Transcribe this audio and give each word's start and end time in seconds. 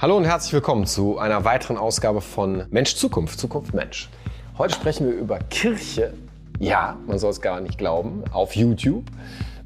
Hallo 0.00 0.16
und 0.16 0.26
herzlich 0.26 0.52
willkommen 0.52 0.86
zu 0.86 1.18
einer 1.18 1.44
weiteren 1.44 1.76
Ausgabe 1.76 2.20
von 2.20 2.66
Mensch 2.70 2.94
Zukunft, 2.94 3.40
Zukunft 3.40 3.74
Mensch. 3.74 4.08
Heute 4.56 4.72
sprechen 4.74 5.08
wir 5.08 5.14
über 5.14 5.40
Kirche, 5.40 6.14
ja, 6.60 6.96
man 7.08 7.18
soll 7.18 7.32
es 7.32 7.40
gar 7.40 7.60
nicht 7.60 7.78
glauben, 7.78 8.22
auf 8.30 8.54
YouTube 8.54 9.06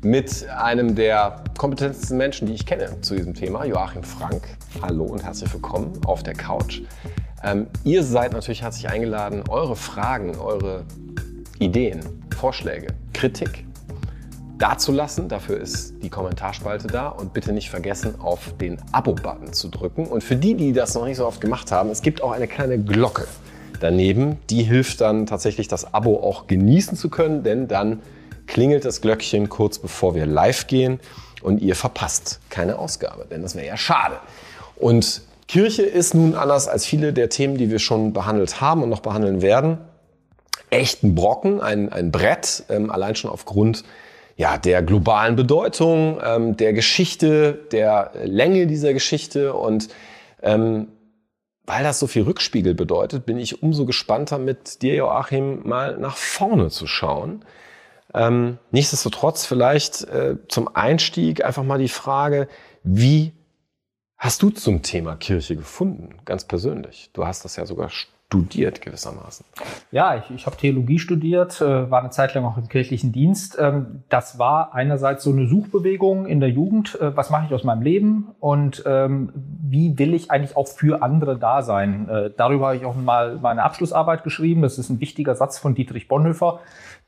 mit 0.00 0.48
einem 0.48 0.94
der 0.94 1.44
kompetentesten 1.58 2.16
Menschen, 2.16 2.46
die 2.46 2.54
ich 2.54 2.64
kenne 2.64 2.98
zu 3.02 3.14
diesem 3.14 3.34
Thema, 3.34 3.66
Joachim 3.66 4.02
Frank. 4.04 4.56
Hallo 4.80 5.04
und 5.04 5.22
herzlich 5.22 5.52
willkommen 5.52 6.00
auf 6.06 6.22
der 6.22 6.32
Couch. 6.32 6.80
Ähm, 7.44 7.66
ihr 7.84 8.02
seid 8.02 8.32
natürlich 8.32 8.62
herzlich 8.62 8.88
eingeladen, 8.88 9.44
eure 9.50 9.76
Fragen, 9.76 10.38
eure 10.38 10.86
Ideen, 11.58 12.00
Vorschläge, 12.34 12.86
Kritik 13.12 13.66
dazulassen. 14.62 15.28
Dafür 15.28 15.58
ist 15.58 15.94
die 16.02 16.08
Kommentarspalte 16.08 16.86
da 16.86 17.08
und 17.08 17.32
bitte 17.32 17.52
nicht 17.52 17.68
vergessen, 17.68 18.20
auf 18.20 18.54
den 18.60 18.78
Abo-Button 18.92 19.52
zu 19.52 19.68
drücken. 19.68 20.06
Und 20.06 20.22
für 20.22 20.36
die, 20.36 20.54
die 20.54 20.72
das 20.72 20.94
noch 20.94 21.04
nicht 21.04 21.16
so 21.16 21.26
oft 21.26 21.40
gemacht 21.40 21.72
haben, 21.72 21.90
es 21.90 22.00
gibt 22.00 22.22
auch 22.22 22.30
eine 22.30 22.46
kleine 22.46 22.78
Glocke 22.78 23.26
daneben. 23.80 24.38
Die 24.50 24.62
hilft 24.62 25.00
dann 25.00 25.26
tatsächlich, 25.26 25.66
das 25.66 25.92
Abo 25.92 26.22
auch 26.22 26.46
genießen 26.46 26.96
zu 26.96 27.10
können, 27.10 27.42
denn 27.42 27.66
dann 27.66 28.00
klingelt 28.46 28.84
das 28.84 29.00
Glöckchen 29.00 29.48
kurz 29.48 29.80
bevor 29.80 30.14
wir 30.14 30.26
live 30.26 30.68
gehen 30.68 31.00
und 31.42 31.60
ihr 31.60 31.74
verpasst 31.74 32.38
keine 32.48 32.78
Ausgabe, 32.78 33.26
denn 33.28 33.42
das 33.42 33.56
wäre 33.56 33.66
ja 33.66 33.76
schade. 33.76 34.16
Und 34.76 35.22
Kirche 35.48 35.82
ist 35.82 36.14
nun 36.14 36.34
anders 36.34 36.68
als 36.68 36.86
viele 36.86 37.12
der 37.12 37.28
Themen, 37.28 37.56
die 37.56 37.68
wir 37.68 37.80
schon 37.80 38.12
behandelt 38.12 38.60
haben 38.60 38.82
und 38.82 38.90
noch 38.90 39.00
behandeln 39.00 39.42
werden, 39.42 39.78
echt 40.70 41.02
ein 41.02 41.14
Brocken, 41.14 41.60
ein, 41.60 41.92
ein 41.92 42.12
Brett, 42.12 42.64
ähm, 42.68 42.90
allein 42.90 43.16
schon 43.16 43.30
aufgrund 43.30 43.84
ja, 44.42 44.58
der 44.58 44.82
globalen 44.82 45.36
Bedeutung, 45.36 46.20
ähm, 46.20 46.56
der 46.56 46.72
Geschichte, 46.72 47.60
der 47.70 48.10
Länge 48.24 48.66
dieser 48.66 48.92
Geschichte 48.92 49.54
und 49.54 49.88
ähm, 50.42 50.88
weil 51.64 51.84
das 51.84 52.00
so 52.00 52.08
viel 52.08 52.22
Rückspiegel 52.22 52.74
bedeutet, 52.74 53.24
bin 53.24 53.38
ich 53.38 53.62
umso 53.62 53.86
gespannter 53.86 54.38
mit 54.38 54.82
dir, 54.82 54.96
Joachim, 54.96 55.60
mal 55.62 55.96
nach 55.96 56.16
vorne 56.16 56.70
zu 56.70 56.88
schauen. 56.88 57.44
Ähm, 58.14 58.58
nichtsdestotrotz 58.72 59.46
vielleicht 59.46 60.02
äh, 60.08 60.34
zum 60.48 60.74
Einstieg 60.74 61.44
einfach 61.44 61.62
mal 61.62 61.78
die 61.78 61.86
Frage, 61.86 62.48
wie 62.82 63.30
hast 64.18 64.42
du 64.42 64.50
zum 64.50 64.82
Thema 64.82 65.14
Kirche 65.14 65.54
gefunden, 65.54 66.16
ganz 66.24 66.48
persönlich? 66.48 67.10
Du 67.12 67.24
hast 67.24 67.44
das 67.44 67.54
ja 67.54 67.64
sogar 67.64 67.90
studiert 68.32 68.80
gewissermaßen. 68.80 69.44
Ja, 69.90 70.16
ich, 70.16 70.34
ich 70.34 70.46
habe 70.46 70.56
Theologie 70.56 70.98
studiert, 70.98 71.60
äh, 71.60 71.90
war 71.90 72.00
eine 72.00 72.08
Zeit 72.08 72.32
lang 72.32 72.46
auch 72.46 72.56
im 72.56 72.66
kirchlichen 72.66 73.12
Dienst. 73.12 73.58
Ähm, 73.60 74.04
das 74.08 74.38
war 74.38 74.74
einerseits 74.74 75.22
so 75.22 75.32
eine 75.32 75.46
Suchbewegung 75.46 76.24
in 76.24 76.40
der 76.40 76.48
Jugend. 76.48 76.98
Äh, 76.98 77.14
was 77.14 77.28
mache 77.28 77.44
ich 77.46 77.52
aus 77.52 77.62
meinem 77.62 77.82
Leben 77.82 78.28
und 78.40 78.84
ähm, 78.86 79.32
wie 79.34 79.98
will 79.98 80.14
ich 80.14 80.30
eigentlich 80.30 80.56
auch 80.56 80.66
für 80.66 81.02
andere 81.02 81.36
da 81.36 81.60
sein? 81.60 82.08
Äh, 82.08 82.30
darüber 82.34 82.68
habe 82.68 82.76
ich 82.76 82.86
auch 82.86 82.96
mal 82.96 83.36
meine 83.36 83.64
Abschlussarbeit 83.64 84.24
geschrieben. 84.24 84.62
Das 84.62 84.78
ist 84.78 84.88
ein 84.88 85.00
wichtiger 85.00 85.34
Satz 85.34 85.58
von 85.58 85.74
Dietrich 85.74 86.08
Bonhoeffer, 86.08 86.60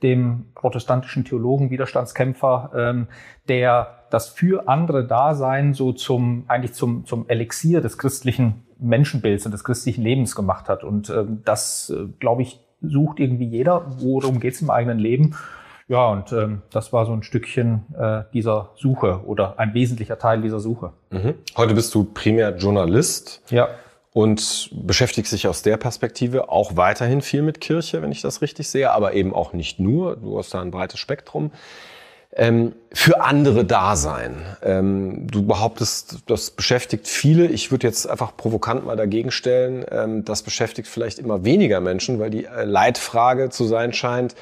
dem 0.02 0.52
protestantischen 0.55 1.25
Theologen, 1.25 1.70
Widerstandskämpfer, 1.70 2.70
ähm, 2.77 3.06
der 3.48 4.03
das 4.14 4.28
für 4.28 4.68
andere 4.68 5.04
Dasein 5.04 5.74
so 5.74 5.92
zum 5.92 6.44
eigentlich 6.46 6.72
zum 6.72 7.04
zum 7.04 7.28
Elixier 7.28 7.80
des 7.80 7.98
christlichen 7.98 8.62
Menschenbilds 8.78 9.44
und 9.44 9.52
des 9.52 9.64
christlichen 9.64 10.02
Lebens 10.02 10.36
gemacht 10.36 10.68
hat. 10.68 10.84
Und 10.84 11.10
ähm, 11.10 11.42
das, 11.44 11.90
äh, 11.90 12.06
glaube 12.20 12.42
ich, 12.42 12.60
sucht 12.80 13.18
irgendwie 13.18 13.46
jeder. 13.46 13.86
Worum 13.98 14.39
geht 14.39 14.55
es 14.55 14.62
im 14.62 14.70
eigenen 14.70 14.98
Leben? 14.98 15.34
Ja, 15.89 16.06
und 16.08 16.33
ähm, 16.33 16.62
das 16.70 16.92
war 16.92 17.06
so 17.06 17.12
ein 17.12 17.22
Stückchen 17.24 17.84
äh, 17.98 18.22
dieser 18.33 18.70
Suche 18.77 19.22
oder 19.27 19.58
ein 19.58 19.74
wesentlicher 19.74 20.18
Teil 20.18 20.40
dieser 20.40 20.60
Suche. 20.60 20.92
Mhm. 21.10 21.34
Heute 21.56 21.74
bist 21.74 21.94
du 21.94 22.05
primär 22.05 22.56
Journalist. 22.56 23.42
Ja. 23.50 23.68
Und 24.12 24.70
beschäftigst 24.72 25.33
dich 25.33 25.48
aus 25.48 25.62
der 25.62 25.77
Perspektive 25.77 26.48
auch 26.48 26.77
weiterhin 26.77 27.20
viel 27.20 27.42
mit 27.42 27.60
Kirche, 27.60 28.00
wenn 28.00 28.12
ich 28.12 28.22
das 28.22 28.42
richtig 28.42 28.68
sehe, 28.68 28.92
aber 28.92 29.14
eben 29.14 29.34
auch 29.34 29.52
nicht 29.52 29.80
nur. 29.80 30.14
Du 30.16 30.39
hast 30.39 30.55
da 30.55 30.60
ein 30.60 30.70
breites 30.70 31.00
Spektrum 31.00 31.50
ähm, 32.36 32.72
für 32.92 33.20
andere 33.22 33.64
da 33.64 33.96
sein. 33.96 34.36
Ähm, 34.62 35.27
du 35.28 35.46
behauptest, 35.46 36.18
das 36.27 36.50
beschäftigt 36.50 37.06
viele. 37.06 37.46
Ich 37.46 37.70
würde 37.70 37.86
jetzt 37.86 38.08
einfach 38.08 38.36
provokant 38.36 38.84
mal 38.84 38.96
dagegen 38.96 39.30
stellen, 39.30 39.84
ähm, 39.90 40.24
das 40.24 40.42
beschäftigt 40.42 40.89
vielleicht 40.89 41.18
immer 41.18 41.45
weniger 41.45 41.80
Menschen, 41.80 42.18
weil 42.18 42.30
die 42.30 42.45
äh, 42.45 42.64
Leitfrage 42.64 43.50
zu 43.50 43.64
sein 43.64 43.92
scheint, 43.92 44.34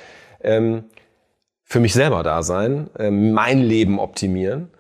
ähm, 0.42 0.84
für 1.64 1.80
mich 1.80 1.92
selber 1.92 2.22
da 2.22 2.42
sein, 2.42 2.90
äh, 2.98 3.10
mein 3.10 3.60
Leben 3.60 3.98
optimieren. 3.98 4.70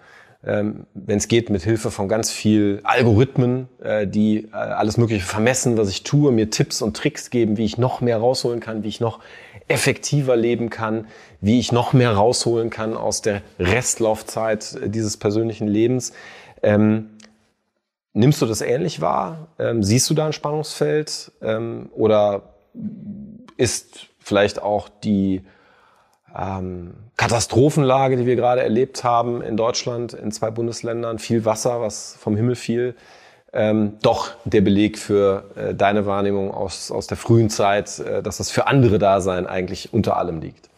Ähm, 0.44 0.86
wenn 0.94 1.18
es 1.18 1.28
geht, 1.28 1.50
mit 1.50 1.62
Hilfe 1.62 1.92
von 1.92 2.08
ganz 2.08 2.32
viel 2.32 2.80
Algorithmen, 2.82 3.68
äh, 3.80 4.08
die 4.08 4.48
äh, 4.52 4.56
alles 4.56 4.96
Mögliche 4.96 5.24
vermessen, 5.24 5.76
was 5.76 5.88
ich 5.88 6.02
tue, 6.02 6.32
mir 6.32 6.50
Tipps 6.50 6.82
und 6.82 6.96
Tricks 6.96 7.30
geben, 7.30 7.56
wie 7.56 7.64
ich 7.64 7.78
noch 7.78 8.00
mehr 8.00 8.18
rausholen 8.18 8.58
kann, 8.58 8.82
wie 8.82 8.88
ich 8.88 9.00
noch 9.00 9.20
effektiver 9.68 10.34
leben 10.34 10.68
kann, 10.68 11.06
wie 11.40 11.60
ich 11.60 11.70
noch 11.70 11.92
mehr 11.92 12.12
rausholen 12.12 12.70
kann 12.70 12.96
aus 12.96 13.22
der 13.22 13.42
Restlaufzeit 13.60 14.78
dieses 14.86 15.16
persönlichen 15.16 15.68
Lebens. 15.68 16.12
Ähm, 16.62 17.10
nimmst 18.12 18.42
du 18.42 18.46
das 18.46 18.60
ähnlich 18.60 19.00
wahr? 19.00 19.48
Ähm, 19.60 19.84
siehst 19.84 20.10
du 20.10 20.14
da 20.14 20.26
ein 20.26 20.32
Spannungsfeld? 20.32 21.30
Ähm, 21.40 21.88
oder 21.94 22.54
ist 23.56 24.08
vielleicht 24.18 24.60
auch 24.60 24.88
die 24.88 25.42
ähm, 26.36 26.94
Katastrophenlage, 27.16 28.16
die 28.16 28.26
wir 28.26 28.36
gerade 28.36 28.62
erlebt 28.62 29.04
haben 29.04 29.42
in 29.42 29.56
Deutschland, 29.56 30.12
in 30.14 30.32
zwei 30.32 30.50
Bundesländern, 30.50 31.18
viel 31.18 31.44
Wasser, 31.44 31.80
was 31.80 32.16
vom 32.18 32.36
Himmel 32.36 32.54
fiel, 32.54 32.94
ähm, 33.52 33.98
doch 34.02 34.30
der 34.44 34.62
Beleg 34.62 34.98
für 34.98 35.44
äh, 35.56 35.74
deine 35.74 36.06
Wahrnehmung 36.06 36.50
aus, 36.50 36.90
aus 36.90 37.06
der 37.06 37.16
frühen 37.16 37.50
Zeit, 37.50 37.98
äh, 37.98 38.22
dass 38.22 38.38
das 38.38 38.50
für 38.50 38.66
andere 38.66 38.98
Dasein 38.98 39.46
eigentlich 39.46 39.92
unter 39.92 40.16
allem 40.16 40.40
liegt? 40.40 40.71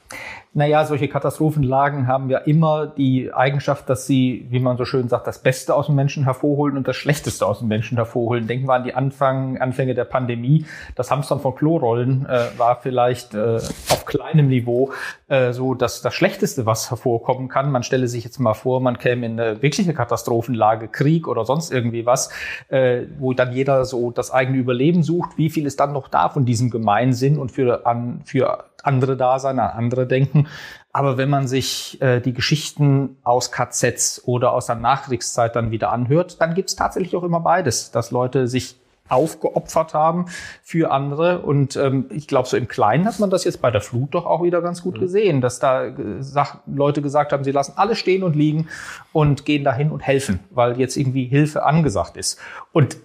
Naja, 0.56 0.84
solche 0.84 1.08
Katastrophenlagen 1.08 2.06
haben 2.06 2.30
ja 2.30 2.38
immer 2.38 2.86
die 2.86 3.32
Eigenschaft, 3.32 3.90
dass 3.90 4.06
sie, 4.06 4.46
wie 4.50 4.60
man 4.60 4.76
so 4.76 4.84
schön 4.84 5.08
sagt, 5.08 5.26
das 5.26 5.40
Beste 5.40 5.74
aus 5.74 5.86
dem 5.86 5.96
Menschen 5.96 6.24
hervorholen 6.24 6.76
und 6.76 6.86
das 6.86 6.94
Schlechteste 6.94 7.44
aus 7.44 7.58
dem 7.58 7.68
Menschen 7.68 7.96
hervorholen. 7.96 8.46
Denken 8.46 8.66
wir 8.66 8.74
an 8.74 8.84
die 8.84 8.94
Anfang, 8.94 9.58
Anfänge 9.58 9.94
der 9.94 10.04
Pandemie. 10.04 10.64
Das 10.94 11.10
Hamstern 11.10 11.40
von 11.40 11.56
Klorollen 11.56 12.26
äh, 12.26 12.56
war 12.56 12.76
vielleicht 12.76 13.34
äh, 13.34 13.56
auf 13.56 14.04
kleinem 14.06 14.46
Niveau 14.46 14.92
äh, 15.34 15.52
so 15.52 15.74
dass 15.74 16.02
das 16.02 16.14
Schlechteste, 16.14 16.66
was 16.66 16.90
hervorkommen 16.90 17.48
kann. 17.48 17.72
Man 17.72 17.82
stelle 17.82 18.08
sich 18.08 18.24
jetzt 18.24 18.38
mal 18.38 18.54
vor, 18.54 18.80
man 18.80 18.98
käme 18.98 19.26
in 19.26 19.40
eine 19.40 19.62
wirkliche 19.62 19.94
Katastrophenlage, 19.94 20.88
Krieg 20.88 21.26
oder 21.28 21.44
sonst 21.44 21.72
irgendwie 21.72 22.06
was, 22.06 22.30
äh, 22.68 23.02
wo 23.18 23.32
dann 23.32 23.52
jeder 23.52 23.84
so 23.84 24.10
das 24.10 24.30
eigene 24.30 24.58
Überleben 24.58 25.02
sucht. 25.02 25.36
Wie 25.36 25.50
viel 25.50 25.66
ist 25.66 25.80
dann 25.80 25.92
noch 25.92 26.08
da 26.08 26.28
von 26.28 26.44
diesem 26.44 26.70
Gemeinsinn 26.70 27.38
und 27.38 27.50
für, 27.50 27.86
an, 27.86 28.20
für 28.24 28.64
andere 28.86 29.16
da 29.16 29.38
sein, 29.38 29.58
an 29.58 29.70
andere 29.70 30.06
denken. 30.06 30.46
Aber 30.92 31.16
wenn 31.16 31.28
man 31.28 31.48
sich 31.48 32.00
äh, 32.00 32.20
die 32.20 32.32
Geschichten 32.32 33.16
aus 33.24 33.50
KZs 33.50 34.22
oder 34.26 34.52
aus 34.52 34.66
der 34.66 34.76
Nachkriegszeit 34.76 35.56
dann 35.56 35.70
wieder 35.70 35.90
anhört, 35.90 36.40
dann 36.40 36.54
gibt 36.54 36.70
es 36.70 36.76
tatsächlich 36.76 37.16
auch 37.16 37.24
immer 37.24 37.40
beides, 37.40 37.90
dass 37.90 38.10
Leute 38.10 38.46
sich 38.46 38.76
aufgeopfert 39.08 39.92
haben 39.92 40.26
für 40.62 40.90
andere. 40.90 41.40
Und 41.40 41.76
ähm, 41.76 42.06
ich 42.10 42.26
glaube, 42.26 42.48
so 42.48 42.56
im 42.56 42.68
Kleinen 42.68 43.06
hat 43.06 43.18
man 43.18 43.30
das 43.30 43.44
jetzt 43.44 43.60
bei 43.60 43.70
der 43.70 43.80
Flut 43.80 44.14
doch 44.14 44.24
auch 44.26 44.42
wieder 44.42 44.62
ganz 44.62 44.82
gut 44.82 44.96
mhm. 44.96 45.00
gesehen, 45.00 45.40
dass 45.40 45.58
da 45.58 45.86
äh, 45.86 45.92
Leute 46.66 47.02
gesagt 47.02 47.32
haben, 47.32 47.44
sie 47.44 47.52
lassen 47.52 47.74
alles 47.76 47.98
stehen 47.98 48.22
und 48.22 48.34
liegen 48.34 48.68
und 49.12 49.44
gehen 49.44 49.64
dahin 49.64 49.90
und 49.90 50.00
helfen, 50.00 50.40
weil 50.50 50.78
jetzt 50.78 50.96
irgendwie 50.96 51.26
Hilfe 51.26 51.64
angesagt 51.64 52.16
ist. 52.16 52.38
Und 52.72 52.96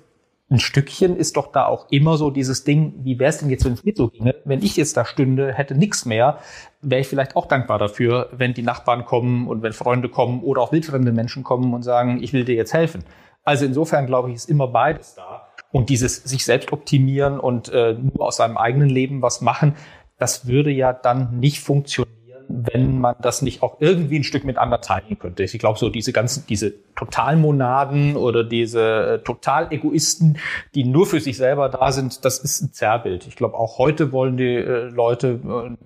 ein 0.52 0.60
Stückchen 0.60 1.16
ist 1.16 1.38
doch 1.38 1.52
da 1.52 1.66
auch 1.66 1.88
immer 1.92 2.18
so 2.18 2.32
dieses 2.32 2.64
Ding, 2.64 2.94
wie 3.04 3.20
wäre 3.20 3.30
es 3.30 3.38
denn 3.38 3.50
jetzt, 3.50 3.66
wenn 3.66 3.74
es 3.74 3.84
nicht 3.84 3.98
so 3.98 4.08
ginge? 4.08 4.36
Wenn 4.46 4.64
ich 4.64 4.76
jetzt 4.78 4.98
da 4.98 5.06
stünde, 5.06 5.54
hätte 5.54 5.76
nichts 5.76 6.06
mehr, 6.06 6.40
wäre 6.82 7.02
ich 7.02 7.08
vielleicht 7.08 7.36
auch 7.36 7.46
dankbar 7.46 7.78
dafür, 7.78 8.30
wenn 8.32 8.54
die 8.54 8.64
Nachbarn 8.64 9.06
kommen 9.06 9.48
und 9.48 9.62
wenn 9.62 9.74
Freunde 9.74 10.10
kommen 10.10 10.42
oder 10.42 10.62
auch 10.62 10.72
wildfremde 10.72 11.12
Menschen 11.12 11.44
kommen 11.44 11.74
und 11.74 11.84
sagen, 11.84 12.24
ich 12.24 12.34
will 12.34 12.46
dir 12.46 12.56
jetzt 12.56 12.74
helfen. 12.74 13.04
Also 13.44 13.66
insofern 13.66 14.08
glaube 14.08 14.30
ich, 14.30 14.36
ist 14.36 14.50
immer 14.50 14.68
beides 14.68 15.16
da. 15.16 15.48
Und 15.72 15.90
dieses 15.90 16.24
sich 16.24 16.46
selbst 16.46 16.74
optimieren 16.74 17.40
und 17.40 17.70
äh, 17.70 17.94
nur 17.94 18.26
aus 18.26 18.38
seinem 18.38 18.58
eigenen 18.58 18.90
Leben 18.90 19.22
was 19.22 19.42
machen, 19.42 19.76
das 20.18 20.48
würde 20.48 20.72
ja 20.72 20.94
dann 20.94 21.40
nicht 21.40 21.60
funktionieren 21.60 22.19
wenn 22.50 23.00
man 23.00 23.16
das 23.22 23.44
nicht 23.44 23.62
auch 23.62 23.78
irgendwie 23.80 24.18
ein 24.18 24.24
Stück 24.24 24.44
mit 24.44 24.58
anderen 24.58 24.82
teilen 24.82 25.20
könnte. 25.20 25.44
Ich 25.44 25.58
glaube, 25.60 25.78
so 25.78 25.90
diese 25.90 26.12
ganzen, 26.12 26.46
diese 26.48 26.74
Totalmonaden 26.96 28.16
oder 28.16 28.44
diese 28.44 28.82
äh, 28.82 29.20
Total-Egoisten, 29.20 30.40
die 30.74 30.84
nur 30.84 31.06
für 31.06 31.20
sich 31.20 31.38
selber 31.38 31.70
da 31.70 31.92
sind, 31.92 32.26
das 32.26 32.40
ist 32.40 32.62
ein 32.62 32.74
Zerrbild. 32.74 33.28
Ich 33.28 33.36
glaube, 33.36 33.56
auch 33.56 33.78
heute 33.78 34.12
wollen 34.12 34.36
die 34.36 34.56
äh, 34.56 34.90
Leute 34.90 35.78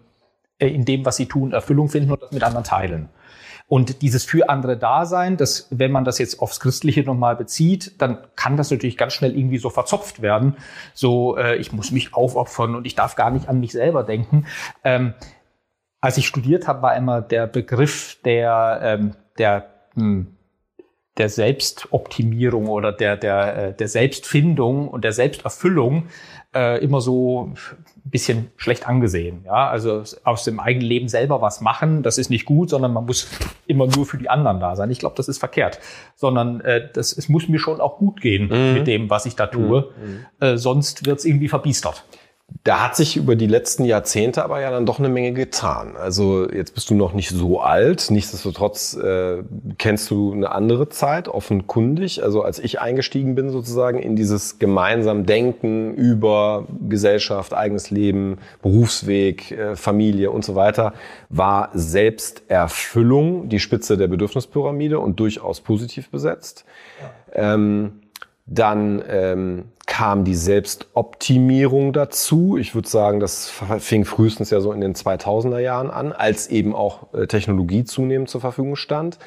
äh, 0.57 0.67
in 0.67 0.85
dem, 0.85 1.05
was 1.05 1.17
sie 1.17 1.25
tun, 1.25 1.51
Erfüllung 1.51 1.89
finden 1.89 2.11
und 2.11 2.21
das 2.21 2.31
mit 2.31 2.43
anderen 2.43 2.63
teilen. 2.63 3.09
Und 3.67 4.01
dieses 4.01 4.23
für 4.23 4.49
andere 4.49 4.77
Dasein, 4.77 5.35
das, 5.35 5.67
wenn 5.69 5.91
man 5.91 6.05
das 6.05 6.17
jetzt 6.17 6.39
aufs 6.39 6.59
Christliche 6.59 7.03
nochmal 7.03 7.35
bezieht, 7.35 8.01
dann 8.01 8.19
kann 8.35 8.55
das 8.55 8.71
natürlich 8.71 8.97
ganz 8.97 9.13
schnell 9.13 9.37
irgendwie 9.37 9.57
so 9.57 9.69
verzopft 9.69 10.21
werden. 10.21 10.55
So, 10.93 11.37
äh, 11.37 11.57
ich 11.57 11.73
muss 11.73 11.91
mich 11.91 12.13
aufopfern 12.13 12.75
und 12.75 12.85
ich 12.85 12.95
darf 12.95 13.15
gar 13.15 13.31
nicht 13.31 13.49
an 13.49 13.59
mich 13.59 13.73
selber 13.73 14.03
denken. 14.03 14.45
Ähm, 14.83 15.13
als 16.03 16.17
ich 16.17 16.27
studiert 16.27 16.67
habe, 16.67 16.81
war 16.81 16.97
immer 16.97 17.21
der 17.21 17.47
Begriff 17.47 18.17
der, 18.25 18.81
ähm, 18.83 19.15
der, 19.37 19.69
hm, 19.93 20.35
der 21.15 21.29
Selbstoptimierung 21.29 22.67
oder 22.67 22.91
der, 22.91 23.15
der, 23.15 23.57
äh, 23.57 23.73
der 23.73 23.87
Selbstfindung 23.87 24.89
und 24.89 25.05
der 25.05 25.13
Selbsterfüllung 25.13 26.07
äh, 26.53 26.83
immer 26.83 26.99
so 26.99 27.53
ein 27.53 27.57
bisschen 28.03 28.51
schlecht 28.57 28.85
angesehen. 28.85 29.43
Ja, 29.45 29.69
also 29.69 30.03
aus 30.25 30.43
dem 30.43 30.59
eigenen 30.59 30.87
Leben 30.87 31.07
selber 31.07 31.41
was 31.41 31.61
machen, 31.61 32.03
das 32.03 32.17
ist 32.17 32.29
nicht 32.29 32.43
gut, 32.43 32.69
sondern 32.69 32.91
man 32.91 33.05
muss 33.05 33.29
immer 33.65 33.87
nur 33.87 34.05
für 34.05 34.17
die 34.17 34.29
anderen 34.29 34.59
da 34.59 34.75
sein. 34.75 34.91
Ich 34.91 34.99
glaube, 34.99 35.15
das 35.15 35.29
ist 35.29 35.37
verkehrt, 35.37 35.79
sondern 36.15 36.59
äh, 36.61 36.89
das, 36.91 37.17
es 37.17 37.29
muss 37.29 37.47
mir 37.47 37.59
schon 37.59 37.79
auch 37.79 37.97
gut 37.97 38.19
gehen 38.19 38.49
mhm. 38.49 38.73
mit 38.73 38.87
dem, 38.87 39.09
was 39.09 39.25
ich 39.25 39.37
da 39.37 39.47
tue. 39.47 39.93
Mhm. 40.03 40.25
Äh, 40.45 40.57
sonst 40.57 41.05
wird 41.05 41.19
es 41.19 41.25
irgendwie 41.25 41.47
verbiestert. 41.47 42.03
Da 42.63 42.83
hat 42.83 42.95
sich 42.95 43.17
über 43.17 43.35
die 43.35 43.47
letzten 43.47 43.83
Jahrzehnte 43.83 44.43
aber 44.43 44.61
ja 44.61 44.69
dann 44.69 44.85
doch 44.85 44.99
eine 44.99 45.09
Menge 45.09 45.33
getan. 45.33 45.95
Also 45.97 46.49
jetzt 46.49 46.73
bist 46.73 46.89
du 46.89 46.93
noch 46.95 47.13
nicht 47.13 47.29
so 47.29 47.59
alt, 47.59 48.09
nichtsdestotrotz 48.09 48.95
äh, 48.95 49.43
kennst 49.77 50.11
du 50.11 50.31
eine 50.33 50.51
andere 50.51 50.87
Zeit, 50.89 51.27
offenkundig. 51.27 52.21
Also 52.23 52.41
als 52.41 52.59
ich 52.59 52.79
eingestiegen 52.79 53.35
bin 53.35 53.49
sozusagen 53.49 53.99
in 53.99 54.15
dieses 54.15 54.59
gemeinsam 54.59 55.25
Denken 55.25 55.93
über 55.95 56.67
Gesellschaft, 56.87 57.53
eigenes 57.53 57.91
Leben, 57.91 58.37
Berufsweg, 58.61 59.51
äh, 59.51 59.75
Familie 59.75 60.31
und 60.31 60.45
so 60.45 60.55
weiter, 60.55 60.93
war 61.29 61.69
Selbsterfüllung 61.73 63.49
die 63.49 63.59
Spitze 63.59 63.97
der 63.97 64.07
Bedürfnispyramide 64.07 64.99
und 64.99 65.19
durchaus 65.19 65.61
positiv 65.61 66.09
besetzt. 66.09 66.65
Ja. 67.35 67.53
Ähm, 67.53 68.02
dann 68.45 69.01
ähm, 69.07 69.65
kam 69.85 70.25
die 70.25 70.35
Selbstoptimierung 70.35 71.93
dazu. 71.93 72.57
Ich 72.57 72.75
würde 72.75 72.87
sagen, 72.87 73.19
das 73.19 73.51
fing 73.79 74.05
frühestens 74.05 74.49
ja 74.49 74.59
so 74.59 74.71
in 74.73 74.81
den 74.81 74.95
2000er 74.95 75.59
Jahren 75.59 75.89
an, 75.89 76.11
als 76.11 76.47
eben 76.47 76.75
auch 76.75 77.13
äh, 77.13 77.27
Technologie 77.27 77.83
zunehmend 77.85 78.29
zur 78.29 78.41
Verfügung 78.41 78.75
stand. 78.75 79.17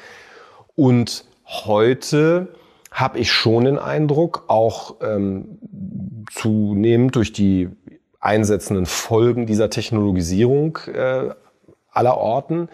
Und 0.75 1.25
heute 1.45 2.49
habe 2.91 3.19
ich 3.19 3.31
schon 3.31 3.65
den 3.65 3.79
Eindruck, 3.79 4.45
auch 4.47 4.95
ähm, 5.01 5.59
zunehmend 6.31 7.15
durch 7.15 7.33
die 7.33 7.69
einsetzenden 8.19 8.85
Folgen 8.85 9.45
dieser 9.45 9.69
Technologisierung 9.69 10.77
äh, 10.93 11.29
aller 11.91 12.17
Orten, 12.17 12.69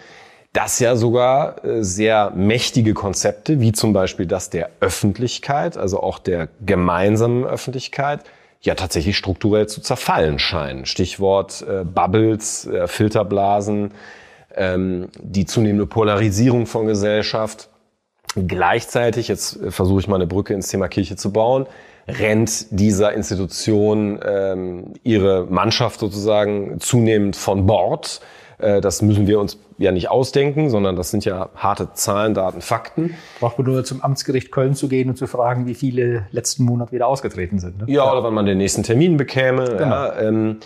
dass 0.54 0.80
ja 0.80 0.96
sogar 0.96 1.66
äh, 1.66 1.84
sehr 1.84 2.32
mächtige 2.36 2.94
Konzepte, 2.94 3.60
wie 3.60 3.72
zum 3.72 3.92
Beispiel 3.92 4.28
das 4.28 4.50
der 4.50 4.70
Öffentlichkeit, 4.80 5.78
also 5.78 6.02
auch 6.02 6.20
der 6.20 6.48
gemeinsamen 6.66 7.44
Öffentlichkeit, 7.44 8.22
ja 8.62 8.76
tatsächlich 8.76 9.18
strukturell 9.18 9.68
zu 9.68 9.82
zerfallen 9.82 10.40
scheinen. 10.40 10.86
Stichwort 10.86 11.66
äh, 11.68 11.84
Bubbles, 11.84 12.66
äh, 12.68 12.88
Filterblasen, 12.88 13.92
ähm, 14.56 15.10
die 15.20 15.46
zunehmende 15.46 15.88
Polarisierung 15.88 16.68
von 16.68 16.86
Gesellschaft. 16.86 17.70
Gleichzeitig, 18.36 19.28
jetzt 19.28 19.60
äh, 19.62 19.72
versuche 19.72 20.02
ich 20.02 20.08
mal 20.08 20.16
eine 20.16 20.28
Brücke 20.28 20.54
ins 20.54 20.68
Thema 20.68 20.88
Kirche 20.88 21.16
zu 21.16 21.34
bauen, 21.34 21.66
rennt 22.08 22.68
dieser 22.70 23.14
Institution 23.14 24.20
ähm, 24.24 24.94
ihre 25.04 25.46
Mannschaft 25.50 26.00
sozusagen 26.00 26.80
zunehmend 26.80 27.36
von 27.36 27.66
Bord 27.66 28.22
das 28.81 29.01
müssen 29.01 29.27
wir 29.27 29.39
uns 29.39 29.57
ja 29.77 29.92
nicht 29.92 30.10
ausdenken, 30.10 30.69
sondern 30.69 30.95
das 30.95 31.12
sind 31.12 31.25
ja 31.25 31.50
harte 31.56 31.94
Zahlen, 31.94 32.33
Daten, 32.33 32.62
Fakten. 32.62 33.15
Braucht 33.39 33.57
man 33.57 33.68
nur 33.68 33.83
zum 33.83 34.01
Amtsgericht 34.01 34.51
Köln 34.51 34.75
zu 34.75 34.88
gehen 34.88 35.10
und 35.10 35.18
zu 35.18 35.27
fragen, 35.27 35.65
wie 35.68 35.74
viele 35.74 36.27
letzten 36.31 36.63
Monat 36.63 36.92
wieder 36.92 37.07
ausgetreten 37.07 37.60
sind. 37.60 37.80
Ne? 37.80 37.86
Ja, 37.88 38.12
oder 38.12 38.24
wann 38.24 38.33
man 38.33 38.45
den 38.45 38.57
nächsten 38.57 38.83
Termin 38.83 39.18
bekäme. 39.18 39.65
Genau. 39.65 39.80
Ja, 39.80 40.19
ähm, 40.19 40.60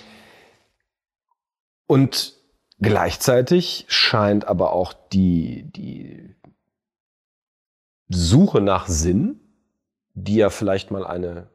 und 1.88 2.36
gleichzeitig 2.80 3.86
scheint 3.88 4.48
aber 4.48 4.74
auch 4.74 4.94
die, 4.94 5.64
die 5.72 6.36
Suche 8.10 8.62
nach 8.62 8.88
Sinn, 8.88 9.40
die 10.14 10.36
ja 10.36 10.50
vielleicht 10.50 10.92
mal 10.92 11.06
eine 11.06 11.48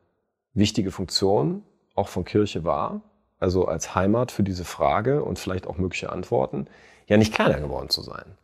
wichtige 0.55 0.91
Funktion 0.91 1.63
auch 1.95 2.09
von 2.09 2.25
Kirche 2.25 2.65
war, 2.65 3.03
also 3.43 3.67
als 3.67 3.95
Heimat 3.95 4.31
für 4.31 4.45
diese 4.45 4.65
Frage 4.65 5.25
und 5.25 5.39
vielleicht 5.39 5.67
auch 5.67 5.77
mögliche 5.77 6.11
Antworten, 6.11 6.69
ja 7.09 7.17
nicht 7.17 7.35
kleiner 7.35 7.59
geworden 7.59 7.91
zu 7.91 8.01
sein. 8.01 8.37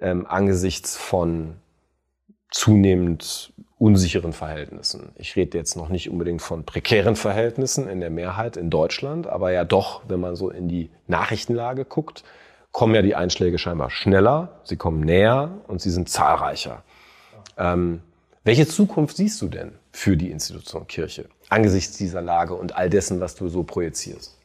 Ähm, 0.00 0.26
angesichts 0.26 0.96
von 0.96 1.56
zunehmend 2.50 3.52
unsicheren 3.78 4.32
Verhältnissen. 4.32 5.10
Ich 5.16 5.34
rede 5.34 5.58
jetzt 5.58 5.76
noch 5.76 5.88
nicht 5.88 6.08
unbedingt 6.08 6.40
von 6.40 6.64
prekären 6.64 7.16
Verhältnissen 7.16 7.88
in 7.88 8.00
der 8.00 8.10
Mehrheit 8.10 8.56
in 8.56 8.70
Deutschland, 8.70 9.26
aber 9.26 9.50
ja 9.50 9.64
doch, 9.64 10.02
wenn 10.06 10.20
man 10.20 10.36
so 10.36 10.50
in 10.50 10.68
die 10.68 10.90
Nachrichtenlage 11.08 11.84
guckt, 11.84 12.22
kommen 12.70 12.94
ja 12.94 13.02
die 13.02 13.16
Einschläge 13.16 13.58
scheinbar 13.58 13.90
schneller, 13.90 14.60
sie 14.62 14.76
kommen 14.76 15.00
näher 15.00 15.50
und 15.66 15.80
sie 15.80 15.90
sind 15.90 16.08
zahlreicher. 16.08 16.84
Ähm, 17.58 18.02
welche 18.44 18.68
Zukunft 18.68 19.16
siehst 19.16 19.42
du 19.42 19.48
denn 19.48 19.72
für 19.90 20.16
die 20.16 20.30
Institution 20.30 20.86
Kirche 20.86 21.28
angesichts 21.48 21.96
dieser 21.96 22.22
Lage 22.22 22.54
und 22.54 22.76
all 22.76 22.88
dessen, 22.88 23.20
was 23.20 23.34
du 23.34 23.48
so 23.48 23.64
projizierst? 23.64 24.38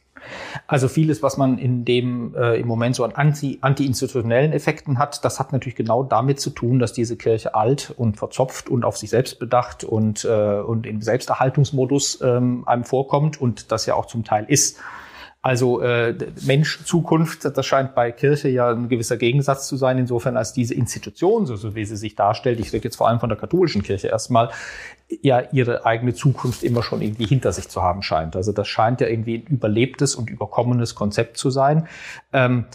Also 0.66 0.88
vieles, 0.88 1.22
was 1.22 1.36
man 1.36 1.58
in 1.58 1.84
dem 1.84 2.34
äh, 2.34 2.60
im 2.60 2.66
Moment 2.66 2.96
so 2.96 3.04
an 3.04 3.12
anti, 3.12 3.58
anti-institutionellen 3.60 4.52
Effekten 4.52 4.98
hat, 4.98 5.24
das 5.24 5.40
hat 5.40 5.52
natürlich 5.52 5.76
genau 5.76 6.02
damit 6.02 6.40
zu 6.40 6.50
tun, 6.50 6.78
dass 6.78 6.92
diese 6.92 7.16
Kirche 7.16 7.54
alt 7.54 7.92
und 7.96 8.16
verzopft 8.16 8.68
und 8.68 8.84
auf 8.84 8.96
sich 8.96 9.10
selbst 9.10 9.38
bedacht 9.38 9.84
und, 9.84 10.24
äh, 10.24 10.60
und 10.60 10.86
im 10.86 11.02
Selbsterhaltungsmodus 11.02 12.20
ähm, 12.22 12.64
einem 12.66 12.84
vorkommt 12.84 13.40
und 13.40 13.72
das 13.72 13.86
ja 13.86 13.94
auch 13.94 14.06
zum 14.06 14.24
Teil 14.24 14.44
ist. 14.48 14.78
Also 15.42 15.80
äh, 15.80 16.14
Mensch, 16.44 16.84
Zukunft, 16.84 17.44
das 17.44 17.64
scheint 17.64 17.94
bei 17.94 18.12
Kirche 18.12 18.50
ja 18.50 18.70
ein 18.70 18.90
gewisser 18.90 19.16
Gegensatz 19.16 19.66
zu 19.68 19.76
sein, 19.76 19.96
insofern 19.96 20.36
als 20.36 20.52
diese 20.52 20.74
Institution, 20.74 21.46
so, 21.46 21.56
so 21.56 21.74
wie 21.74 21.86
sie 21.86 21.96
sich 21.96 22.14
darstellt, 22.14 22.60
ich 22.60 22.72
rede 22.74 22.84
jetzt 22.84 22.96
vor 22.96 23.08
allem 23.08 23.20
von 23.20 23.30
der 23.30 23.38
katholischen 23.38 23.82
Kirche 23.82 24.08
erstmal, 24.08 24.50
ja 25.22 25.42
ihre 25.52 25.86
eigene 25.86 26.14
Zukunft 26.14 26.62
immer 26.62 26.82
schon 26.82 27.00
irgendwie 27.00 27.24
hinter 27.24 27.52
sich 27.52 27.68
zu 27.68 27.82
haben 27.82 28.02
scheint. 28.02 28.36
Also 28.36 28.52
das 28.52 28.68
scheint 28.68 29.00
ja 29.00 29.08
irgendwie 29.08 29.38
ein 29.38 29.46
überlebtes 29.46 30.14
und 30.14 30.28
überkommenes 30.28 30.94
Konzept 30.94 31.38
zu 31.38 31.50
sein. 31.50 31.88
Ähm, 32.32 32.66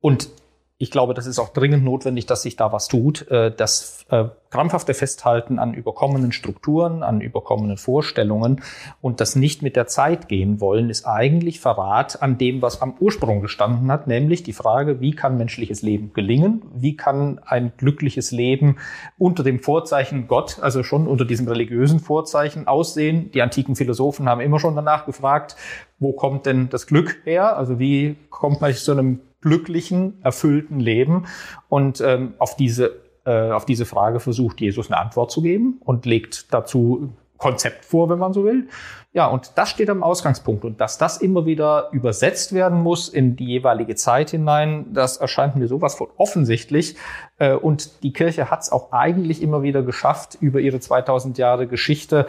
und 0.00 0.30
ich 0.78 0.90
glaube, 0.90 1.14
das 1.14 1.26
ist 1.26 1.38
auch 1.38 1.48
dringend 1.48 1.84
notwendig, 1.84 2.26
dass 2.26 2.42
sich 2.42 2.56
da 2.56 2.70
was 2.70 2.88
tut. 2.88 3.30
Äh, 3.30 3.50
das 3.50 4.04
äh, 4.10 4.26
krampfhafte 4.50 4.92
Festhalten 4.92 5.58
an 5.58 5.72
überkommenen 5.72 6.32
Strukturen, 6.32 7.02
an 7.02 7.22
überkommenen 7.22 7.78
Vorstellungen 7.78 8.62
und 9.00 9.20
das 9.20 9.36
nicht 9.36 9.62
mit 9.62 9.74
der 9.74 9.86
Zeit 9.86 10.28
gehen 10.28 10.60
wollen, 10.60 10.90
ist 10.90 11.06
eigentlich 11.06 11.60
Verrat 11.60 12.22
an 12.22 12.36
dem, 12.36 12.60
was 12.60 12.82
am 12.82 12.94
Ursprung 13.00 13.40
gestanden 13.40 13.90
hat, 13.90 14.06
nämlich 14.06 14.42
die 14.42 14.52
Frage, 14.52 15.00
wie 15.00 15.12
kann 15.12 15.38
menschliches 15.38 15.80
Leben 15.80 16.12
gelingen? 16.12 16.62
Wie 16.74 16.94
kann 16.94 17.40
ein 17.44 17.72
glückliches 17.78 18.30
Leben 18.30 18.76
unter 19.16 19.42
dem 19.42 19.60
Vorzeichen 19.60 20.28
Gott, 20.28 20.58
also 20.60 20.82
schon 20.82 21.06
unter 21.06 21.24
diesem 21.24 21.48
religiösen 21.48 22.00
Vorzeichen 22.00 22.68
aussehen? 22.68 23.30
Die 23.32 23.40
antiken 23.40 23.76
Philosophen 23.76 24.28
haben 24.28 24.42
immer 24.42 24.60
schon 24.60 24.76
danach 24.76 25.06
gefragt, 25.06 25.56
wo 25.98 26.12
kommt 26.12 26.44
denn 26.44 26.68
das 26.68 26.86
Glück 26.86 27.22
her? 27.24 27.56
Also 27.56 27.78
wie 27.78 28.16
kommt 28.28 28.60
man 28.60 28.74
zu 28.74 28.92
einem 28.92 29.20
glücklichen, 29.40 30.20
erfüllten 30.22 30.80
Leben? 30.80 31.26
Und 31.68 32.00
ähm, 32.00 32.34
auf 32.38 32.56
diese 32.56 33.06
äh, 33.26 33.50
auf 33.50 33.66
diese 33.66 33.86
Frage 33.86 34.20
versucht 34.20 34.60
Jesus 34.60 34.90
eine 34.90 35.00
Antwort 35.00 35.32
zu 35.32 35.42
geben 35.42 35.80
und 35.84 36.06
legt 36.06 36.54
dazu 36.54 37.12
Konzept 37.38 37.84
vor, 37.84 38.08
wenn 38.08 38.18
man 38.18 38.32
so 38.32 38.44
will. 38.44 38.68
Ja, 39.12 39.26
und 39.26 39.52
das 39.56 39.70
steht 39.70 39.90
am 39.90 40.02
Ausgangspunkt. 40.02 40.64
Und 40.64 40.80
dass 40.80 40.98
das 40.98 41.18
immer 41.18 41.44
wieder 41.44 41.88
übersetzt 41.92 42.52
werden 42.52 42.82
muss 42.82 43.08
in 43.08 43.36
die 43.36 43.46
jeweilige 43.46 43.94
Zeit 43.94 44.30
hinein, 44.30 44.92
das 44.92 45.16
erscheint 45.16 45.56
mir 45.56 45.68
sowas 45.68 45.94
von 45.94 46.08
offensichtlich. 46.16 46.96
Äh, 47.38 47.54
und 47.54 48.02
die 48.02 48.12
Kirche 48.12 48.50
hat 48.50 48.60
es 48.62 48.72
auch 48.72 48.92
eigentlich 48.92 49.42
immer 49.42 49.62
wieder 49.62 49.82
geschafft, 49.82 50.38
über 50.40 50.60
ihre 50.60 50.80
2000 50.80 51.36
Jahre 51.38 51.66
Geschichte 51.66 52.26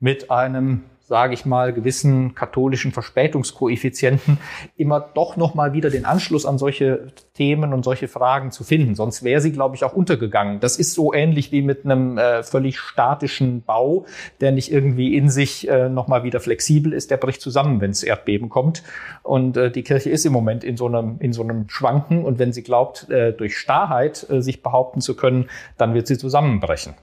mit 0.00 0.30
einem 0.30 0.84
sage 1.12 1.34
ich 1.34 1.44
mal, 1.44 1.74
gewissen 1.74 2.34
katholischen 2.34 2.90
Verspätungskoeffizienten 2.90 4.38
immer 4.78 4.98
doch 4.98 5.36
noch 5.36 5.54
mal 5.54 5.74
wieder 5.74 5.90
den 5.90 6.06
Anschluss 6.06 6.46
an 6.46 6.56
solche 6.56 7.08
Themen 7.34 7.74
und 7.74 7.84
solche 7.84 8.08
Fragen 8.08 8.50
zu 8.50 8.64
finden. 8.64 8.94
Sonst 8.94 9.22
wäre 9.22 9.42
sie, 9.42 9.52
glaube 9.52 9.76
ich, 9.76 9.84
auch 9.84 9.92
untergegangen. 9.92 10.60
Das 10.60 10.78
ist 10.78 10.94
so 10.94 11.12
ähnlich 11.12 11.52
wie 11.52 11.60
mit 11.60 11.84
einem 11.84 12.16
äh, 12.16 12.42
völlig 12.42 12.78
statischen 12.78 13.60
Bau, 13.60 14.06
der 14.40 14.52
nicht 14.52 14.72
irgendwie 14.72 15.14
in 15.14 15.28
sich 15.28 15.68
äh, 15.68 15.90
noch 15.90 16.08
mal 16.08 16.24
wieder 16.24 16.40
flexibel 16.40 16.94
ist. 16.94 17.10
Der 17.10 17.18
bricht 17.18 17.42
zusammen, 17.42 17.82
wenn 17.82 17.90
es 17.90 18.02
Erdbeben 18.02 18.48
kommt. 18.48 18.82
Und 19.22 19.58
äh, 19.58 19.70
die 19.70 19.82
Kirche 19.82 20.08
ist 20.08 20.24
im 20.24 20.32
Moment 20.32 20.64
in 20.64 20.78
so 20.78 20.86
einem, 20.86 21.16
in 21.18 21.34
so 21.34 21.42
einem 21.42 21.68
Schwanken. 21.68 22.24
Und 22.24 22.38
wenn 22.38 22.54
sie 22.54 22.62
glaubt, 22.62 23.10
äh, 23.10 23.34
durch 23.34 23.58
Starrheit 23.58 24.26
äh, 24.30 24.40
sich 24.40 24.62
behaupten 24.62 25.02
zu 25.02 25.14
können, 25.14 25.50
dann 25.76 25.92
wird 25.92 26.06
sie 26.06 26.16
zusammenbrechen. 26.16 26.94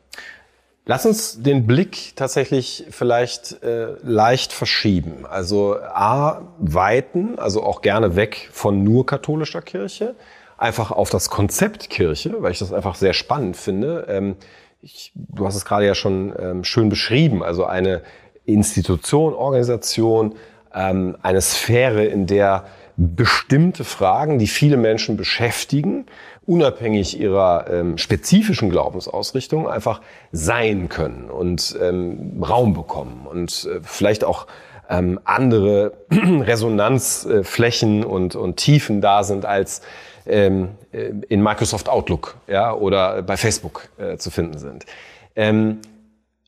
Lass 0.90 1.06
uns 1.06 1.44
den 1.44 1.68
Blick 1.68 2.14
tatsächlich 2.16 2.88
vielleicht 2.90 3.62
äh, 3.62 3.90
leicht 4.02 4.52
verschieben. 4.52 5.28
Also 5.30 5.76
A, 5.76 6.42
weiten, 6.58 7.38
also 7.38 7.62
auch 7.62 7.84
gerne 7.84 8.16
weg 8.16 8.50
von 8.52 8.84
nur 8.84 9.06
katholischer 9.06 9.62
Kirche, 9.62 10.16
einfach 10.58 10.90
auf 10.90 11.12
das 11.12 11.30
Konzept 11.30 11.92
Kirche, 11.92 12.42
weil 12.42 12.54
ich 12.54 12.58
das 12.58 12.74
einfach 12.74 12.96
sehr 12.96 13.14
spannend 13.14 13.56
finde. 13.56 14.08
Ähm, 14.10 14.36
ich, 14.82 15.12
du 15.16 15.46
hast 15.46 15.54
es 15.54 15.64
gerade 15.64 15.86
ja 15.86 15.94
schon 15.94 16.34
ähm, 16.40 16.64
schön 16.64 16.90
beschrieben, 16.90 17.44
also 17.44 17.66
eine 17.66 18.02
Institution, 18.46 19.36
Organisation, 19.36 20.38
ähm, 20.74 21.18
eine 21.22 21.42
Sphäre, 21.42 22.06
in 22.06 22.26
der 22.26 22.66
bestimmte 22.98 23.84
Fragen, 23.84 24.40
die 24.40 24.48
viele 24.48 24.76
Menschen 24.76 25.18
beschäftigen, 25.18 26.08
unabhängig 26.50 27.20
ihrer 27.20 27.70
ähm, 27.70 28.00
spezifischen 28.00 28.72
Glaubensausrichtung 28.72 29.70
einfach 29.70 30.02
sein 30.32 30.90
können 30.90 31.30
und 31.30 31.78
ähm, 31.80 32.44
Raum 32.44 32.74
bekommen 32.74 33.28
und 33.30 33.70
äh, 33.72 33.80
vielleicht 33.84 34.24
auch 34.24 34.48
ähm, 34.90 35.20
andere 35.24 35.94
Resonanzflächen 36.12 38.04
und, 38.04 38.36
und 38.36 38.58
Tiefen 38.58 39.00
da 39.00 39.24
sind 39.24 39.46
als 39.46 39.84
ähm, 40.26 40.70
äh, 40.92 41.12
in 41.30 41.44
Microsoft 41.44 41.88
Outlook 41.88 42.36
ja, 42.48 42.74
oder 42.74 43.22
bei 43.22 43.38
Facebook 43.38 43.90
äh, 44.00 44.18
zu 44.18 44.32
finden 44.32 44.58
sind. 44.58 44.88
Ähm, 45.36 45.78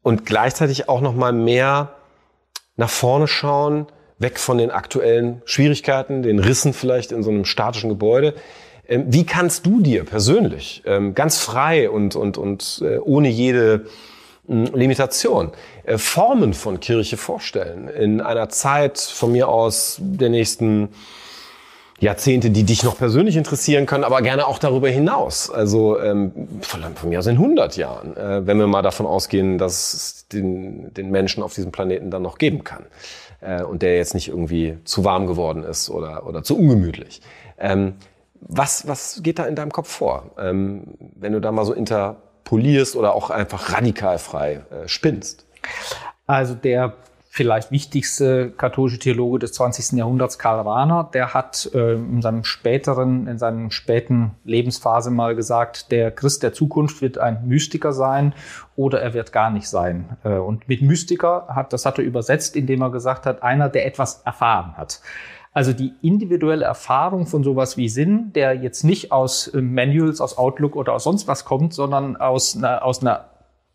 und 0.01 0.25
gleichzeitig 0.25 0.89
auch 0.89 1.01
noch 1.01 1.13
mal 1.13 1.31
mehr 1.31 1.93
nach 2.75 2.89
vorne 2.89 3.27
schauen, 3.27 3.86
weg 4.17 4.39
von 4.39 4.58
den 4.58 4.72
aktuellen 4.72 5.43
Schwierigkeiten, 5.46 6.24
den 6.24 6.39
Rissen 6.39 6.74
vielleicht 6.74 7.12
in 7.12 7.22
so 7.22 7.29
einem 7.29 7.46
statischen 7.46 7.89
Gebäude. 7.89 8.34
Ähm, 8.91 9.05
wie 9.07 9.25
kannst 9.25 9.65
du 9.65 9.79
dir 9.79 10.03
persönlich 10.03 10.83
ähm, 10.86 11.15
ganz 11.15 11.39
frei 11.39 11.89
und, 11.89 12.15
und, 12.15 12.38
und 12.38 12.83
äh, 12.86 12.98
ohne 12.98 13.29
jede 13.29 13.86
hm, 14.48 14.65
Limitation 14.74 15.51
äh, 15.86 15.98
Formen 15.98 16.53
von 16.53 16.79
Kirche 16.81 17.15
vorstellen 17.15 17.88
in 17.88 18.21
einer 18.21 18.50
Zeit 18.50 19.00
von 19.00 19.31
mir 19.31 19.48
aus 19.48 19.98
der 20.00 20.29
nächsten 20.29 20.89
Jahrzehnte, 22.01 22.50
die 22.50 22.63
dich 22.63 22.83
noch 22.83 22.98
persönlich 22.98 23.38
interessieren 23.38 23.86
können, 23.86 24.03
aber 24.03 24.21
gerne 24.24 24.48
auch 24.48 24.57
darüber 24.57 24.89
hinaus. 24.89 25.50
Also 25.50 26.00
ähm, 26.00 26.31
von, 26.62 26.81
von 26.95 27.10
mir 27.10 27.19
aus 27.19 27.27
in 27.27 27.38
100 27.38 27.77
Jahren, 27.77 28.17
äh, 28.17 28.45
wenn 28.45 28.57
wir 28.57 28.67
mal 28.67 28.81
davon 28.81 29.05
ausgehen, 29.05 29.57
dass 29.57 29.93
es 29.93 30.27
den, 30.27 30.93
den 30.93 31.12
Menschen 31.12 31.43
auf 31.43 31.53
diesem 31.53 31.71
Planeten 31.71 32.12
dann 32.12 32.24
noch 32.24 32.39
geben 32.39 32.65
kann 32.65 32.88
äh, 33.39 33.62
und 33.62 33.83
der 33.83 33.95
jetzt 33.95 34.15
nicht 34.15 34.27
irgendwie 34.27 34.79
zu 34.83 35.05
warm 35.05 35.27
geworden 35.27 35.63
ist 35.63 35.89
oder, 35.89 36.25
oder 36.25 36.43
zu 36.43 36.57
ungemütlich. 36.57 37.21
Ähm, 37.57 37.93
was, 38.41 38.88
was 38.88 39.21
geht 39.24 39.39
da 39.39 39.45
in 39.45 39.55
deinem 39.55 39.71
Kopf 39.71 39.89
vor, 39.89 40.31
ähm, 40.38 40.95
wenn 41.15 41.33
du 41.33 41.39
da 41.39 41.51
mal 41.51 41.65
so 41.65 41.74
interpolierst 41.74 42.95
oder 42.95 43.13
auch 43.13 43.29
einfach 43.29 43.74
radikal 43.74 44.17
frei 44.19 44.62
äh, 44.71 44.88
spinnst? 44.88 45.45
Also 46.27 46.55
der 46.55 46.95
vielleicht 47.33 47.71
wichtigste 47.71 48.51
katholische 48.51 49.00
Theologe 49.00 49.39
des 49.39 49.53
20. 49.53 49.98
Jahrhunderts, 49.98 50.38
Karl 50.38 50.67
Rahner, 50.67 51.10
der 51.13 51.33
hat 51.33 51.69
äh, 51.74 51.93
in 51.93 52.21
seinem 52.21 52.43
späteren, 52.43 53.25
in 53.25 53.38
seinem 53.38 53.71
späten 53.71 54.31
Lebensphase 54.43 55.12
mal 55.12 55.33
gesagt, 55.33 55.93
der 55.93 56.12
Christ 56.12 56.43
der 56.43 56.51
Zukunft 56.51 57.01
wird 57.01 57.17
ein 57.17 57.48
Mystiker 57.48 57.93
sein 57.93 58.33
oder 58.75 59.01
er 59.01 59.13
wird 59.13 59.31
gar 59.31 59.50
nicht 59.50 59.69
sein. 59.69 60.17
Äh, 60.25 60.33
und 60.33 60.67
mit 60.67 60.81
Mystiker 60.81 61.48
hat, 61.48 61.71
das 61.71 61.86
hat 61.86 62.00
er 62.00 62.03
übersetzt, 62.03 62.57
indem 62.57 62.81
er 62.81 62.91
gesagt 62.91 63.25
hat, 63.25 63.43
einer, 63.43 63.69
der 63.69 63.86
etwas 63.86 64.24
erfahren 64.25 64.75
hat. 64.75 65.00
Also 65.53 65.74
die 65.74 65.93
individuelle 66.01 66.63
Erfahrung 66.63 67.27
von 67.27 67.43
sowas 67.43 67.75
wie 67.75 67.89
Sinn, 67.89 68.31
der 68.34 68.53
jetzt 68.55 68.84
nicht 68.84 69.12
aus 69.12 69.48
äh, 69.48 69.62
Manuals, 69.62 70.22
aus 70.22 70.38
Outlook 70.38 70.75
oder 70.75 70.93
aus 70.93 71.03
sonst 71.03 71.27
was 71.27 71.43
kommt, 71.43 71.74
sondern 71.74 72.15
aus 72.15 72.55
einer, 72.55 72.86
aus 72.86 73.01
einer 73.01 73.31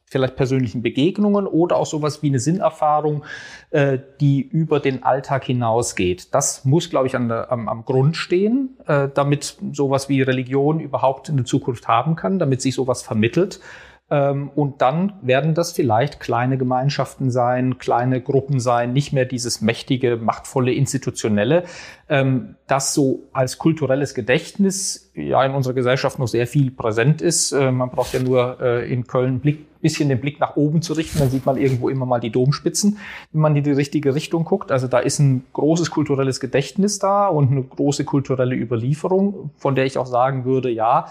vielleicht 0.08 0.36
persönlichen 0.36 0.82
Begegnungen 0.82 1.46
oder 1.46 1.76
auch 1.76 1.86
sowas 1.86 2.22
wie 2.22 2.28
eine 2.28 2.38
Sinnerfahrung, 2.38 3.24
äh, 3.70 3.98
die 4.20 4.40
über 4.40 4.80
den 4.80 5.02
Alltag 5.02 5.44
hinausgeht. 5.44 6.32
Das 6.34 6.64
muss, 6.64 6.88
glaube 6.90 7.08
ich, 7.08 7.16
an 7.16 7.30
am, 7.30 7.68
am 7.68 7.84
Grund 7.84 8.16
stehen, 8.16 8.76
äh, 8.86 9.08
damit 9.12 9.56
sowas 9.72 10.08
wie 10.08 10.22
Religion 10.22 10.80
überhaupt 10.80 11.28
eine 11.28 11.44
Zukunft 11.44 11.88
haben 11.88 12.14
kann, 12.14 12.38
damit 12.38 12.62
sich 12.62 12.74
sowas 12.74 13.02
vermittelt. 13.02 13.60
Ähm, 14.08 14.50
und 14.54 14.82
dann 14.82 15.14
werden 15.22 15.54
das 15.54 15.72
vielleicht 15.72 16.20
kleine 16.20 16.58
Gemeinschaften 16.58 17.32
sein, 17.32 17.78
kleine 17.78 18.20
Gruppen 18.20 18.60
sein, 18.60 18.92
nicht 18.92 19.12
mehr 19.12 19.24
dieses 19.24 19.60
mächtige, 19.60 20.16
machtvolle, 20.16 20.72
institutionelle, 20.72 21.64
ähm, 22.08 22.54
das 22.68 22.94
so 22.94 23.24
als 23.32 23.58
kulturelles 23.58 24.14
Gedächtnis 24.14 25.10
ja 25.14 25.44
in 25.44 25.52
unserer 25.52 25.74
Gesellschaft 25.74 26.20
noch 26.20 26.28
sehr 26.28 26.46
viel 26.46 26.70
präsent 26.70 27.20
ist. 27.20 27.50
Äh, 27.50 27.72
man 27.72 27.90
braucht 27.90 28.12
ja 28.12 28.20
nur 28.20 28.60
äh, 28.60 28.92
in 28.92 29.08
Köln 29.08 29.40
Blick, 29.40 29.80
bisschen 29.80 30.08
den 30.08 30.20
Blick 30.20 30.38
nach 30.40 30.56
oben 30.56 30.82
zu 30.82 30.92
richten, 30.92 31.18
dann 31.18 31.30
sieht 31.30 31.44
man 31.44 31.56
irgendwo 31.56 31.88
immer 31.88 32.06
mal 32.06 32.20
die 32.20 32.30
Domspitzen, 32.30 32.98
wenn 33.32 33.40
man 33.40 33.56
in 33.56 33.64
die 33.64 33.72
richtige 33.72 34.14
Richtung 34.14 34.44
guckt. 34.44 34.72
Also 34.72 34.86
da 34.86 34.98
ist 35.00 35.18
ein 35.18 35.44
großes 35.52 35.90
kulturelles 35.90 36.40
Gedächtnis 36.40 36.98
da 36.98 37.26
und 37.26 37.50
eine 37.50 37.62
große 37.62 38.04
kulturelle 38.04 38.54
Überlieferung, 38.54 39.50
von 39.56 39.74
der 39.74 39.84
ich 39.84 39.98
auch 39.98 40.06
sagen 40.06 40.44
würde, 40.44 40.70
ja, 40.70 41.06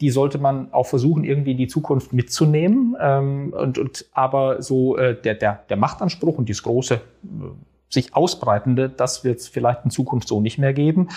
die 0.00 0.10
sollte 0.10 0.38
man 0.38 0.72
auch 0.72 0.86
versuchen, 0.86 1.24
irgendwie 1.24 1.52
in 1.52 1.58
die 1.58 1.66
Zukunft 1.66 2.12
mitzunehmen. 2.12 2.96
Ähm, 3.00 3.52
und, 3.52 3.78
und, 3.78 4.06
aber 4.12 4.62
so 4.62 4.96
äh, 4.96 5.20
der, 5.20 5.34
der, 5.34 5.64
der 5.68 5.76
Machtanspruch 5.76 6.38
und 6.38 6.48
dieses 6.48 6.62
große 6.62 6.94
äh, 6.94 6.98
sich 7.90 8.14
ausbreitende, 8.14 8.90
das 8.90 9.24
wird 9.24 9.40
es 9.40 9.48
vielleicht 9.48 9.84
in 9.84 9.90
Zukunft 9.90 10.28
so 10.28 10.40
nicht 10.40 10.58
mehr 10.58 10.74
geben. 10.74 11.08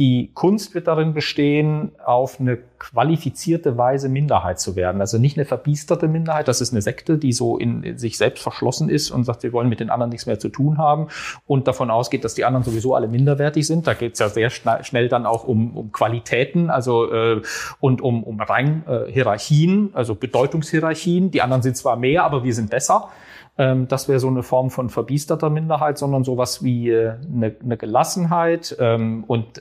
Die 0.00 0.30
Kunst 0.32 0.74
wird 0.74 0.86
darin 0.86 1.12
bestehen, 1.12 1.92
auf 2.02 2.40
eine 2.40 2.56
qualifizierte 2.78 3.76
Weise 3.76 4.08
Minderheit 4.08 4.58
zu 4.58 4.74
werden. 4.74 5.02
Also 5.02 5.18
nicht 5.18 5.36
eine 5.36 5.44
verbiesterte 5.44 6.08
Minderheit, 6.08 6.48
das 6.48 6.62
ist 6.62 6.72
eine 6.72 6.80
Sekte, 6.80 7.18
die 7.18 7.34
so 7.34 7.58
in 7.58 7.98
sich 7.98 8.16
selbst 8.16 8.42
verschlossen 8.42 8.88
ist 8.88 9.10
und 9.10 9.24
sagt, 9.24 9.42
wir 9.42 9.52
wollen 9.52 9.68
mit 9.68 9.78
den 9.78 9.90
anderen 9.90 10.08
nichts 10.08 10.24
mehr 10.24 10.38
zu 10.38 10.48
tun 10.48 10.78
haben 10.78 11.08
und 11.46 11.68
davon 11.68 11.90
ausgeht, 11.90 12.24
dass 12.24 12.32
die 12.32 12.46
anderen 12.46 12.64
sowieso 12.64 12.94
alle 12.94 13.08
minderwertig 13.08 13.66
sind. 13.66 13.86
Da 13.86 13.92
geht 13.92 14.14
es 14.14 14.20
ja 14.20 14.30
sehr 14.30 14.48
schnell 14.48 15.10
dann 15.10 15.26
auch 15.26 15.44
um, 15.44 15.76
um 15.76 15.92
Qualitäten 15.92 16.70
also 16.70 17.12
äh, 17.12 17.42
und 17.78 18.00
um, 18.00 18.24
um 18.24 18.40
Ranghierarchien, 18.40 19.90
also 19.92 20.14
Bedeutungshierarchien. 20.14 21.30
Die 21.30 21.42
anderen 21.42 21.60
sind 21.60 21.76
zwar 21.76 21.96
mehr, 21.96 22.24
aber 22.24 22.42
wir 22.42 22.54
sind 22.54 22.70
besser 22.70 23.10
ähm, 23.58 23.88
das 23.88 24.08
wäre 24.08 24.20
so 24.20 24.28
eine 24.28 24.44
Form 24.44 24.70
von 24.70 24.88
verbiesterter 24.88 25.50
Minderheit, 25.50 25.98
sondern 25.98 26.24
sowas 26.24 26.64
wie 26.64 26.88
äh, 26.88 27.16
eine, 27.30 27.54
eine 27.62 27.76
Gelassenheit 27.76 28.74
ähm, 28.78 29.24
und 29.26 29.60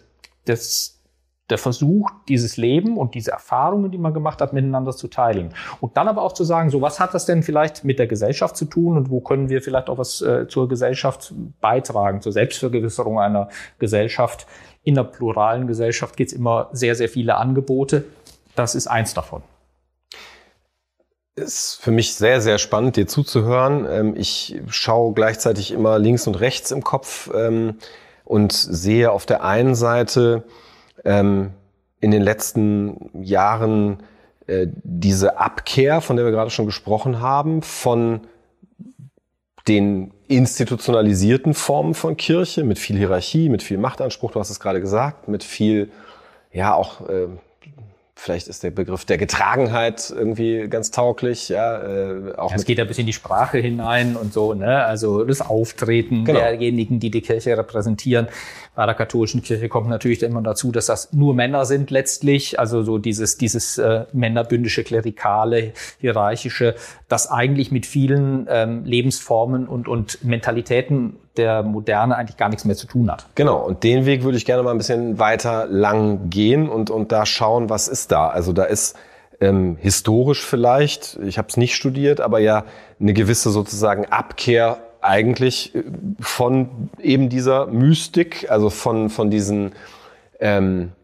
das, 0.50 1.00
der 1.50 1.58
Versuch, 1.58 2.10
dieses 2.27 2.58
Leben 2.58 2.98
und 2.98 3.15
diese 3.15 3.32
Erfahrungen, 3.32 3.91
die 3.91 3.98
man 3.98 4.13
gemacht 4.13 4.41
hat, 4.41 4.53
miteinander 4.53 4.91
zu 4.91 5.08
teilen. 5.08 5.53
Und 5.82 5.98
dann 5.98 6.08
aber 6.08 6.22
auch 6.22 6.34
zu 6.34 6.44
sagen, 6.44 6.70
so 6.70 6.82
was 6.82 7.00
hat 7.00 7.13
das 7.13 7.25
denn 7.25 7.44
vielleicht 7.44 7.84
mit 7.84 8.00
der 8.00 8.08
Gesellschaft 8.08 8.56
zu 8.56 8.65
tun 8.65 8.98
und 8.98 9.10
wo 9.10 9.22
können 9.22 9.50
wir 9.50 9.62
vielleicht 9.62 9.89
auch 9.89 9.98
was 9.98 10.22
äh, 10.22 10.48
zur 10.48 10.70
Gesellschaft 10.70 11.34
beitragen, 11.62 12.22
zur 12.22 12.32
Selbstvergewisserung 12.32 13.20
einer 13.20 13.50
Gesellschaft. 13.79 14.46
In 14.84 14.98
einer 14.98 15.08
pluralen 15.08 15.68
Gesellschaft 15.68 16.18
gibt 16.18 16.32
es 16.32 16.38
immer 16.38 16.70
sehr, 16.72 16.96
sehr 16.96 17.10
viele 17.10 17.36
Angebote. 17.36 18.06
Das 18.56 18.75
ist 18.75 18.88
eins 18.88 19.13
davon. 19.13 19.41
Ist 21.36 21.82
für 21.82 21.91
mich 21.91 22.15
sehr, 22.15 22.41
sehr 22.41 22.58
spannend, 22.58 22.98
dir 22.98 23.08
zuzuhören. 23.08 23.88
Ähm, 23.89 24.15
ich 24.15 24.60
schaue 24.68 25.13
gleichzeitig 25.13 25.72
immer 25.72 25.98
links 25.98 26.27
und 26.27 26.36
rechts 26.36 26.72
im 26.72 26.84
Kopf 26.84 27.29
ähm, 27.34 27.75
und 28.30 28.52
sehe 28.52 29.12
auf 29.12 29.26
der 29.26 29.44
einen 29.44 29.74
Seite 29.74 30.44
ähm, 31.04 31.50
in 32.00 32.12
den 32.12 32.22
letzten 32.22 33.10
Jahren 33.24 34.04
äh, 34.46 34.68
diese 34.84 35.40
Abkehr, 35.40 36.00
von 36.00 36.16
der 36.16 36.26
wir 36.26 36.32
gerade 36.32 36.52
schon 36.52 36.68
gesprochen 36.68 37.22
haben, 37.22 37.64
von 37.64 38.22
den 39.68 40.14
institutionalisierten 40.28 41.56
Formen 41.56 41.96
von 41.96 42.18
Kirche 42.18 42.64
mit 42.64 42.78
viel 42.78 42.98
Hierarchie, 42.98 43.50
mit 43.50 43.64
viel 43.64 43.80
Machtanspruch, 43.80 44.32
du 44.32 44.40
hast 44.40 44.52
es 44.52 44.60
gerade 44.60 44.80
gesagt, 44.80 45.28
mit 45.28 45.44
viel, 45.44 45.90
ja, 46.52 46.76
auch 46.76 47.10
äh, 47.10 47.30
Vielleicht 48.22 48.50
ist 48.50 48.64
der 48.64 48.72
Begriff 48.72 49.06
der 49.06 49.18
Getragenheit 49.18 50.14
irgendwie 50.14 50.68
ganz 50.68 50.92
tauglich. 50.92 51.48
Ja, 51.48 51.82
äh, 51.82 52.36
auch 52.36 52.52
ja, 52.52 52.58
es 52.58 52.66
geht 52.66 52.78
ja 52.78 52.84
bis 52.84 52.98
in 52.98 53.06
die 53.06 53.14
Sprache 53.14 53.60
hinein 53.60 54.18
und 54.18 54.34
so. 54.34 54.54
Ne? 54.54 54.84
Also 54.84 55.24
das 55.24 55.40
Auftreten 55.40 56.26
genau. 56.26 56.40
derjenigen, 56.40 57.00
die 57.00 57.12
die 57.12 57.22
Kirche 57.22 57.58
repräsentieren. 57.58 58.28
Bei 58.76 58.86
der 58.86 58.96
katholischen 58.96 59.42
Kirche 59.42 59.70
kommt 59.70 59.88
natürlich 59.88 60.22
immer 60.22 60.42
dazu, 60.42 60.74
dass 60.74 60.88
das 60.88 61.14
nur 61.14 61.34
Männer 61.34 61.66
sind 61.66 61.92
letztlich. 61.92 62.60
Also 62.60 62.84
so 62.84 62.98
dieses 62.98 63.38
dieses 63.38 63.78
äh, 63.78 64.04
männerbündische, 64.12 64.84
klerikale, 64.84 65.72
hierarchische, 66.02 66.76
das 67.08 67.32
eigentlich 67.32 67.72
mit 67.72 67.86
vielen 67.86 68.48
ähm, 68.50 68.84
Lebensformen 68.84 69.66
und 69.66 69.88
und 69.88 70.26
Mentalitäten 70.26 71.16
der 71.39 71.63
Moderne 71.63 72.15
eigentlich 72.15 72.38
gar 72.38 72.50
nichts 72.50 72.65
mehr 72.65 72.75
zu 72.75 72.86
tun 72.86 73.10
hat. 73.10 73.25
Genau, 73.34 73.58
und 73.58 73.84
den 73.84 74.05
Weg 74.05 74.24
würde 74.24 74.38
ich 74.38 74.46
gerne 74.46 74.62
mal 74.62 74.72
ein 74.72 74.77
bisschen 74.77 75.17
weiter 75.17 75.65
lang 75.65 76.29
gehen 76.29 76.69
und, 76.69 76.91
und 76.91 77.12
da 77.12 77.25
schauen, 77.25 77.69
was 77.69 77.88
ist 77.88 78.12
da. 78.12 78.27
Also 78.27 78.53
da 78.53 78.65
ist 78.65 78.96
ähm, 79.41 79.77
historisch 79.79 80.46
vielleicht, 80.46 81.17
ich 81.24 81.38
habe 81.38 81.48
es 81.48 81.58
nicht 81.58 81.75
studiert, 81.75 82.22
aber 82.22 82.39
ja 82.39 82.65
eine 83.00 83.13
gewisse 83.13 83.50
sozusagen 83.51 84.05
Abkehr 84.05 84.77
eigentlich 85.01 85.74
äh, 85.75 85.84
von 86.19 86.89
eben 87.01 87.29
dieser 87.29 87.67
Mystik, 87.67 88.48
also 88.50 88.69
von, 88.69 89.10
von 89.10 89.31
diesen 89.31 89.72
ähm, 90.39 90.91
äh, 90.91 90.99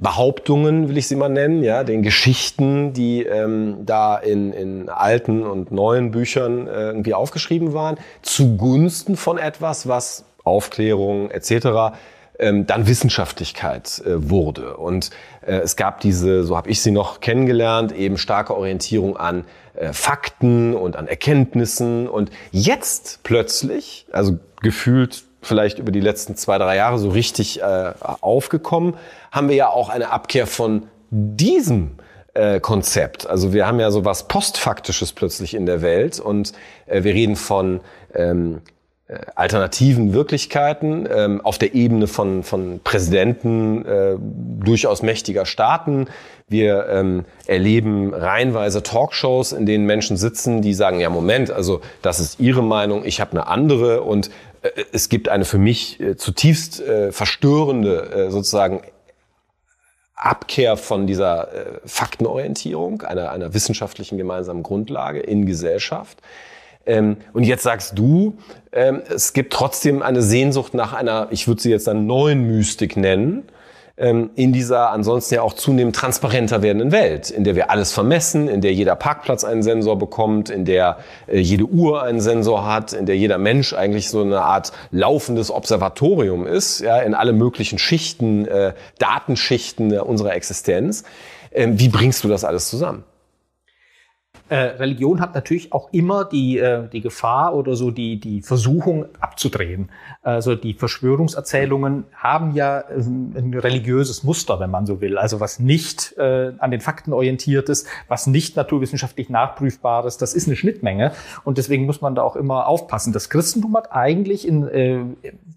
Behauptungen, 0.00 0.88
will 0.88 0.96
ich 0.96 1.08
sie 1.08 1.16
mal 1.16 1.28
nennen, 1.28 1.62
ja, 1.62 1.84
den 1.84 2.02
Geschichten, 2.02 2.94
die 2.94 3.22
ähm, 3.24 3.84
da 3.84 4.16
in, 4.16 4.52
in 4.52 4.88
alten 4.88 5.42
und 5.42 5.70
neuen 5.70 6.10
Büchern 6.10 6.66
äh, 6.66 6.86
irgendwie 6.86 7.12
aufgeschrieben 7.12 7.74
waren, 7.74 7.98
zugunsten 8.22 9.16
von 9.16 9.36
etwas, 9.36 9.86
was 9.86 10.24
Aufklärung 10.42 11.30
etc. 11.30 11.98
Ähm, 12.38 12.66
dann 12.66 12.86
Wissenschaftlichkeit 12.86 14.00
äh, 14.06 14.30
wurde. 14.30 14.78
Und 14.78 15.10
äh, 15.46 15.56
es 15.56 15.76
gab 15.76 16.00
diese, 16.00 16.44
so 16.44 16.56
habe 16.56 16.70
ich 16.70 16.80
sie 16.80 16.90
noch 16.90 17.20
kennengelernt, 17.20 17.92
eben 17.92 18.16
starke 18.16 18.56
Orientierung 18.56 19.18
an 19.18 19.44
äh, 19.74 19.92
Fakten 19.92 20.74
und 20.74 20.96
an 20.96 21.08
Erkenntnissen. 21.08 22.08
Und 22.08 22.30
jetzt 22.52 23.20
plötzlich, 23.22 24.06
also 24.12 24.38
gefühlt 24.62 25.24
vielleicht 25.42 25.78
über 25.78 25.92
die 25.92 26.00
letzten 26.00 26.36
zwei, 26.36 26.58
drei 26.58 26.76
Jahre 26.76 26.98
so 26.98 27.10
richtig 27.10 27.62
äh, 27.62 27.92
aufgekommen, 28.20 28.94
haben 29.30 29.48
wir 29.48 29.56
ja 29.56 29.68
auch 29.68 29.88
eine 29.88 30.10
Abkehr 30.10 30.46
von 30.46 30.88
diesem 31.10 31.92
äh, 32.34 32.60
Konzept. 32.60 33.26
Also 33.26 33.52
wir 33.52 33.66
haben 33.66 33.80
ja 33.80 33.90
so 33.90 34.04
was 34.04 34.28
Postfaktisches 34.28 35.12
plötzlich 35.12 35.54
in 35.54 35.66
der 35.66 35.82
Welt 35.82 36.20
und 36.20 36.52
äh, 36.86 37.02
wir 37.02 37.14
reden 37.14 37.36
von 37.36 37.80
ähm, 38.14 38.60
äh, 39.08 39.20
alternativen 39.34 40.12
Wirklichkeiten 40.12 41.08
ähm, 41.10 41.40
auf 41.40 41.56
der 41.56 41.74
Ebene 41.74 42.06
von, 42.06 42.42
von 42.42 42.80
Präsidenten 42.84 43.86
äh, 43.86 44.16
durchaus 44.18 45.02
mächtiger 45.02 45.46
Staaten. 45.46 46.08
Wir 46.46 46.86
ähm, 46.90 47.24
erleben 47.46 48.12
reihenweise 48.12 48.82
Talkshows, 48.82 49.52
in 49.52 49.64
denen 49.64 49.86
Menschen 49.86 50.18
sitzen, 50.18 50.60
die 50.60 50.74
sagen, 50.74 51.00
ja 51.00 51.08
Moment, 51.08 51.50
also 51.50 51.80
das 52.02 52.20
ist 52.20 52.38
Ihre 52.38 52.62
Meinung, 52.62 53.04
ich 53.06 53.22
habe 53.22 53.30
eine 53.30 53.46
andere 53.46 54.02
und 54.02 54.30
es 54.92 55.08
gibt 55.08 55.28
eine 55.28 55.44
für 55.44 55.58
mich 55.58 56.00
äh, 56.00 56.16
zutiefst 56.16 56.80
äh, 56.80 57.12
verstörende 57.12 58.10
äh, 58.10 58.30
sozusagen 58.30 58.82
Abkehr 60.14 60.76
von 60.76 61.06
dieser 61.06 61.52
äh, 61.52 61.80
Faktenorientierung, 61.84 63.02
einer, 63.02 63.30
einer 63.30 63.54
wissenschaftlichen 63.54 64.18
gemeinsamen 64.18 64.62
Grundlage 64.62 65.20
in 65.20 65.46
Gesellschaft. 65.46 66.18
Ähm, 66.86 67.18
und 67.32 67.44
jetzt 67.44 67.62
sagst 67.62 67.96
du, 67.96 68.36
ähm, 68.72 69.02
es 69.08 69.32
gibt 69.32 69.52
trotzdem 69.52 70.02
eine 70.02 70.22
Sehnsucht 70.22 70.74
nach 70.74 70.92
einer, 70.92 71.28
ich 71.30 71.46
würde 71.46 71.62
sie 71.62 71.70
jetzt 71.70 71.86
dann 71.86 72.06
neuen 72.06 72.48
Mystik 72.48 72.96
nennen, 72.96 73.44
in 73.98 74.52
dieser 74.52 74.90
ansonsten 74.90 75.34
ja 75.34 75.42
auch 75.42 75.54
zunehmend 75.54 75.96
transparenter 75.96 76.62
werdenden 76.62 76.92
Welt, 76.92 77.30
in 77.30 77.42
der 77.42 77.56
wir 77.56 77.70
alles 77.70 77.92
vermessen, 77.92 78.48
in 78.48 78.60
der 78.60 78.72
jeder 78.72 78.94
Parkplatz 78.94 79.42
einen 79.42 79.64
Sensor 79.64 79.98
bekommt, 79.98 80.50
in 80.50 80.64
der 80.64 80.98
äh, 81.26 81.40
jede 81.40 81.64
Uhr 81.64 82.02
einen 82.04 82.20
Sensor 82.20 82.64
hat, 82.64 82.92
in 82.92 83.06
der 83.06 83.16
jeder 83.16 83.38
Mensch 83.38 83.72
eigentlich 83.72 84.08
so 84.08 84.22
eine 84.22 84.42
Art 84.42 84.72
laufendes 84.92 85.50
Observatorium 85.50 86.46
ist, 86.46 86.80
ja, 86.80 86.98
in 86.98 87.14
alle 87.14 87.32
möglichen 87.32 87.78
Schichten, 87.78 88.46
äh, 88.46 88.74
Datenschichten 88.98 89.98
unserer 89.98 90.34
Existenz. 90.34 91.02
Ähm, 91.52 91.80
wie 91.80 91.88
bringst 91.88 92.22
du 92.22 92.28
das 92.28 92.44
alles 92.44 92.68
zusammen? 92.68 93.02
Äh, 94.48 94.56
Religion 94.56 95.20
hat 95.20 95.34
natürlich 95.34 95.72
auch 95.72 95.88
immer 95.92 96.24
die, 96.24 96.58
äh, 96.58 96.88
die 96.88 97.00
Gefahr 97.00 97.54
oder 97.54 97.76
so 97.76 97.90
die, 97.90 98.18
die 98.18 98.42
Versuchung 98.42 99.06
abzudrehen. 99.20 99.90
Also 100.22 100.54
die 100.54 100.74
Verschwörungserzählungen 100.74 102.04
haben 102.14 102.52
ja 102.54 102.84
ähm, 102.90 103.34
ein 103.36 103.54
religiöses 103.54 104.24
Muster, 104.24 104.60
wenn 104.60 104.70
man 104.70 104.86
so 104.86 105.00
will. 105.00 105.18
Also 105.18 105.40
was 105.40 105.58
nicht 105.58 106.16
äh, 106.18 106.52
an 106.58 106.70
den 106.70 106.80
Fakten 106.80 107.12
orientiert 107.12 107.68
ist, 107.68 107.86
was 108.08 108.26
nicht 108.26 108.56
naturwissenschaftlich 108.56 109.28
nachprüfbar 109.28 110.06
ist, 110.06 110.22
das 110.22 110.34
ist 110.34 110.46
eine 110.46 110.56
Schnittmenge. 110.56 111.12
Und 111.44 111.58
deswegen 111.58 111.86
muss 111.86 112.00
man 112.00 112.14
da 112.14 112.22
auch 112.22 112.36
immer 112.36 112.66
aufpassen. 112.66 113.12
Das 113.12 113.30
Christentum 113.30 113.76
hat 113.76 113.92
eigentlich 113.92 114.46
in, 114.46 114.66
äh, 114.68 115.00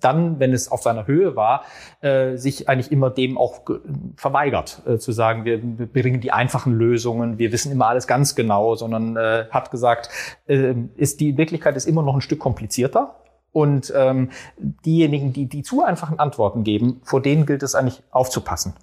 dann, 0.02 0.40
wenn 0.40 0.54
es 0.54 0.72
auf 0.72 0.82
seiner 0.82 1.08
Höhe 1.08 1.36
war, 1.36 1.64
äh, 2.02 2.36
sich 2.36 2.68
eigentlich 2.68 2.92
immer 2.92 3.10
dem 3.10 3.38
auch 3.38 3.62
verweigert, 4.16 4.82
äh, 4.86 4.98
zu 4.98 5.12
sagen, 5.12 5.46
wir 5.46 5.60
bringen 5.60 6.22
die 6.22 6.32
einfachen 6.32 6.74
Lösungen, 6.74 7.38
wir 7.38 7.52
wissen 7.52 7.72
immer 7.72 7.88
alles 7.88 8.08
ganz 8.08 8.36
genau 8.36 8.76
sondern 8.82 9.16
äh, 9.16 9.46
hat 9.50 9.72
gesagt, 9.72 10.10
äh, 10.48 10.74
ist 10.98 11.22
die 11.22 11.38
Wirklichkeit 11.38 11.78
ist 11.78 11.86
immer 11.86 12.04
noch 12.04 12.16
ein 12.16 12.22
Stück 12.22 12.40
komplizierter. 12.40 13.16
Und 13.54 13.92
ähm, 13.96 14.30
diejenigen, 14.58 15.34
die 15.34 15.46
die 15.46 15.62
zu 15.62 15.84
einfachen 15.84 16.20
Antworten 16.20 16.64
geben, 16.64 17.02
vor 17.04 17.22
denen 17.22 17.46
gilt 17.46 17.64
es 17.64 17.76
eigentlich 17.76 18.02
aufzupassen. 18.12 18.74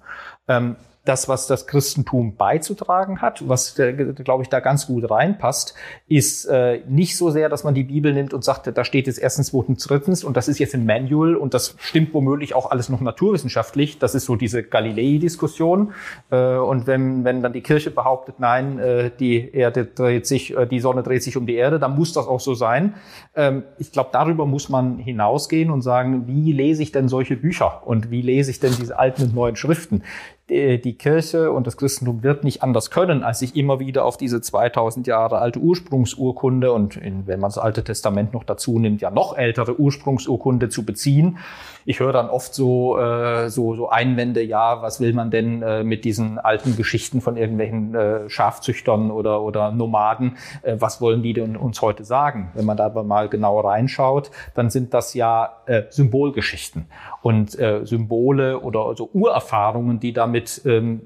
Ähm, 0.47 0.75
das, 1.05 1.27
was 1.27 1.47
das 1.47 1.65
Christentum 1.65 2.35
beizutragen 2.35 3.21
hat, 3.21 3.47
was, 3.47 3.79
äh, 3.79 3.93
glaube 3.93 4.43
ich, 4.43 4.49
da 4.49 4.59
ganz 4.59 4.87
gut 4.87 5.09
reinpasst, 5.09 5.73
ist 6.07 6.45
äh, 6.45 6.81
nicht 6.87 7.17
so 7.17 7.31
sehr, 7.31 7.49
dass 7.49 7.63
man 7.63 7.73
die 7.73 7.83
Bibel 7.83 8.13
nimmt 8.13 8.33
und 8.33 8.43
sagt, 8.43 8.69
da 8.75 8.83
steht 8.83 9.07
jetzt 9.07 9.17
erstens, 9.17 9.47
zweitens, 9.47 9.83
drittens 9.85 10.23
und 10.23 10.35
das 10.37 10.47
ist 10.47 10.59
jetzt 10.59 10.75
ein 10.75 10.85
Manual 10.85 11.35
und 11.35 11.53
das 11.53 11.75
stimmt 11.79 12.13
womöglich 12.13 12.53
auch 12.53 12.69
alles 12.69 12.89
noch 12.89 13.01
naturwissenschaftlich. 13.01 13.97
Das 13.97 14.13
ist 14.13 14.25
so 14.25 14.35
diese 14.35 14.61
Galilei-Diskussion. 14.61 15.93
Äh, 16.31 16.57
und 16.57 16.85
wenn, 16.85 17.23
wenn 17.23 17.41
dann 17.41 17.53
die 17.53 17.61
Kirche 17.61 17.91
behauptet, 17.91 18.35
nein, 18.39 18.77
äh, 18.77 19.09
die 19.19 19.51
Erde 19.51 19.85
dreht 19.85 20.27
sich, 20.27 20.55
äh, 20.55 20.67
die 20.67 20.79
Sonne 20.79 21.01
dreht 21.01 21.23
sich 21.23 21.37
um 21.37 21.47
die 21.47 21.55
Erde, 21.55 21.79
dann 21.79 21.95
muss 21.95 22.13
das 22.13 22.27
auch 22.27 22.41
so 22.41 22.53
sein. 22.53 22.95
Ähm, 23.35 23.63
ich 23.77 23.91
glaube, 23.91 24.09
darüber 24.11 24.45
muss 24.45 24.69
man 24.69 24.97
hinausgehen 24.97 25.71
und 25.71 25.81
sagen, 25.81 26.27
wie 26.27 26.51
lese 26.51 26.83
ich 26.83 26.91
denn 26.91 27.07
solche 27.07 27.37
Bücher 27.37 27.87
und 27.87 28.11
wie 28.11 28.21
lese 28.21 28.51
ich 28.51 28.59
denn 28.59 28.73
diese 28.79 28.99
alten 28.99 29.23
und 29.23 29.33
neuen 29.33 29.55
Schriften? 29.55 30.03
Die 30.49 30.95
Kirche 30.97 31.51
und 31.51 31.67
das 31.67 31.77
Christentum 31.77 32.23
wird 32.23 32.43
nicht 32.43 32.63
anders 32.63 32.89
können, 32.89 33.23
als 33.23 33.39
sich 33.39 33.55
immer 33.55 33.79
wieder 33.79 34.03
auf 34.03 34.17
diese 34.17 34.41
2000 34.41 35.05
Jahre 35.07 35.39
alte 35.39 35.59
Ursprungsurkunde 35.59 36.71
und 36.71 36.97
in, 36.97 37.27
wenn 37.27 37.39
man 37.39 37.49
das 37.49 37.57
Alte 37.57 37.83
Testament 37.83 38.33
noch 38.33 38.43
dazu 38.43 38.79
nimmt, 38.79 39.01
ja 39.01 39.11
noch 39.11 39.37
ältere 39.37 39.79
Ursprungsurkunde 39.79 40.69
zu 40.69 40.85
beziehen. 40.85 41.37
Ich 41.85 41.99
höre 41.99 42.13
dann 42.13 42.29
oft 42.29 42.53
so, 42.53 42.97
äh, 42.97 43.49
so, 43.49 43.75
so 43.75 43.89
Einwände, 43.89 44.41
ja, 44.41 44.81
was 44.81 44.99
will 44.99 45.13
man 45.13 45.31
denn 45.31 45.61
äh, 45.61 45.83
mit 45.83 46.05
diesen 46.05 46.37
alten 46.39 46.75
Geschichten 46.75 47.21
von 47.21 47.37
irgendwelchen 47.37 47.95
äh, 47.95 48.29
Schafzüchtern 48.29 49.11
oder, 49.11 49.41
oder 49.41 49.71
Nomaden, 49.71 50.37
äh, 50.61 50.75
was 50.79 51.01
wollen 51.01 51.23
die 51.23 51.33
denn 51.33 51.55
uns 51.55 51.81
heute 51.81 52.03
sagen? 52.03 52.51
Wenn 52.53 52.65
man 52.65 52.77
da 52.77 52.85
aber 52.85 53.03
mal 53.03 53.29
genau 53.29 53.59
reinschaut, 53.59 54.31
dann 54.55 54.69
sind 54.69 54.93
das 54.93 55.13
ja 55.13 55.53
äh, 55.65 55.83
Symbolgeschichten 55.89 56.87
und 57.21 57.57
äh, 57.57 57.85
Symbole 57.85 58.59
oder 58.59 58.85
also 58.85 59.09
Urerfahrungen, 59.13 59.99
die 59.99 60.13
damit 60.13 60.61
ähm, 60.65 61.01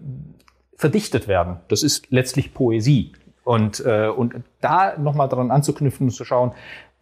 verdichtet 0.75 1.27
werden. 1.27 1.57
Das 1.67 1.83
ist 1.83 2.11
letztlich 2.11 2.53
Poesie. 2.53 3.13
Und, 3.43 3.85
äh, 3.85 4.07
und 4.07 4.35
da 4.61 4.97
nochmal 4.97 5.27
daran 5.27 5.51
anzuknüpfen 5.51 6.07
und 6.07 6.11
zu 6.11 6.23
schauen, 6.23 6.53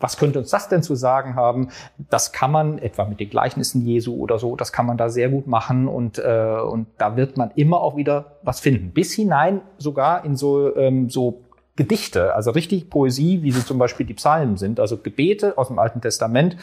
was 0.01 0.17
könnte 0.17 0.39
uns 0.39 0.49
das 0.49 0.69
denn 0.69 0.83
zu 0.83 0.95
sagen 0.95 1.35
haben? 1.35 1.69
Das 2.09 2.31
kann 2.31 2.51
man 2.51 2.77
etwa 2.79 3.05
mit 3.05 3.19
den 3.19 3.29
Gleichnissen 3.29 3.85
Jesu 3.85 4.15
oder 4.15 4.39
so, 4.39 4.55
das 4.55 4.73
kann 4.73 4.85
man 4.85 4.97
da 4.97 5.09
sehr 5.09 5.29
gut 5.29 5.47
machen 5.47 5.87
und, 5.87 6.19
äh, 6.19 6.57
und 6.61 6.87
da 6.97 7.15
wird 7.15 7.37
man 7.37 7.51
immer 7.55 7.81
auch 7.81 7.95
wieder 7.95 8.37
was 8.43 8.59
finden. 8.59 8.91
Bis 8.91 9.13
hinein 9.13 9.61
sogar 9.77 10.25
in 10.25 10.35
so, 10.35 10.75
ähm, 10.75 11.09
so 11.09 11.41
Gedichte, 11.81 12.35
also 12.35 12.51
richtig 12.51 12.89
Poesie, 12.91 13.41
wie 13.41 13.51
sie 13.51 13.65
zum 13.65 13.79
Beispiel 13.79 14.05
die 14.05 14.13
Psalmen 14.13 14.57
sind, 14.57 14.79
also 14.79 14.97
Gebete 14.97 15.57
aus 15.57 15.69
dem 15.69 15.79
Alten 15.79 15.99
Testament, 15.99 16.57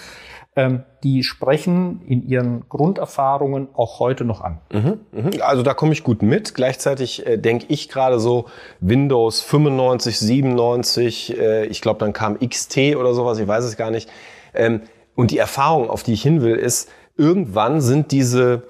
ähm, 0.55 0.85
die 1.03 1.25
sprechen 1.25 2.03
in 2.07 2.29
ihren 2.29 2.69
Grunderfahrungen 2.69 3.67
auch 3.75 3.99
heute 3.99 4.25
noch 4.25 4.43
an. 4.43 4.61
Mhm, 4.73 5.01
mhm. 5.11 5.31
Also 5.41 5.65
da 5.65 5.75
komme 5.75 5.93
ich 5.93 6.05
gut 6.05 6.23
mit. 6.23 6.55
Gleichzeitig 6.55 7.27
äh, 7.27 7.37
denke 7.37 7.67
ich 7.69 7.89
gerade 7.89 8.21
so 8.21 8.47
Windows 8.79 9.41
95, 9.41 10.19
97, 10.21 11.37
äh, 11.37 11.67
ich 11.67 11.81
glaube 11.81 11.99
dann 11.99 12.13
kam 12.13 12.39
XT 12.39 12.97
oder 12.97 13.13
sowas, 13.13 13.41
ich 13.41 13.49
weiß 13.49 13.65
es 13.65 13.77
gar 13.77 13.91
nicht. 13.91 14.09
Ähm, 14.55 14.83
und 15.17 15.33
die 15.33 15.39
Erfahrung, 15.39 15.91
auf 15.91 16.05
die 16.05 16.13
ich 16.13 16.23
hin 16.23 16.43
will, 16.43 16.55
ist, 16.55 16.89
irgendwann 17.17 17.81
sind 17.81 18.13
diese 18.13 18.63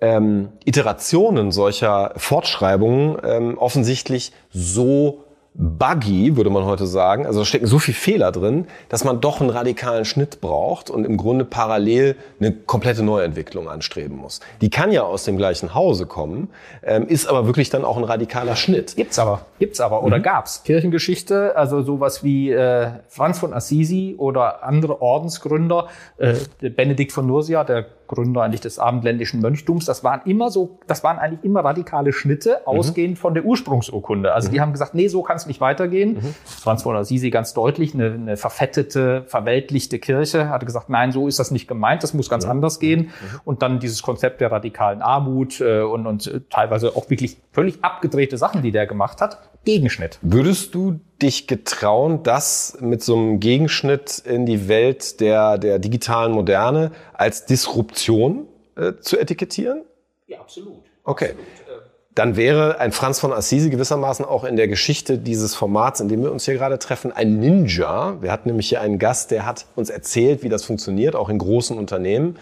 ähm, 0.00 0.48
Iterationen 0.64 1.52
solcher 1.52 2.12
Fortschreibungen 2.16 3.16
ähm, 3.24 3.56
offensichtlich 3.56 4.32
so 4.50 5.24
buggy, 5.54 6.36
würde 6.36 6.50
man 6.50 6.64
heute 6.64 6.86
sagen. 6.86 7.26
Also 7.26 7.40
da 7.40 7.44
stecken 7.44 7.66
so 7.66 7.78
viele 7.78 7.96
Fehler 7.96 8.32
drin, 8.32 8.66
dass 8.88 9.04
man 9.04 9.20
doch 9.20 9.40
einen 9.40 9.50
radikalen 9.50 10.04
Schnitt 10.04 10.40
braucht 10.40 10.88
und 10.88 11.04
im 11.04 11.16
Grunde 11.16 11.44
parallel 11.44 12.16
eine 12.40 12.52
komplette 12.52 13.02
Neuentwicklung 13.02 13.68
anstreben 13.68 14.16
muss. 14.16 14.40
Die 14.60 14.70
kann 14.70 14.92
ja 14.92 15.02
aus 15.02 15.24
dem 15.24 15.36
gleichen 15.36 15.74
Hause 15.74 16.06
kommen, 16.06 16.48
ähm, 16.82 17.06
ist 17.06 17.26
aber 17.26 17.46
wirklich 17.46 17.68
dann 17.68 17.84
auch 17.84 17.98
ein 17.98 18.04
radikaler 18.04 18.56
Schnitt. 18.56 18.96
Gibt's 18.96 19.18
aber, 19.18 19.46
gibt's 19.58 19.80
aber 19.80 20.02
oder 20.02 20.18
mhm. 20.18 20.22
gab's. 20.22 20.62
Kirchengeschichte, 20.64 21.54
also 21.54 21.82
sowas 21.82 22.24
wie 22.24 22.50
äh, 22.50 22.90
Franz 23.08 23.38
von 23.38 23.52
Assisi 23.52 24.14
oder 24.16 24.64
andere 24.64 25.02
Ordensgründer, 25.02 25.88
äh, 26.16 26.34
Benedikt 26.60 27.12
von 27.12 27.26
Nursia, 27.26 27.64
der 27.64 27.86
Gründer 28.12 28.42
eigentlich 28.42 28.60
des 28.60 28.78
abendländischen 28.78 29.40
Mönchtums, 29.40 29.86
das 29.86 30.04
waren 30.04 30.20
immer 30.26 30.50
so, 30.50 30.78
das 30.86 31.02
waren 31.02 31.18
eigentlich 31.18 31.44
immer 31.44 31.64
radikale 31.64 32.12
Schnitte, 32.12 32.60
mhm. 32.60 32.78
ausgehend 32.78 33.18
von 33.18 33.34
der 33.34 33.44
Ursprungsurkunde. 33.44 34.32
Also 34.32 34.48
mhm. 34.48 34.52
die 34.52 34.60
haben 34.60 34.72
gesagt, 34.72 34.94
nee, 34.94 35.08
so 35.08 35.22
kann 35.22 35.36
es 35.36 35.46
nicht 35.46 35.60
weitergehen. 35.60 36.14
Mhm. 36.14 36.34
Franz 36.44 36.82
von 36.82 36.94
Assisi 36.96 37.30
ganz 37.30 37.54
deutlich, 37.54 37.94
eine, 37.94 38.12
eine 38.12 38.36
verfettete, 38.36 39.24
verweltlichte 39.26 39.98
Kirche, 39.98 40.50
hatte 40.50 40.66
gesagt, 40.66 40.90
nein, 40.90 41.12
so 41.12 41.26
ist 41.26 41.38
das 41.38 41.50
nicht 41.50 41.68
gemeint, 41.68 42.02
das 42.02 42.14
muss 42.14 42.28
ganz 42.28 42.44
anders 42.44 42.78
gehen. 42.78 43.02
Mhm. 43.02 43.40
Und 43.44 43.62
dann 43.62 43.78
dieses 43.78 44.02
Konzept 44.02 44.40
der 44.40 44.52
radikalen 44.52 45.02
Armut 45.02 45.60
äh, 45.60 45.80
und, 45.80 46.06
und 46.06 46.26
äh, 46.26 46.40
teilweise 46.50 46.94
auch 46.96 47.08
wirklich 47.08 47.38
völlig 47.52 47.82
abgedrehte 47.82 48.36
Sachen, 48.36 48.62
die 48.62 48.72
der 48.72 48.86
gemacht 48.86 49.20
hat. 49.20 49.38
Gegenschnitt. 49.64 50.18
Würdest 50.22 50.74
du 50.74 51.00
dich 51.20 51.46
getrauen, 51.46 52.22
das 52.22 52.78
mit 52.80 53.02
so 53.02 53.16
einem 53.16 53.40
Gegenschnitt 53.40 54.18
in 54.18 54.44
die 54.44 54.68
Welt 54.68 55.20
der, 55.20 55.58
der 55.58 55.78
digitalen 55.78 56.32
Moderne 56.32 56.90
als 57.12 57.46
Disruption 57.46 58.48
äh, 58.76 58.94
zu 59.00 59.18
etikettieren? 59.18 59.82
Ja, 60.26 60.40
absolut. 60.40 60.82
Okay. 61.04 61.30
Absolut. 61.30 61.46
Äh. 61.68 61.82
Dann 62.14 62.36
wäre 62.36 62.78
ein 62.78 62.92
Franz 62.92 63.20
von 63.20 63.32
Assisi 63.32 63.70
gewissermaßen 63.70 64.26
auch 64.26 64.44
in 64.44 64.56
der 64.56 64.68
Geschichte 64.68 65.16
dieses 65.16 65.54
Formats, 65.54 66.00
in 66.00 66.08
dem 66.08 66.22
wir 66.22 66.30
uns 66.30 66.44
hier 66.44 66.54
gerade 66.54 66.78
treffen, 66.78 67.10
ein 67.10 67.38
Ninja. 67.38 68.20
Wir 68.20 68.30
hatten 68.30 68.50
nämlich 68.50 68.68
hier 68.68 68.82
einen 68.82 68.98
Gast, 68.98 69.30
der 69.30 69.46
hat 69.46 69.64
uns 69.76 69.88
erzählt, 69.88 70.42
wie 70.42 70.50
das 70.50 70.62
funktioniert, 70.62 71.16
auch 71.16 71.30
in 71.30 71.38
großen 71.38 71.78
Unternehmen. 71.78 72.36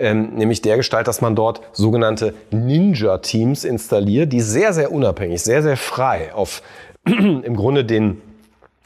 Ähm, 0.00 0.34
nämlich 0.34 0.62
der 0.62 0.76
Gestalt, 0.76 1.08
dass 1.08 1.20
man 1.20 1.36
dort 1.36 1.60
sogenannte 1.72 2.34
Ninja-Teams 2.50 3.64
installiert, 3.64 4.32
die 4.32 4.40
sehr, 4.40 4.72
sehr 4.72 4.92
unabhängig, 4.92 5.42
sehr, 5.42 5.62
sehr 5.62 5.76
frei 5.76 6.32
auf 6.34 6.62
im 7.04 7.56
Grunde 7.56 7.84
den 7.84 8.20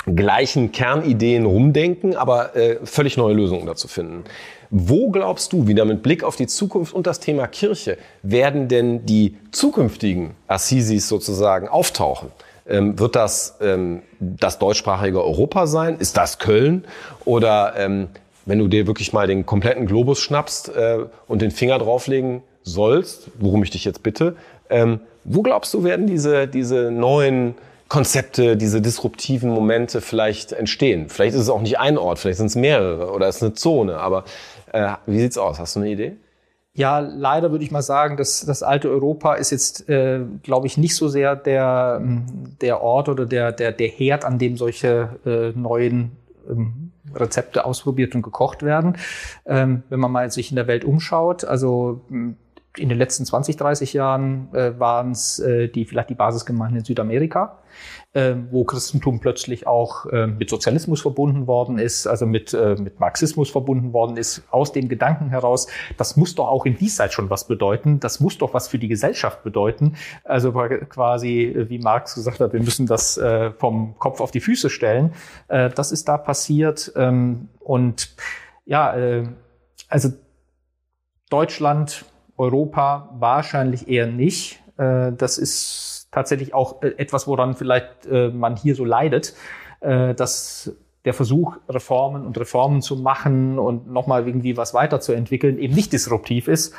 gleichen 0.07 0.73
Kernideen 0.73 1.47
rumdenken, 1.47 2.17
aber 2.17 2.57
äh, 2.57 2.79
völlig 2.85 3.17
neue 3.17 3.35
Lösungen 3.35 3.67
dazu 3.67 3.89
finden. 3.89 4.25
Wo 4.71 5.11
glaubst 5.11 5.53
du, 5.53 5.67
wieder 5.67 5.85
mit 5.85 6.03
Blick 6.03 6.25
auf 6.25 6.37
die 6.37 6.47
Zukunft 6.47 6.95
und 6.95 7.07
das 7.07 7.21
Thema 7.21 7.47
Kirche, 7.47 7.99
werden 8.23 8.69
denn 8.69 9.05
die 9.07 9.37
zukünftigen 9.53 10.31
Assisis 10.49 11.09
sozusagen 11.09 11.69
auftauchen? 11.69 12.31
Ähm, 12.67 12.99
wird 12.99 13.17
das 13.17 13.59
ähm, 13.61 14.03
das 14.19 14.59
deutschsprachige 14.59 15.23
Europa 15.23 15.67
sein? 15.67 15.99
Ist 15.99 16.17
das 16.17 16.39
Köln? 16.39 16.85
Oder 17.25 17.75
ähm, 17.77 18.09
wenn 18.47 18.59
du 18.59 18.69
dir 18.69 18.87
wirklich 18.87 19.13
mal 19.13 19.27
den 19.27 19.47
kompletten 19.47 19.87
Globus 19.87 20.21
schnappst 20.21 20.75
äh, 20.75 20.99
und 21.29 21.43
den 21.43 21.51
Finger 21.51 21.79
drauflegen 21.79 22.43
sollst, 22.63 23.31
worum 23.39 23.63
ich 23.63 23.71
dich 23.71 23.85
jetzt 23.85 24.03
bitte, 24.03 24.37
ähm, 24.71 25.01
wo 25.25 25.43
glaubst 25.43 25.73
du, 25.75 25.85
werden 25.85 26.07
diese, 26.07 26.49
diese 26.49 26.91
neuen 26.91 27.55
Konzepte, 27.89 28.57
diese 28.57 28.81
disruptiven 28.81 29.51
Momente 29.51 30.01
vielleicht 30.01 30.53
entstehen? 30.53 31.09
Vielleicht 31.09 31.35
ist 31.35 31.43
es 31.43 31.49
auch 31.49 31.61
nicht 31.61 31.79
ein 31.79 31.99
Ort, 31.99 32.19
vielleicht 32.19 32.39
sind 32.39 32.47
es 32.47 32.57
mehrere 32.57 33.13
oder 33.13 33.29
es 33.29 33.37
ist 33.37 33.43
eine 33.43 33.55
Zone, 33.55 33.99
aber 33.99 34.25
äh, 34.73 34.93
wie 35.07 35.21
sieht's 35.21 35.39
aus? 35.39 35.59
Hast 35.59 35.77
du 35.77 35.81
eine 35.81 35.91
Idee? 35.91 36.17
Ja, 36.75 37.01
leider 37.01 37.51
würde 37.51 37.65
ich 37.65 37.71
mal 37.71 37.83
sagen, 37.83 38.17
dass 38.17 38.47
das 38.47 38.63
alte 38.63 38.89
Europa 38.89 39.35
ist 39.35 39.51
jetzt, 39.51 39.91
äh, 39.91 40.21
glaube 40.43 40.67
ich, 40.67 40.79
nicht 40.79 40.97
so 40.97 41.07
sehr 41.07 41.37
der, 41.37 42.01
der 42.63 42.81
Ort 42.81 43.11
oder 43.11 43.27
der, 43.27 43.53
der, 43.53 43.73
der 43.73 43.89
Herd, 43.89 44.25
an 44.25 44.39
dem 44.39 44.57
solche 44.57 45.11
äh, 45.27 45.59
neuen 45.59 46.13
ähm, 46.49 46.92
Rezepte 47.15 47.65
ausprobiert 47.65 48.15
und 48.15 48.23
gekocht 48.23 48.63
werden. 48.63 48.97
Ähm, 49.47 49.83
wenn 49.89 50.01
man 50.01 50.13
mal 50.13 50.31
sich 50.31 50.51
in 50.51 50.57
der 50.57 50.67
Welt 50.67 50.85
umschaut, 50.85 51.45
also 51.45 52.03
in 52.77 52.89
den 52.89 52.99
letzten 52.99 53.25
20, 53.25 53.57
30 53.57 53.93
Jahren 53.93 54.49
äh, 54.55 54.79
waren 54.79 55.13
es 55.13 55.39
äh, 55.39 55.69
die 55.69 55.85
vielleicht 55.85 56.11
die 56.11 56.15
Basisgemeinden 56.15 56.79
in 56.79 56.85
Südamerika, 56.85 57.59
wo 58.51 58.65
Christentum 58.65 59.21
plötzlich 59.21 59.67
auch 59.67 60.05
äh, 60.07 60.27
mit 60.27 60.51
Sozialismus 60.51 61.01
verbunden 61.01 61.47
worden 61.47 61.79
ist, 61.79 62.07
also 62.07 62.27
mit, 62.27 62.53
äh, 62.53 62.77
mit 62.79 63.01
Marxismus 63.01 63.51
verbunden 63.51 63.93
worden 63.93 64.19
ist, 64.19 64.43
aus 64.51 64.73
dem 64.73 64.89
Gedanken 64.89 65.31
heraus, 65.31 65.67
das 65.97 66.17
muss 66.17 66.35
doch 66.35 66.49
auch 66.49 66.67
in 66.67 66.77
Diesseits 66.77 67.15
schon 67.15 67.31
was 67.31 67.47
bedeuten, 67.47 68.01
das 68.01 68.21
muss 68.21 68.37
doch 68.37 68.53
was 68.53 68.69
für 68.69 68.79
die 68.79 68.89
Gesellschaft 68.89 69.43
bedeuten. 69.43 69.97
Also 70.25 70.53
quasi, 70.53 71.55
wie 71.69 71.79
Marx 71.79 72.15
gesagt 72.15 72.41
hat, 72.41 72.53
wir 72.53 72.61
müssen 72.61 72.87
das 72.87 73.17
äh, 73.17 73.53
vom 73.53 73.99
Kopf 73.99 74.21
auf 74.21 74.31
die 74.31 74.41
Füße 74.41 74.69
stellen. 74.69 75.15
Äh, 75.49 75.71
das 75.71 75.91
ist 75.91 76.07
da 76.09 76.19
passiert. 76.19 76.93
Ähm, 76.97 77.49
und 77.61 78.15
ja, 78.67 78.95
äh, 78.95 79.27
also 79.89 80.11
Deutschland, 81.31 82.05
Europa 82.37 83.09
wahrscheinlich 83.19 83.89
eher 83.89 84.07
nicht. 84.07 84.61
Äh, 84.77 85.13
das 85.13 85.39
ist 85.39 85.92
tatsächlich 86.13 86.55
auch 86.55 86.83
äh, 86.83 86.95
etwas, 86.99 87.27
woran 87.27 87.55
vielleicht 87.55 88.07
äh, 88.07 88.29
man 88.29 88.57
hier 88.57 88.75
so 88.75 88.85
leidet, 88.85 89.35
dass 89.81 90.77
der 91.05 91.13
Versuch, 91.13 91.57
Reformen 91.69 92.25
und 92.25 92.39
Reformen 92.39 92.83
zu 92.83 92.95
machen 92.95 93.59
und 93.59 93.91
nochmal 93.91 94.29
irgendwie 94.29 94.57
was 94.57 94.75
weiterzuentwickeln, 94.75 95.59
eben 95.59 95.75
nicht 95.75 95.93
disruptiv 95.93 96.47
ist, 96.47 96.73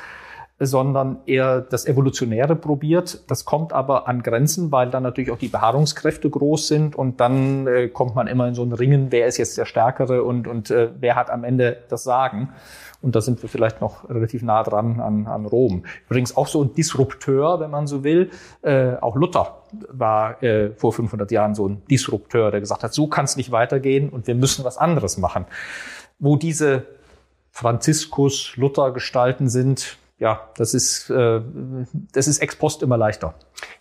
sondern 0.59 1.17
eher 1.25 1.61
das 1.61 1.85
Evolutionäre 1.85 2.55
probiert. 2.55 3.29
Das 3.29 3.43
kommt 3.43 3.73
aber 3.73 4.07
an 4.07 4.23
Grenzen, 4.23 4.71
weil 4.71 4.89
dann 4.89 5.03
natürlich 5.03 5.31
auch 5.31 5.37
die 5.37 5.47
Beharrungskräfte 5.47 6.29
groß 6.29 6.67
sind 6.67 6.95
und 6.95 7.19
dann 7.19 7.67
äh, 7.67 7.89
kommt 7.89 8.15
man 8.15 8.27
immer 8.27 8.47
in 8.47 8.53
so 8.53 8.63
ein 8.63 8.71
Ringen, 8.71 9.07
wer 9.09 9.27
ist 9.27 9.37
jetzt 9.37 9.57
der 9.57 9.65
Stärkere 9.65 10.23
und, 10.23 10.47
und 10.47 10.71
äh, 10.71 10.89
wer 10.99 11.15
hat 11.15 11.29
am 11.29 11.43
Ende 11.43 11.77
das 11.89 12.03
Sagen. 12.03 12.53
Und 13.03 13.15
da 13.15 13.21
sind 13.21 13.41
wir 13.41 13.49
vielleicht 13.49 13.81
noch 13.81 14.09
relativ 14.09 14.43
nah 14.43 14.63
dran 14.63 15.01
an, 15.01 15.27
an 15.27 15.45
Rom. 15.45 15.83
Übrigens 16.07 16.37
auch 16.37 16.47
so 16.47 16.63
ein 16.63 16.73
Disrupteur, 16.73 17.59
wenn 17.59 17.69
man 17.69 17.85
so 17.85 18.05
will. 18.05 18.31
Äh, 18.61 18.95
auch 19.01 19.17
Luther 19.17 19.57
war 19.89 20.41
äh, 20.41 20.71
vor 20.71 20.93
500 20.93 21.29
Jahren 21.29 21.53
so 21.53 21.67
ein 21.67 21.83
Disrupteur, 21.91 22.49
der 22.49 22.61
gesagt 22.61 22.81
hat, 22.81 22.93
so 22.93 23.07
kann 23.07 23.25
es 23.25 23.35
nicht 23.35 23.51
weitergehen 23.51 24.09
und 24.09 24.25
wir 24.25 24.35
müssen 24.35 24.63
was 24.63 24.77
anderes 24.77 25.17
machen. 25.17 25.45
Wo 26.17 26.37
diese 26.37 26.85
Franziskus-Luther-Gestalten 27.51 29.49
sind, 29.49 29.97
ja, 30.17 30.39
das 30.55 30.73
ist, 30.73 31.09
äh, 31.09 31.41
das 32.13 32.29
ist 32.29 32.39
ex 32.39 32.55
post 32.55 32.83
immer 32.83 32.95
leichter. 32.95 33.33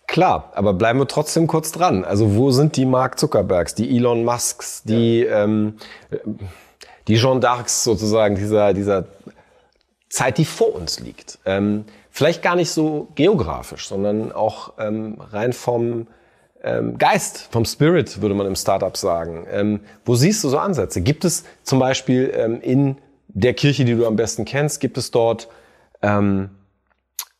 Klar, 0.05 0.51
aber 0.53 0.73
bleiben 0.73 0.99
wir 0.99 1.07
trotzdem 1.07 1.47
kurz 1.47 1.71
dran. 1.71 2.03
Also 2.03 2.35
wo 2.35 2.51
sind 2.51 2.75
die 2.75 2.85
Mark 2.85 3.17
Zuckerbergs, 3.17 3.73
die 3.73 3.95
Elon 3.95 4.25
Musks, 4.25 4.83
die 4.83 5.21
ja. 5.21 5.45
ähm, 5.45 5.77
die 7.07 7.15
Jean 7.15 7.41
d'Arcs 7.41 7.83
sozusagen 7.83 8.35
dieser, 8.35 8.73
dieser 8.73 9.05
Zeit, 10.09 10.37
die 10.37 10.45
vor 10.45 10.75
uns 10.75 10.99
liegt. 10.99 11.39
Ähm, 11.45 11.85
vielleicht 12.11 12.41
gar 12.41 12.55
nicht 12.55 12.69
so 12.69 13.07
geografisch, 13.15 13.87
sondern 13.87 14.31
auch 14.31 14.73
ähm, 14.77 15.17
rein 15.19 15.53
vom 15.53 16.07
ähm, 16.63 16.97
Geist, 16.97 17.49
vom 17.51 17.65
Spirit, 17.65 18.21
würde 18.21 18.35
man 18.35 18.47
im 18.47 18.55
Startup 18.55 18.95
sagen. 18.95 19.45
Ähm, 19.51 19.79
wo 20.05 20.15
siehst 20.15 20.43
du 20.43 20.49
so 20.49 20.59
Ansätze? 20.59 21.01
Gibt 21.01 21.25
es 21.25 21.43
zum 21.63 21.79
Beispiel 21.79 22.31
ähm, 22.35 22.61
in 22.61 22.97
der 23.27 23.53
Kirche, 23.53 23.83
die 23.83 23.95
du 23.95 24.05
am 24.05 24.15
besten 24.15 24.45
kennst, 24.45 24.79
gibt 24.79 24.97
es 24.97 25.11
dort 25.11 25.49
ähm, 26.01 26.51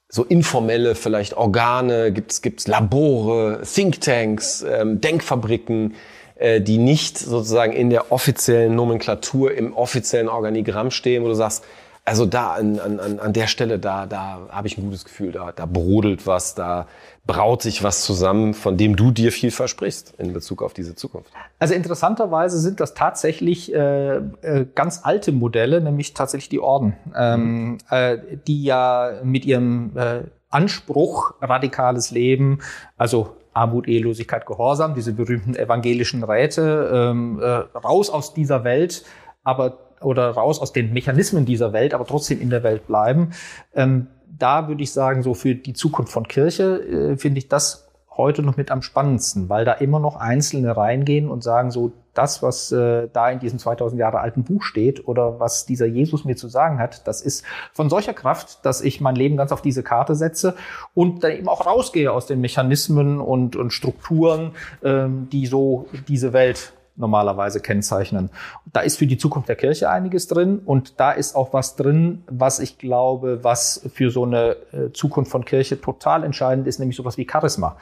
so 0.10 0.24
informelle 0.24 0.96
vielleicht 0.96 1.36
Organe, 1.36 2.12
gibt 2.12 2.32
es 2.44 2.68
Labore, 2.68 3.62
Thinktanks, 3.64 4.64
Denkfabriken, 4.64 5.96
äh, 6.44 6.60
die 6.60 6.78
nicht 6.78 7.18
sozusagen 7.18 7.72
in 7.72 7.90
der 7.90 8.12
offiziellen 8.12 8.76
Nomenklatur, 8.76 9.54
im 9.54 9.74
offiziellen 9.74 10.28
Organigramm 10.28 10.92
stehen, 10.92 11.24
wo 11.24 11.30
du 11.30 11.36
sagst, 11.36 11.64
also 12.04 12.26
da 12.26 12.56
an, 12.56 12.80
an, 12.80 13.00
an 13.20 13.32
der 13.32 13.48
Stelle, 13.48 13.80
da, 13.80 14.06
da 14.06 14.42
habe 14.50 14.68
ich 14.68 14.78
ein 14.78 14.84
gutes 14.84 15.06
Gefühl, 15.06 15.32
da, 15.32 15.54
da 15.54 15.66
brodelt 15.66 16.28
was, 16.28 16.54
da 16.54 16.88
braut 17.26 17.62
sich 17.62 17.82
was 17.82 18.04
zusammen, 18.04 18.54
von 18.54 18.76
dem 18.76 18.98
du 18.98 19.12
dir 19.12 19.32
viel 19.32 19.52
versprichst 19.52 20.16
in 20.18 20.34
Bezug 20.34 20.62
auf 20.62 20.74
diese 20.74 20.96
Zukunft. 20.96 21.32
Also 21.60 21.76
interessanterweise 21.76 22.60
sind 22.60 22.82
das 22.82 22.94
tatsächlich 22.94 23.74
äh, 23.74 24.18
äh, 24.18 24.66
ganz 24.76 25.00
alte 25.04 25.32
Modelle, 25.32 25.80
nämlich 25.80 26.14
tatsächlich 26.14 26.50
die 26.50 26.60
Orden, 26.60 26.98
ähm, 27.16 27.64
mhm. 27.70 27.78
äh, 27.90 28.18
die 28.48 28.66
ja 28.66 29.22
mit 29.24 29.46
ihrem 29.46 29.96
äh, 29.96 30.24
Anspruch 30.50 31.36
radikales 31.42 32.12
Leben, 32.12 32.60
also 32.98 33.38
Armut, 33.54 33.88
Ehelosigkeit, 33.88 34.46
Gehorsam, 34.46 34.96
diese 34.96 35.14
berühmten 35.14 35.56
evangelischen 35.56 36.24
Räte, 36.24 36.90
ähm, 36.94 37.40
äh, 37.40 37.46
raus 37.46 38.10
aus 38.10 38.34
dieser 38.34 38.64
Welt, 38.64 39.04
aber 39.44 39.80
oder 40.02 40.32
raus 40.32 40.60
aus 40.60 40.74
den 40.74 40.92
Mechanismen 40.92 41.46
dieser 41.46 41.72
Welt, 41.74 41.94
aber 41.94 42.06
trotzdem 42.06 42.42
in 42.42 42.50
der 42.50 42.64
Welt 42.64 42.88
bleiben. 42.88 43.32
Ähm, 43.74 44.08
da 44.38 44.68
würde 44.68 44.84
ich 44.84 44.92
sagen, 44.92 45.24
so 45.24 45.34
für 45.34 45.56
die 45.56 45.74
Zukunft 45.74 46.12
von 46.12 46.28
Kirche 46.28 47.14
äh, 47.14 47.18
finde 47.18 47.38
ich 47.38 47.48
das 47.48 47.83
heute 48.18 48.44
noch 48.44 48.58
mit 48.58 48.72
am 48.72 48.82
spannendsten, 48.82 49.50
weil 49.50 49.66
da 49.66 49.74
immer 49.74 50.00
noch 50.00 50.16
Einzelne 50.16 50.76
reingehen 50.76 51.30
und 51.30 51.44
sagen 51.44 51.72
so, 51.72 51.92
das, 52.14 52.44
was 52.44 52.72
äh, 52.72 53.08
da 53.12 53.30
in 53.30 53.40
diesem 53.40 53.58
2000 53.58 54.00
Jahre 54.00 54.20
alten 54.20 54.44
Buch 54.44 54.62
steht 54.62 55.08
oder 55.08 55.40
was 55.40 55.66
dieser 55.66 55.88
Jesus 55.88 56.26
mir 56.26 56.36
zu 56.36 56.48
sagen 56.48 56.78
hat, 56.78 57.08
das 57.08 57.22
ist 57.22 57.44
von 57.72 57.90
solcher 57.90 58.14
Kraft, 58.14 58.64
dass 58.66 58.82
ich 58.82 59.02
mein 59.02 59.16
Leben 59.16 59.36
ganz 59.36 59.52
auf 59.52 59.62
diese 59.62 59.82
Karte 59.82 60.14
setze 60.16 60.56
und 60.94 61.24
dann 61.24 61.32
eben 61.32 61.50
auch 61.50 61.66
rausgehe 61.66 62.12
aus 62.12 62.28
den 62.28 62.40
Mechanismen 62.40 63.20
und, 63.20 63.56
und 63.56 63.74
Strukturen, 63.74 64.52
ähm, 64.84 65.28
die 65.32 65.48
so 65.48 65.88
diese 66.08 66.34
Welt 66.34 66.74
normalerweise 66.96 67.60
kennzeichnen. 67.60 68.30
Da 68.72 68.82
ist 68.82 68.98
für 68.98 69.08
die 69.08 69.18
Zukunft 69.18 69.50
der 69.50 69.56
Kirche 69.56 69.90
einiges 69.90 70.28
drin 70.28 70.60
und 70.64 71.00
da 71.00 71.12
ist 71.12 71.36
auch 71.36 71.54
was 71.54 71.76
drin, 71.76 72.24
was 72.28 72.60
ich 72.60 72.78
glaube, 72.78 73.44
was 73.44 73.90
für 73.94 74.12
so 74.12 74.24
eine 74.24 74.56
äh, 74.72 74.92
Zukunft 74.94 75.32
von 75.32 75.46
Kirche 75.46 75.80
total 75.82 76.24
entscheidend 76.24 76.68
ist, 76.68 76.80
nämlich 76.80 76.98
sowas 76.98 77.18
wie 77.18 77.28
Charisma. 77.30 77.78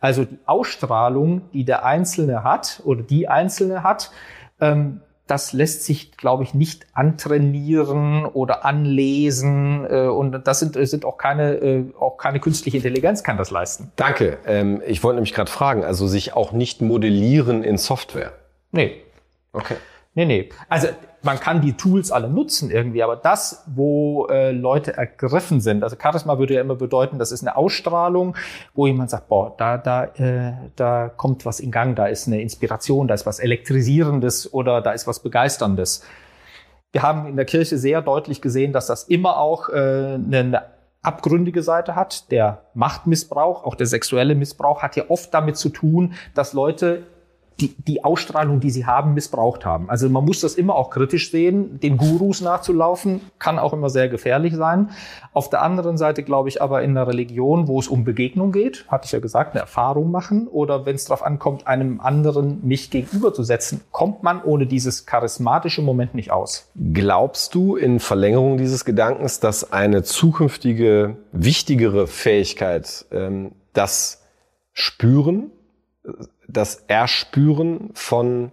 Also 0.00 0.24
die 0.24 0.38
Ausstrahlung, 0.46 1.42
die 1.52 1.64
der 1.64 1.84
Einzelne 1.84 2.44
hat 2.44 2.80
oder 2.84 3.02
die 3.02 3.28
Einzelne 3.28 3.82
hat, 3.82 4.10
ähm, 4.60 5.00
das 5.26 5.54
lässt 5.54 5.84
sich, 5.84 6.16
glaube 6.16 6.42
ich, 6.42 6.52
nicht 6.52 6.86
antrainieren 6.92 8.26
oder 8.26 8.64
anlesen. 8.64 9.86
Äh, 9.88 10.06
und 10.08 10.46
das 10.46 10.60
sind, 10.60 10.76
sind 10.86 11.04
auch 11.04 11.16
keine, 11.16 11.54
äh, 11.54 11.84
auch 11.98 12.18
keine 12.18 12.40
künstliche 12.40 12.76
Intelligenz 12.76 13.22
kann 13.22 13.38
das 13.38 13.50
leisten. 13.50 13.90
Danke. 13.96 14.38
Ähm, 14.46 14.82
ich 14.86 15.02
wollte 15.02 15.16
nämlich 15.16 15.32
gerade 15.32 15.50
fragen, 15.50 15.82
also 15.84 16.06
sich 16.06 16.34
auch 16.34 16.52
nicht 16.52 16.82
modellieren 16.82 17.64
in 17.64 17.78
Software. 17.78 18.32
Nee. 18.74 19.02
Okay. 19.52 19.76
Nee, 20.14 20.26
nee. 20.26 20.48
Also 20.68 20.88
man 21.22 21.40
kann 21.40 21.60
die 21.60 21.72
Tools 21.72 22.12
alle 22.12 22.28
nutzen 22.28 22.70
irgendwie, 22.70 23.02
aber 23.02 23.16
das, 23.16 23.64
wo 23.66 24.26
äh, 24.26 24.52
Leute 24.52 24.96
ergriffen 24.96 25.60
sind, 25.60 25.82
also 25.82 25.96
Charisma 26.00 26.38
würde 26.38 26.54
ja 26.54 26.60
immer 26.60 26.76
bedeuten, 26.76 27.18
das 27.18 27.32
ist 27.32 27.42
eine 27.42 27.56
Ausstrahlung, 27.56 28.36
wo 28.74 28.86
jemand 28.86 29.10
sagt, 29.10 29.28
boah, 29.28 29.54
da, 29.56 29.78
da, 29.78 30.04
äh, 30.04 30.52
da 30.76 31.08
kommt 31.08 31.46
was 31.46 31.60
in 31.60 31.70
Gang, 31.70 31.96
da 31.96 32.06
ist 32.06 32.26
eine 32.26 32.42
Inspiration, 32.42 33.08
da 33.08 33.14
ist 33.14 33.26
was 33.26 33.38
Elektrisierendes 33.40 34.52
oder 34.52 34.82
da 34.82 34.92
ist 34.92 35.06
was 35.06 35.20
Begeisterndes. 35.20 36.04
Wir 36.92 37.02
haben 37.02 37.26
in 37.26 37.36
der 37.36 37.46
Kirche 37.46 37.78
sehr 37.78 38.02
deutlich 38.02 38.40
gesehen, 38.40 38.72
dass 38.72 38.86
das 38.86 39.04
immer 39.04 39.38
auch 39.38 39.68
äh, 39.70 39.74
eine 40.14 40.62
abgründige 41.02 41.62
Seite 41.62 41.96
hat. 41.96 42.30
Der 42.30 42.62
Machtmissbrauch, 42.74 43.64
auch 43.64 43.74
der 43.74 43.86
sexuelle 43.86 44.34
Missbrauch 44.34 44.82
hat 44.82 44.94
ja 44.96 45.04
oft 45.08 45.32
damit 45.34 45.56
zu 45.56 45.70
tun, 45.70 46.14
dass 46.34 46.52
Leute 46.52 47.02
die, 47.60 47.74
die 47.86 48.04
Ausstrahlung, 48.04 48.60
die 48.60 48.70
sie 48.70 48.84
haben, 48.84 49.14
missbraucht 49.14 49.64
haben. 49.64 49.88
Also 49.88 50.08
man 50.08 50.24
muss 50.24 50.40
das 50.40 50.54
immer 50.54 50.74
auch 50.74 50.90
kritisch 50.90 51.30
sehen. 51.30 51.78
Den 51.80 51.96
Gurus 51.96 52.40
nachzulaufen 52.40 53.20
kann 53.38 53.58
auch 53.58 53.72
immer 53.72 53.90
sehr 53.90 54.08
gefährlich 54.08 54.54
sein. 54.54 54.90
Auf 55.32 55.50
der 55.50 55.62
anderen 55.62 55.96
Seite 55.96 56.24
glaube 56.24 56.48
ich 56.48 56.60
aber 56.60 56.82
in 56.82 56.94
der 56.94 57.06
Religion, 57.06 57.68
wo 57.68 57.78
es 57.78 57.86
um 57.86 58.04
Begegnung 58.04 58.50
geht, 58.50 58.84
hatte 58.88 59.06
ich 59.06 59.12
ja 59.12 59.20
gesagt, 59.20 59.52
eine 59.52 59.60
Erfahrung 59.60 60.10
machen 60.10 60.48
oder 60.48 60.84
wenn 60.84 60.96
es 60.96 61.04
darauf 61.04 61.24
ankommt, 61.24 61.66
einem 61.66 62.00
anderen 62.00 62.66
mich 62.66 62.90
gegenüberzusetzen, 62.90 63.82
kommt 63.92 64.22
man 64.22 64.42
ohne 64.42 64.66
dieses 64.66 65.06
charismatische 65.06 65.82
Moment 65.82 66.14
nicht 66.14 66.32
aus. 66.32 66.70
Glaubst 66.92 67.54
du 67.54 67.76
in 67.76 68.00
Verlängerung 68.00 68.58
dieses 68.58 68.84
Gedankens, 68.84 69.38
dass 69.38 69.72
eine 69.72 70.02
zukünftige 70.02 71.16
wichtigere 71.32 72.06
Fähigkeit 72.06 73.06
ähm, 73.12 73.52
das 73.72 74.22
Spüren 74.72 75.52
das 76.48 76.84
Erspüren 76.86 77.90
von 77.94 78.52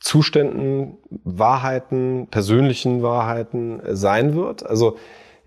Zuständen, 0.00 0.98
Wahrheiten, 1.24 2.26
persönlichen 2.30 3.02
Wahrheiten 3.02 3.80
sein 3.92 4.34
wird. 4.34 4.66
Also 4.66 4.96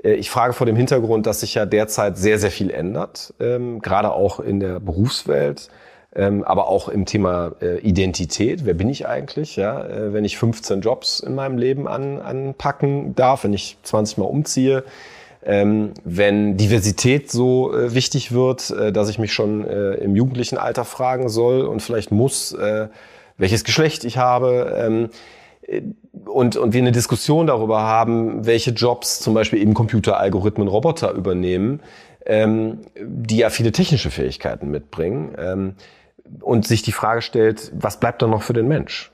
äh, 0.04 0.14
ich 0.14 0.30
frage 0.30 0.54
vor 0.54 0.66
dem 0.66 0.76
Hintergrund, 0.76 1.26
dass 1.26 1.42
sich 1.42 1.56
ja 1.56 1.66
derzeit 1.66 2.18
sehr, 2.18 2.40
sehr 2.40 2.52
viel 2.52 2.72
ändert, 2.72 3.34
ähm, 3.40 3.82
gerade 3.82 4.14
auch 4.14 4.40
in 4.40 4.60
der 4.62 4.80
Berufswelt, 4.80 5.70
ähm, 6.16 6.44
aber 6.46 6.70
auch 6.70 6.88
im 6.88 7.06
Thema 7.06 7.52
äh, 7.62 7.80
Identität. 7.80 8.66
Wer 8.66 8.76
bin 8.76 8.88
ich 8.88 9.08
eigentlich? 9.08 9.58
Ja, 9.58 9.86
äh, 9.86 10.14
wenn 10.14 10.24
ich 10.24 10.38
15 10.38 10.80
Jobs 10.80 11.20
in 11.20 11.36
meinem 11.36 11.58
Leben 11.58 11.88
an, 11.88 12.22
anpacken 12.22 13.14
darf, 13.16 13.44
wenn 13.44 13.54
ich 13.54 13.78
20 13.84 14.20
Mal 14.20 14.26
umziehe, 14.26 14.86
ähm, 15.46 15.94
wenn 16.04 16.58
Diversität 16.58 17.32
so 17.32 17.74
äh, 17.74 17.94
wichtig 17.94 18.32
wird, 18.32 18.72
äh, 18.72 18.92
dass 18.92 19.10
ich 19.10 19.20
mich 19.20 19.32
schon 19.32 19.66
äh, 19.66 19.94
im 19.96 20.16
jugendlichen 20.16 20.58
Alter 20.58 20.86
fragen 20.86 21.30
soll 21.30 21.62
und 21.62 21.82
vielleicht 21.82 22.12
muss, 22.12 22.52
äh, 22.54 22.88
welches 23.38 23.64
Geschlecht 23.64 24.04
ich 24.06 24.18
habe. 24.18 24.76
Ähm, 24.78 25.10
äh, 25.62 25.82
und, 26.26 26.58
und 26.58 26.74
wir 26.74 26.82
eine 26.82 26.92
Diskussion 26.92 27.46
darüber 27.46 27.82
haben, 27.82 28.46
welche 28.46 28.72
Jobs 28.72 29.20
zum 29.20 29.36
Beispiel 29.36 29.62
eben 29.62 29.76
Computeralgorithmen, 29.76 30.68
Roboter 30.68 31.12
übernehmen, 31.12 31.82
ähm, 32.26 32.80
die 33.00 33.38
ja 33.38 33.52
viele 33.52 33.72
technische 33.72 34.10
Fähigkeiten 34.10 34.72
mitbringen. 34.72 35.36
Ähm, 35.38 35.76
und 36.42 36.66
sich 36.66 36.82
die 36.82 36.92
Frage 36.92 37.22
stellt, 37.22 37.72
was 37.76 38.00
bleibt 38.00 38.24
dann 38.24 38.32
noch 38.32 38.42
für 38.42 38.54
den 38.54 38.68
Mensch? 38.68 39.12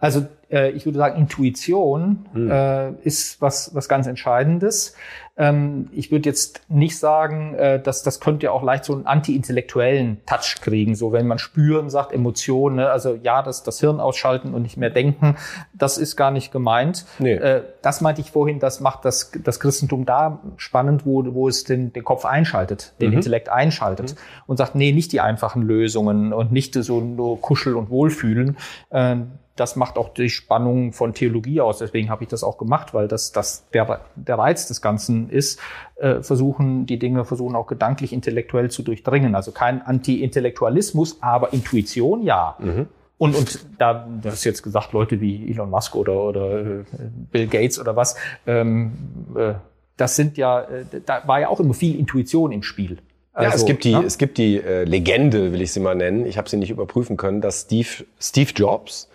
Also 0.00 0.26
äh, 0.50 0.70
ich 0.70 0.86
würde 0.86 0.98
sagen, 0.98 1.18
Intuition 1.18 2.26
mhm. 2.32 2.50
äh, 2.50 2.92
ist 3.02 3.40
was, 3.40 3.74
was 3.74 3.88
ganz 3.88 4.06
Entscheidendes. 4.06 4.96
Ähm, 5.36 5.88
ich 5.92 6.10
würde 6.10 6.28
jetzt 6.28 6.62
nicht 6.68 6.98
sagen, 6.98 7.54
äh, 7.54 7.80
dass 7.80 8.02
das 8.02 8.20
könnte 8.20 8.46
ja 8.46 8.52
auch 8.52 8.62
leicht 8.62 8.84
so 8.84 8.94
einen 8.94 9.06
anti-intellektuellen 9.06 10.18
Touch 10.26 10.56
kriegen, 10.60 10.94
so 10.94 11.12
wenn 11.12 11.26
man 11.26 11.38
spüren 11.38 11.88
sagt, 11.88 12.12
Emotionen, 12.12 12.76
ne? 12.76 12.90
also 12.90 13.18
ja, 13.22 13.42
das, 13.42 13.62
das 13.62 13.78
Hirn 13.80 14.00
ausschalten 14.00 14.54
und 14.54 14.62
nicht 14.62 14.76
mehr 14.76 14.90
denken, 14.90 15.36
das 15.72 15.98
ist 15.98 16.16
gar 16.16 16.30
nicht 16.30 16.50
gemeint. 16.50 17.04
Nee. 17.18 17.34
Äh, 17.34 17.62
das 17.82 18.00
meinte 18.00 18.20
ich 18.20 18.30
vorhin, 18.30 18.58
das 18.58 18.80
macht 18.80 19.04
das, 19.04 19.32
das 19.44 19.60
Christentum 19.60 20.04
da 20.04 20.40
spannend, 20.56 21.06
wo, 21.06 21.24
wo 21.32 21.48
es 21.48 21.64
den, 21.64 21.92
den 21.92 22.04
Kopf 22.04 22.24
einschaltet, 22.24 22.94
den 23.00 23.10
mhm. 23.10 23.16
Intellekt 23.16 23.48
einschaltet 23.48 24.14
mhm. 24.14 24.42
und 24.46 24.56
sagt, 24.56 24.74
nee, 24.74 24.92
nicht 24.92 25.12
die 25.12 25.20
einfachen 25.20 25.62
Lösungen 25.62 26.32
und 26.32 26.52
nicht 26.52 26.74
so 26.74 27.00
nur 27.00 27.40
Kuschel 27.40 27.76
und 27.76 27.90
Wohlfühlen. 27.90 28.56
Äh, 28.90 29.16
das 29.56 29.76
macht 29.76 29.98
auch 29.98 30.10
die 30.10 30.30
Spannung 30.30 30.92
von 30.92 31.12
Theologie 31.12 31.60
aus. 31.60 31.78
Deswegen 31.78 32.08
habe 32.08 32.22
ich 32.22 32.28
das 32.28 32.42
auch 32.42 32.56
gemacht, 32.56 32.94
weil 32.94 33.08
das, 33.08 33.32
das 33.32 33.68
der, 33.74 34.00
der 34.16 34.38
Reiz 34.38 34.66
des 34.68 34.80
Ganzen 34.80 35.28
ist, 35.28 35.60
äh, 35.96 36.22
versuchen 36.22 36.86
die 36.86 36.98
Dinge 36.98 37.24
versuchen 37.24 37.56
auch 37.56 37.66
gedanklich 37.66 38.12
intellektuell 38.12 38.70
zu 38.70 38.82
durchdringen. 38.82 39.34
Also 39.34 39.52
kein 39.52 39.82
Anti-Intellektualismus, 39.82 41.18
aber 41.20 41.52
Intuition 41.52 42.22
ja. 42.22 42.56
Mhm. 42.58 42.88
Und, 43.18 43.36
und 43.36 43.66
da, 43.76 44.08
das 44.22 44.34
ist 44.34 44.44
jetzt 44.44 44.62
gesagt, 44.62 44.94
Leute 44.94 45.20
wie 45.20 45.50
Elon 45.50 45.68
Musk 45.68 45.94
oder, 45.94 46.24
oder 46.24 46.60
äh, 46.60 46.84
Bill 47.30 47.48
Gates 47.48 47.78
oder 47.78 47.94
was, 47.94 48.16
ähm, 48.46 48.92
äh, 49.36 49.54
das 49.98 50.16
sind 50.16 50.38
ja, 50.38 50.62
äh, 50.62 50.84
da 51.04 51.22
war 51.26 51.38
ja 51.40 51.48
auch 51.48 51.60
immer 51.60 51.74
viel 51.74 51.98
Intuition 51.98 52.50
im 52.50 52.62
Spiel. 52.62 52.96
Also, 53.34 53.50
ja, 53.50 53.54
es 53.54 53.66
gibt 53.66 53.84
die, 53.84 53.94
ne? 53.94 54.04
es 54.04 54.16
gibt 54.16 54.38
die 54.38 54.56
äh, 54.56 54.84
Legende, 54.84 55.52
will 55.52 55.60
ich 55.60 55.72
sie 55.72 55.80
mal 55.80 55.94
nennen. 55.94 56.24
Ich 56.24 56.38
habe 56.38 56.48
sie 56.48 56.56
nicht 56.56 56.70
überprüfen 56.70 57.18
können, 57.18 57.42
dass 57.42 57.62
Steve, 57.62 58.06
Steve 58.18 58.50
Jobs 58.56 59.09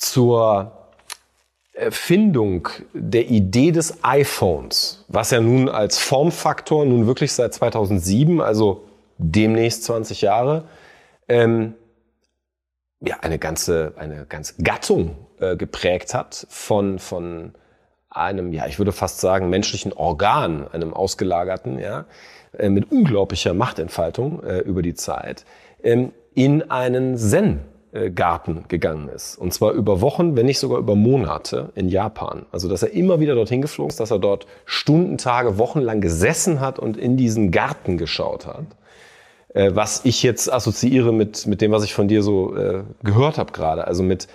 zur 0.00 0.72
Erfindung 1.74 2.68
der 2.94 3.28
Idee 3.28 3.70
des 3.70 4.02
iPhones, 4.02 5.04
was 5.08 5.30
ja 5.30 5.40
nun 5.40 5.68
als 5.68 5.98
Formfaktor 5.98 6.84
nun 6.84 7.06
wirklich 7.06 7.32
seit 7.32 7.54
2007, 7.54 8.40
also 8.40 8.84
demnächst 9.18 9.84
20 9.84 10.22
Jahre, 10.22 10.64
ähm, 11.28 11.74
ja, 13.00 13.18
eine 13.20 13.38
ganze, 13.38 13.92
eine 13.96 14.26
ganze 14.26 14.62
Gattung 14.62 15.16
äh, 15.38 15.56
geprägt 15.56 16.12
hat 16.14 16.46
von, 16.48 16.98
von 16.98 17.52
einem, 18.08 18.52
ja, 18.52 18.66
ich 18.66 18.78
würde 18.78 18.92
fast 18.92 19.20
sagen, 19.20 19.48
menschlichen 19.50 19.92
Organ, 19.92 20.66
einem 20.68 20.92
ausgelagerten, 20.94 21.78
ja, 21.78 22.06
äh, 22.58 22.70
mit 22.70 22.90
unglaublicher 22.90 23.54
Machtentfaltung 23.54 24.42
äh, 24.42 24.58
über 24.60 24.82
die 24.82 24.94
Zeit, 24.94 25.44
ähm, 25.82 26.12
in 26.34 26.70
einen 26.70 27.16
Zen 27.16 27.58
äh, 27.58 27.79
Garten 28.14 28.64
gegangen 28.68 29.08
ist. 29.08 29.36
Und 29.36 29.52
zwar 29.52 29.72
über 29.72 30.00
Wochen, 30.00 30.36
wenn 30.36 30.46
nicht 30.46 30.58
sogar 30.58 30.78
über 30.78 30.94
Monate 30.94 31.70
in 31.74 31.88
Japan. 31.88 32.46
Also, 32.52 32.68
dass 32.68 32.82
er 32.82 32.92
immer 32.92 33.20
wieder 33.20 33.34
dorthin 33.34 33.62
geflogen 33.62 33.90
ist, 33.90 34.00
dass 34.00 34.10
er 34.10 34.18
dort 34.18 34.46
Stunden, 34.64 35.18
Tage, 35.18 35.58
Wochen 35.58 35.80
lang 35.80 36.00
gesessen 36.00 36.60
hat 36.60 36.78
und 36.78 36.96
in 36.96 37.16
diesen 37.16 37.50
Garten 37.50 37.98
geschaut 37.98 38.46
hat. 38.46 38.66
Äh, 39.54 39.72
was 39.74 40.04
ich 40.04 40.22
jetzt 40.22 40.52
assoziiere 40.52 41.12
mit, 41.12 41.46
mit 41.46 41.60
dem, 41.60 41.72
was 41.72 41.84
ich 41.84 41.94
von 41.94 42.08
dir 42.08 42.22
so 42.22 42.56
äh, 42.56 42.84
gehört 43.02 43.38
habe 43.38 43.52
gerade. 43.52 43.86
Also 43.86 44.02
mit 44.02 44.28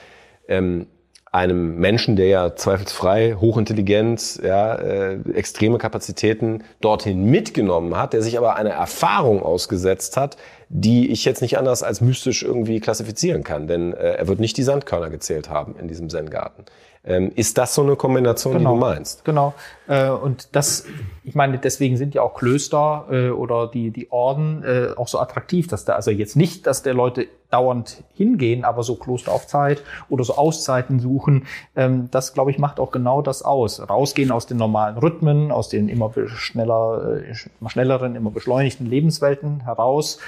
ähm, 0.47 0.87
einem 1.35 1.77
Menschen, 1.77 2.15
der 2.15 2.27
ja 2.27 2.55
zweifelsfrei 2.55 3.35
hochintelligent, 3.39 4.41
ja, 4.41 4.75
äh, 4.75 5.19
extreme 5.33 5.77
Kapazitäten 5.77 6.63
dorthin 6.79 7.25
mitgenommen 7.25 7.97
hat, 7.97 8.13
der 8.13 8.21
sich 8.21 8.37
aber 8.37 8.55
einer 8.55 8.69
Erfahrung 8.71 9.43
ausgesetzt 9.43 10.15
hat, 10.15 10.37
die 10.77 11.09
ich 11.09 11.23
jetzt 11.23 11.41
nicht 11.41 11.57
anders 11.57 11.83
als 11.83 12.01
mystisch 12.01 12.43
irgendwie 12.43 12.81
klassifizieren 12.81 13.45
kann, 13.45 13.65
denn 13.67 13.93
äh, 13.93 14.15
er 14.15 14.27
wird 14.27 14.41
nicht 14.41 14.57
die 14.57 14.63
Sandkörner 14.63 15.09
gezählt 15.09 15.49
haben 15.49 15.75
in 15.79 15.88
diesem 15.88 16.09
Zen-Garten. 16.09 16.65
Ähm, 17.05 17.31
ist 17.35 17.57
das 17.57 17.75
so 17.75 17.83
eine 17.83 17.95
Kombination, 17.95 18.57
genau, 18.57 18.73
die 18.73 18.79
du 18.79 18.85
meinst? 18.85 19.23
Genau. 19.23 19.53
Äh, 19.88 20.09
und 20.09 20.53
das, 20.53 20.85
ich 21.23 21.35
meine, 21.35 21.59
deswegen 21.59 21.95
sind 21.97 22.13
ja 22.15 22.23
auch 22.23 22.33
Klöster 22.33 23.05
äh, 23.09 23.29
oder 23.29 23.67
die, 23.67 23.91
die 23.91 24.11
Orden 24.11 24.63
äh, 24.63 24.89
auch 24.97 25.07
so 25.07 25.19
attraktiv, 25.19 25.67
dass 25.67 25.85
da, 25.85 25.93
also 25.93 26.11
jetzt 26.11 26.35
nicht, 26.35 26.67
dass 26.67 26.81
der 26.81 26.95
Leute 26.95 27.27
dauernd 27.51 28.03
hingehen, 28.15 28.65
aber 28.65 28.81
so 28.81 28.95
Kloster 28.95 29.31
auf 29.31 29.45
Zeit 29.45 29.83
oder 30.09 30.23
so 30.23 30.35
Auszeiten 30.35 30.99
suchen, 30.99 31.45
ähm, 31.75 32.09
das, 32.11 32.33
glaube 32.33 32.51
ich, 32.51 32.57
macht 32.57 32.79
auch 32.79 32.91
genau 32.91 33.21
das 33.21 33.43
aus. 33.43 33.88
Rausgehen 33.88 34.31
aus 34.31 34.47
den 34.47 34.57
normalen 34.57 34.97
Rhythmen, 34.97 35.51
aus 35.51 35.69
den 35.69 35.88
immer 35.88 36.11
schneller, 36.25 37.21
äh, 37.21 37.35
schnelleren, 37.69 38.15
immer 38.15 38.31
beschleunigten 38.31 38.88
Lebenswelten 38.88 39.63
heraus 39.63 40.19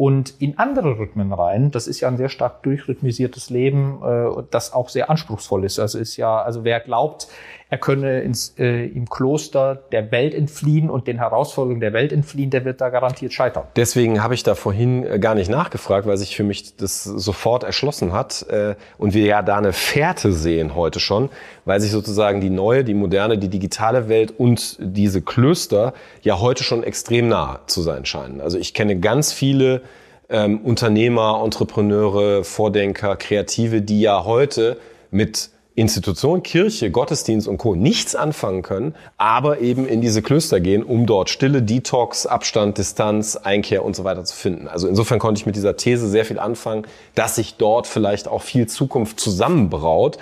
und 0.00 0.32
in 0.40 0.56
andere 0.56 0.98
Rhythmen 0.98 1.30
rein. 1.30 1.72
Das 1.72 1.86
ist 1.86 2.00
ja 2.00 2.08
ein 2.08 2.16
sehr 2.16 2.30
stark 2.30 2.62
durchrhythmisiertes 2.62 3.50
Leben, 3.50 4.00
äh, 4.02 4.42
das 4.50 4.72
auch 4.72 4.88
sehr 4.88 5.10
anspruchsvoll 5.10 5.62
ist. 5.66 5.78
Also 5.78 5.98
ist 5.98 6.16
ja, 6.16 6.40
also 6.40 6.64
wer 6.64 6.80
glaubt, 6.80 7.28
er 7.70 7.78
könne 7.78 8.20
ins, 8.20 8.54
äh, 8.58 8.86
im 8.86 9.08
Kloster 9.08 9.76
der 9.92 10.10
Welt 10.10 10.34
entfliehen 10.34 10.90
und 10.90 11.06
den 11.06 11.18
Herausforderungen 11.18 11.80
der 11.80 11.92
Welt 11.92 12.12
entfliehen, 12.12 12.50
der 12.50 12.64
wird 12.64 12.80
da 12.80 12.88
garantiert 12.88 13.32
scheitern. 13.32 13.64
Deswegen 13.76 14.22
habe 14.22 14.34
ich 14.34 14.42
da 14.42 14.56
vorhin 14.56 15.06
äh, 15.06 15.18
gar 15.20 15.36
nicht 15.36 15.48
nachgefragt, 15.48 16.06
weil 16.06 16.16
sich 16.16 16.34
für 16.34 16.42
mich 16.42 16.76
das 16.76 17.04
sofort 17.04 17.62
erschlossen 17.62 18.12
hat 18.12 18.44
äh, 18.50 18.74
und 18.98 19.14
wir 19.14 19.24
ja 19.24 19.42
da 19.42 19.56
eine 19.56 19.72
Fährte 19.72 20.32
sehen 20.32 20.74
heute 20.74 20.98
schon, 20.98 21.30
weil 21.64 21.80
sich 21.80 21.92
sozusagen 21.92 22.40
die 22.40 22.50
neue, 22.50 22.82
die 22.82 22.94
moderne, 22.94 23.38
die 23.38 23.48
digitale 23.48 24.08
Welt 24.08 24.34
und 24.36 24.76
diese 24.80 25.22
Klöster 25.22 25.94
ja 26.22 26.40
heute 26.40 26.64
schon 26.64 26.82
extrem 26.82 27.28
nah 27.28 27.60
zu 27.66 27.82
sein 27.82 28.04
scheinen. 28.04 28.40
Also 28.40 28.58
ich 28.58 28.74
kenne 28.74 28.98
ganz 28.98 29.32
viele 29.32 29.82
ähm, 30.28 30.58
Unternehmer, 30.60 31.40
Entrepreneure, 31.44 32.42
Vordenker, 32.42 33.14
Kreative, 33.14 33.80
die 33.80 34.00
ja 34.00 34.24
heute 34.24 34.76
mit 35.12 35.50
Institution, 35.74 36.42
Kirche, 36.42 36.90
Gottesdienst 36.90 37.46
und 37.46 37.58
Co. 37.58 37.74
nichts 37.74 38.14
anfangen 38.14 38.62
können, 38.62 38.94
aber 39.16 39.60
eben 39.60 39.86
in 39.86 40.00
diese 40.00 40.20
Klöster 40.20 40.60
gehen, 40.60 40.82
um 40.82 41.06
dort 41.06 41.30
Stille, 41.30 41.62
Detox, 41.62 42.26
Abstand, 42.26 42.76
Distanz, 42.76 43.36
Einkehr 43.36 43.84
und 43.84 43.94
so 43.94 44.04
weiter 44.04 44.24
zu 44.24 44.36
finden. 44.36 44.68
Also 44.68 44.88
insofern 44.88 45.18
konnte 45.18 45.40
ich 45.40 45.46
mit 45.46 45.56
dieser 45.56 45.76
These 45.76 46.08
sehr 46.08 46.24
viel 46.24 46.38
anfangen, 46.38 46.86
dass 47.14 47.36
sich 47.36 47.54
dort 47.54 47.86
vielleicht 47.86 48.28
auch 48.28 48.42
viel 48.42 48.66
Zukunft 48.66 49.20
zusammenbraut, 49.20 50.18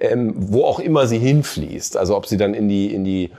ähm, 0.00 0.34
wo 0.36 0.64
auch 0.64 0.78
immer 0.78 1.06
sie 1.06 1.18
hinfließt. 1.18 1.96
Also 1.96 2.16
ob 2.16 2.26
sie 2.26 2.36
dann 2.36 2.54
in 2.54 2.68
die, 2.68 2.94
in 2.94 3.04
die 3.04 3.30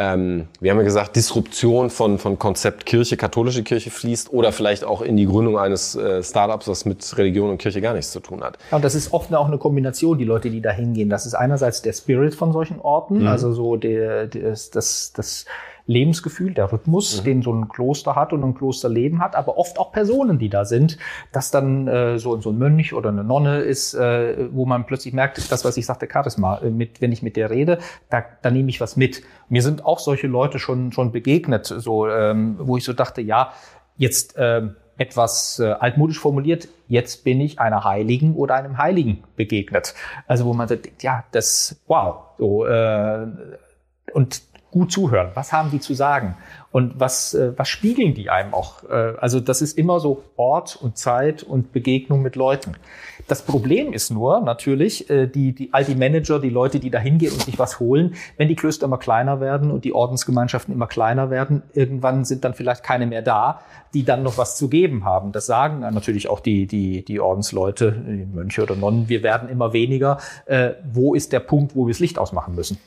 ähm, 0.00 0.46
wir 0.60 0.70
haben 0.70 0.78
ja 0.78 0.84
gesagt, 0.84 1.16
Disruption 1.16 1.90
von, 1.90 2.18
von 2.18 2.38
Konzept 2.38 2.86
Kirche, 2.86 3.16
katholische 3.16 3.64
Kirche 3.64 3.90
fließt 3.90 4.32
oder 4.32 4.52
vielleicht 4.52 4.84
auch 4.84 5.02
in 5.02 5.16
die 5.16 5.26
Gründung 5.26 5.58
eines 5.58 5.96
äh, 5.96 6.22
Startups, 6.22 6.68
was 6.68 6.84
mit 6.84 7.18
Religion 7.18 7.50
und 7.50 7.58
Kirche 7.58 7.80
gar 7.80 7.94
nichts 7.94 8.12
zu 8.12 8.20
tun 8.20 8.44
hat. 8.44 8.58
Ja, 8.70 8.76
und 8.76 8.84
das 8.84 8.94
ist 8.94 9.12
oft 9.12 9.34
auch 9.34 9.48
eine 9.48 9.58
Kombination, 9.58 10.16
die 10.16 10.24
Leute, 10.24 10.50
die 10.50 10.60
da 10.60 10.70
hingehen. 10.70 11.10
Das 11.10 11.26
ist 11.26 11.34
einerseits 11.34 11.82
der 11.82 11.92
Spirit 11.92 12.36
von 12.36 12.52
solchen 12.52 12.78
Orten, 12.80 13.22
mhm. 13.22 13.26
also 13.26 13.52
so 13.52 13.76
der, 13.76 14.28
der 14.28 14.50
das, 14.50 15.12
das 15.12 15.44
Lebensgefühl, 15.88 16.52
der 16.52 16.70
Rhythmus, 16.70 17.20
mhm. 17.20 17.24
den 17.24 17.42
so 17.42 17.52
ein 17.52 17.68
Kloster 17.68 18.14
hat 18.14 18.34
und 18.34 18.44
ein 18.44 18.54
Klosterleben 18.54 19.20
hat, 19.20 19.34
aber 19.34 19.56
oft 19.56 19.78
auch 19.78 19.90
Personen, 19.90 20.38
die 20.38 20.50
da 20.50 20.66
sind, 20.66 20.98
dass 21.32 21.50
dann 21.50 21.88
äh, 21.88 22.18
so, 22.18 22.38
so 22.40 22.50
ein 22.50 22.58
Mönch 22.58 22.92
oder 22.92 23.08
eine 23.08 23.24
Nonne 23.24 23.60
ist, 23.60 23.94
äh, 23.94 24.48
wo 24.52 24.66
man 24.66 24.84
plötzlich 24.84 25.14
merkt, 25.14 25.50
das, 25.50 25.64
was 25.64 25.78
ich 25.78 25.86
sagte, 25.86 26.06
Charisma, 26.06 26.58
äh, 26.58 26.70
mit, 26.70 27.00
wenn 27.00 27.10
ich 27.10 27.22
mit 27.22 27.36
der 27.36 27.50
rede, 27.50 27.78
da, 28.10 28.22
da 28.42 28.50
nehme 28.50 28.68
ich 28.68 28.82
was 28.82 28.96
mit. 28.96 29.22
Mir 29.48 29.62
sind 29.62 29.82
auch 29.84 29.98
solche 29.98 30.26
Leute 30.26 30.58
schon, 30.58 30.92
schon 30.92 31.10
begegnet, 31.10 31.64
so, 31.64 32.06
ähm, 32.06 32.56
wo 32.60 32.76
ich 32.76 32.84
so 32.84 32.92
dachte, 32.92 33.22
ja, 33.22 33.52
jetzt 33.96 34.34
ähm, 34.36 34.76
etwas 34.98 35.58
äh, 35.58 35.70
altmodisch 35.70 36.20
formuliert, 36.20 36.68
jetzt 36.86 37.24
bin 37.24 37.40
ich 37.40 37.60
einer 37.60 37.84
Heiligen 37.84 38.36
oder 38.36 38.56
einem 38.56 38.76
Heiligen 38.76 39.24
begegnet. 39.36 39.94
Also 40.26 40.44
wo 40.44 40.52
man 40.52 40.68
so 40.68 40.76
denkt, 40.76 41.02
ja, 41.02 41.24
das, 41.32 41.80
wow, 41.86 42.24
so, 42.36 42.66
äh, 42.66 43.26
und 44.12 44.42
gut 44.78 44.92
zuhören. 44.92 45.30
Was 45.34 45.52
haben 45.52 45.70
die 45.70 45.80
zu 45.80 45.94
sagen? 45.94 46.36
Und 46.70 47.00
was, 47.00 47.34
äh, 47.34 47.52
was 47.56 47.68
spiegeln 47.68 48.14
die 48.14 48.30
einem 48.30 48.54
auch? 48.54 48.84
Äh, 48.84 49.14
also 49.18 49.40
das 49.40 49.60
ist 49.60 49.76
immer 49.76 49.98
so 49.98 50.22
Ort 50.36 50.78
und 50.80 50.96
Zeit 50.96 51.42
und 51.42 51.72
Begegnung 51.72 52.22
mit 52.22 52.36
Leuten. 52.36 52.76
Das 53.26 53.42
Problem 53.42 53.92
ist 53.92 54.10
nur 54.10 54.40
natürlich, 54.40 55.10
äh, 55.10 55.26
die, 55.26 55.52
die, 55.52 55.70
all 55.72 55.84
die 55.84 55.96
Manager, 55.96 56.38
die 56.38 56.50
Leute, 56.50 56.78
die 56.78 56.90
da 56.90 56.98
hingehen 56.98 57.32
und 57.32 57.42
sich 57.42 57.58
was 57.58 57.80
holen, 57.80 58.14
wenn 58.36 58.48
die 58.48 58.54
Klöster 58.54 58.86
immer 58.86 58.98
kleiner 58.98 59.40
werden 59.40 59.72
und 59.72 59.84
die 59.84 59.92
Ordensgemeinschaften 59.92 60.72
immer 60.72 60.86
kleiner 60.86 61.28
werden, 61.28 61.62
irgendwann 61.72 62.24
sind 62.24 62.44
dann 62.44 62.54
vielleicht 62.54 62.84
keine 62.84 63.06
mehr 63.06 63.22
da, 63.22 63.60
die 63.94 64.04
dann 64.04 64.22
noch 64.22 64.38
was 64.38 64.56
zu 64.56 64.68
geben 64.68 65.04
haben. 65.04 65.32
Das 65.32 65.46
sagen 65.46 65.80
natürlich 65.80 66.28
auch 66.28 66.40
die, 66.40 66.66
die, 66.66 67.04
die 67.04 67.18
Ordensleute, 67.18 67.92
die 67.92 68.26
Mönche 68.26 68.62
oder 68.62 68.76
Nonnen, 68.76 69.08
wir 69.08 69.22
werden 69.22 69.48
immer 69.48 69.72
weniger. 69.72 70.18
Wo 70.92 71.14
ist 71.14 71.32
der 71.32 71.40
Punkt, 71.40 71.74
wo 71.74 71.86
wir 71.86 71.94
das 71.94 72.00
Licht 72.00 72.18
ausmachen 72.18 72.54
müssen? 72.54 72.78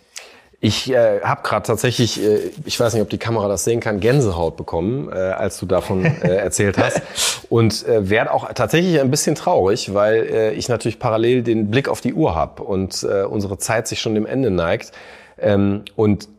Ich 0.64 0.92
äh, 0.92 1.22
habe 1.22 1.42
gerade 1.42 1.66
tatsächlich, 1.66 2.24
äh, 2.24 2.52
ich 2.66 2.80
weiß 2.80 2.94
nicht, 2.94 3.02
ob 3.02 3.10
die 3.10 3.18
Kamera 3.18 3.48
das 3.48 3.64
sehen 3.64 3.80
kann, 3.80 4.00
Gänsehaut 4.00 4.58
bekommen, 4.58 5.10
äh, 5.12 5.16
als 5.16 5.60
du 5.60 5.66
davon 5.66 6.06
äh, 6.06 6.28
erzählt 6.36 6.78
hast. 6.78 7.02
Und 7.50 7.86
äh, 7.88 8.10
werde 8.12 8.32
auch 8.32 8.54
tatsächlich 8.54 9.02
ein 9.02 9.10
bisschen 9.10 9.34
traurig, 9.34 9.96
weil 9.96 10.28
äh, 10.32 10.54
ich 10.54 10.70
natürlich 10.70 11.00
parallel 11.00 11.42
den 11.42 11.72
Blick 11.72 11.90
auf 11.90 12.00
die 12.00 12.14
Uhr 12.14 12.36
habe 12.36 12.62
und 12.62 13.02
äh, 13.04 13.24
unsere 13.24 13.58
Zeit 13.58 13.88
sich 13.88 14.00
schon 14.00 14.14
dem 14.14 14.28
Ende 14.28 14.52
neigt. 14.52 14.92
Ähm, 15.40 15.84
und 15.96 16.30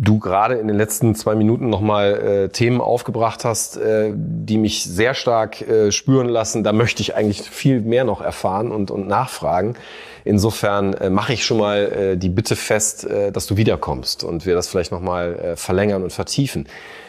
du 0.00 0.18
gerade 0.18 0.54
in 0.54 0.66
den 0.66 0.78
letzten 0.78 1.14
zwei 1.14 1.34
Minuten 1.34 1.68
nochmal 1.68 2.14
äh, 2.14 2.48
Themen 2.48 2.80
aufgebracht 2.80 3.44
hast, 3.44 3.76
äh, 3.76 4.10
die 4.14 4.56
mich 4.56 4.84
sehr 4.84 5.12
stark 5.12 5.60
äh, 5.60 5.92
spüren 5.92 6.30
lassen. 6.30 6.64
Da 6.64 6.72
möchte 6.72 7.02
ich 7.02 7.14
eigentlich 7.14 7.42
viel 7.42 7.82
mehr 7.82 8.04
noch 8.04 8.22
erfahren 8.22 8.72
und, 8.72 8.90
und 8.90 9.06
nachfragen. 9.06 9.76
Insofern 10.24 10.94
äh, 10.94 11.10
mache 11.10 11.32
ich 11.32 11.44
schon 11.44 11.58
mal 11.58 11.78
äh, 11.78 12.16
die 12.16 12.28
Bitte 12.28 12.56
fest, 12.56 13.04
äh, 13.04 13.32
dass 13.32 13.46
du 13.46 13.56
wiederkommst 13.56 14.24
und 14.24 14.46
wir 14.46 14.54
das 14.54 14.68
vielleicht 14.68 14.92
nochmal 14.92 15.34
äh, 15.34 15.56
verlängern 15.56 16.02
und 16.02 16.12
vertiefen. 16.12 16.66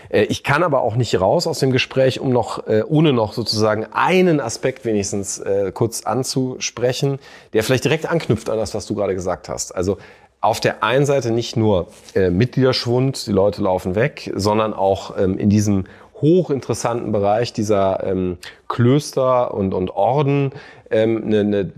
Äh, 0.09 0.23
ich 0.23 0.43
kann 0.43 0.63
aber 0.63 0.81
auch 0.81 0.95
nicht 0.95 1.19
raus 1.19 1.47
aus 1.47 1.59
dem 1.59 1.71
Gespräch, 1.71 2.19
um 2.19 2.31
noch, 2.31 2.67
äh, 2.67 2.83
ohne 2.87 3.13
noch 3.13 3.33
sozusagen 3.33 3.87
einen 3.91 4.39
Aspekt 4.39 4.85
wenigstens 4.85 5.39
äh, 5.39 5.71
kurz 5.73 6.03
anzusprechen, 6.03 7.19
der 7.53 7.63
vielleicht 7.63 7.83
direkt 7.83 8.05
anknüpft 8.05 8.49
an 8.49 8.57
das, 8.57 8.73
was 8.73 8.85
du 8.85 8.95
gerade 8.95 9.15
gesagt 9.15 9.49
hast. 9.49 9.73
Also 9.75 9.97
auf 10.41 10.59
der 10.59 10.83
einen 10.83 11.05
Seite 11.05 11.31
nicht 11.31 11.55
nur 11.55 11.87
äh, 12.15 12.29
Mitgliederschwund, 12.29 13.27
die 13.27 13.31
Leute 13.31 13.61
laufen 13.61 13.95
weg, 13.95 14.31
sondern 14.35 14.73
auch 14.73 15.17
ähm, 15.17 15.37
in 15.37 15.49
diesem 15.49 15.85
hochinteressanten 16.19 17.11
Bereich 17.11 17.53
dieser 17.53 18.03
ähm, 18.03 18.37
Klöster 18.67 19.53
und, 19.53 19.73
und 19.73 19.91
Orden 19.91 20.51
ähm, 20.91 21.23
eine, 21.25 21.39
eine 21.39 21.73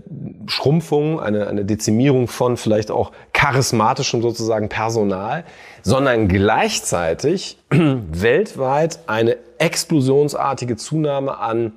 Schrumpfung, 0.46 1.20
eine, 1.20 1.46
eine 1.46 1.64
Dezimierung 1.64 2.28
von 2.28 2.56
vielleicht 2.56 2.90
auch 2.90 3.12
charismatischem 3.32 4.22
sozusagen 4.22 4.68
Personal, 4.68 5.44
sondern 5.82 6.28
gleichzeitig 6.28 7.58
weltweit 7.70 9.00
eine 9.06 9.36
explosionsartige 9.58 10.76
Zunahme 10.76 11.38
an 11.38 11.72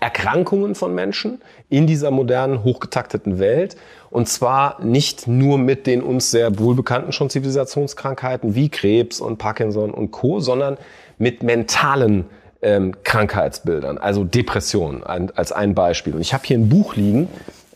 Erkrankungen 0.00 0.74
von 0.74 0.94
Menschen 0.94 1.42
in 1.68 1.86
dieser 1.86 2.10
modernen, 2.10 2.64
hochgetakteten 2.64 3.38
Welt. 3.38 3.76
Und 4.10 4.28
zwar 4.28 4.82
nicht 4.82 5.28
nur 5.28 5.58
mit 5.58 5.86
den 5.86 6.02
uns 6.02 6.30
sehr 6.30 6.58
wohlbekannten 6.58 7.12
schon 7.12 7.30
Zivilisationskrankheiten 7.30 8.54
wie 8.54 8.70
Krebs 8.70 9.20
und 9.20 9.36
Parkinson 9.36 9.90
und 9.90 10.10
Co., 10.10 10.40
sondern 10.40 10.78
mit 11.18 11.42
mentalen 11.42 12.24
ähm, 12.62 12.94
Krankheitsbildern, 13.04 13.98
also 13.98 14.24
Depressionen 14.24 15.02
als 15.02 15.52
ein 15.52 15.74
Beispiel. 15.74 16.14
Und 16.14 16.20
ich 16.20 16.34
habe 16.34 16.44
hier 16.46 16.58
ein 16.58 16.68
Buch 16.68 16.96
liegen, 16.96 17.28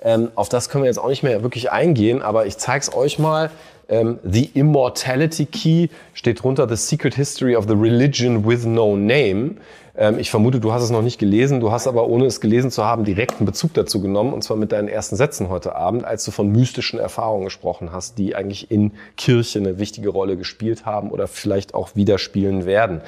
ähm, 0.02 0.28
auf 0.34 0.48
das 0.48 0.68
können 0.68 0.84
wir 0.84 0.88
jetzt 0.88 0.98
auch 0.98 1.08
nicht 1.08 1.22
mehr 1.22 1.42
wirklich 1.42 1.72
eingehen, 1.72 2.22
aber 2.22 2.46
ich 2.46 2.58
zeige 2.58 2.82
es 2.82 2.94
euch 2.94 3.18
mal. 3.18 3.50
Ähm, 3.88 4.18
the 4.22 4.50
Immortality 4.54 5.46
Key 5.46 5.88
steht 6.14 6.42
drunter 6.42 6.68
The 6.68 6.76
Secret 6.76 7.14
History 7.14 7.56
of 7.56 7.66
the 7.68 7.74
Religion 7.74 8.46
with 8.46 8.64
No 8.64 8.96
Name. 8.96 9.56
Ähm, 9.96 10.18
ich 10.18 10.30
vermute, 10.30 10.58
du 10.58 10.72
hast 10.72 10.82
es 10.82 10.90
noch 10.90 11.02
nicht 11.02 11.18
gelesen, 11.18 11.60
du 11.60 11.70
hast 11.70 11.86
aber 11.86 12.08
ohne 12.08 12.26
es 12.26 12.40
gelesen 12.40 12.70
zu 12.70 12.84
haben 12.84 13.04
direkten 13.04 13.44
Bezug 13.44 13.74
dazu 13.74 14.00
genommen, 14.00 14.32
und 14.32 14.42
zwar 14.42 14.56
mit 14.56 14.72
deinen 14.72 14.88
ersten 14.88 15.16
Sätzen 15.16 15.48
heute 15.48 15.76
Abend, 15.76 16.04
als 16.04 16.24
du 16.24 16.30
von 16.30 16.50
mystischen 16.50 16.98
Erfahrungen 16.98 17.44
gesprochen 17.44 17.92
hast, 17.92 18.18
die 18.18 18.34
eigentlich 18.34 18.70
in 18.70 18.92
Kirche 19.16 19.58
eine 19.58 19.78
wichtige 19.78 20.08
Rolle 20.08 20.36
gespielt 20.36 20.84
haben 20.84 21.10
oder 21.10 21.28
vielleicht 21.28 21.74
auch 21.74 21.94
wieder 21.94 22.18
spielen 22.18 22.66
werden. 22.66 23.02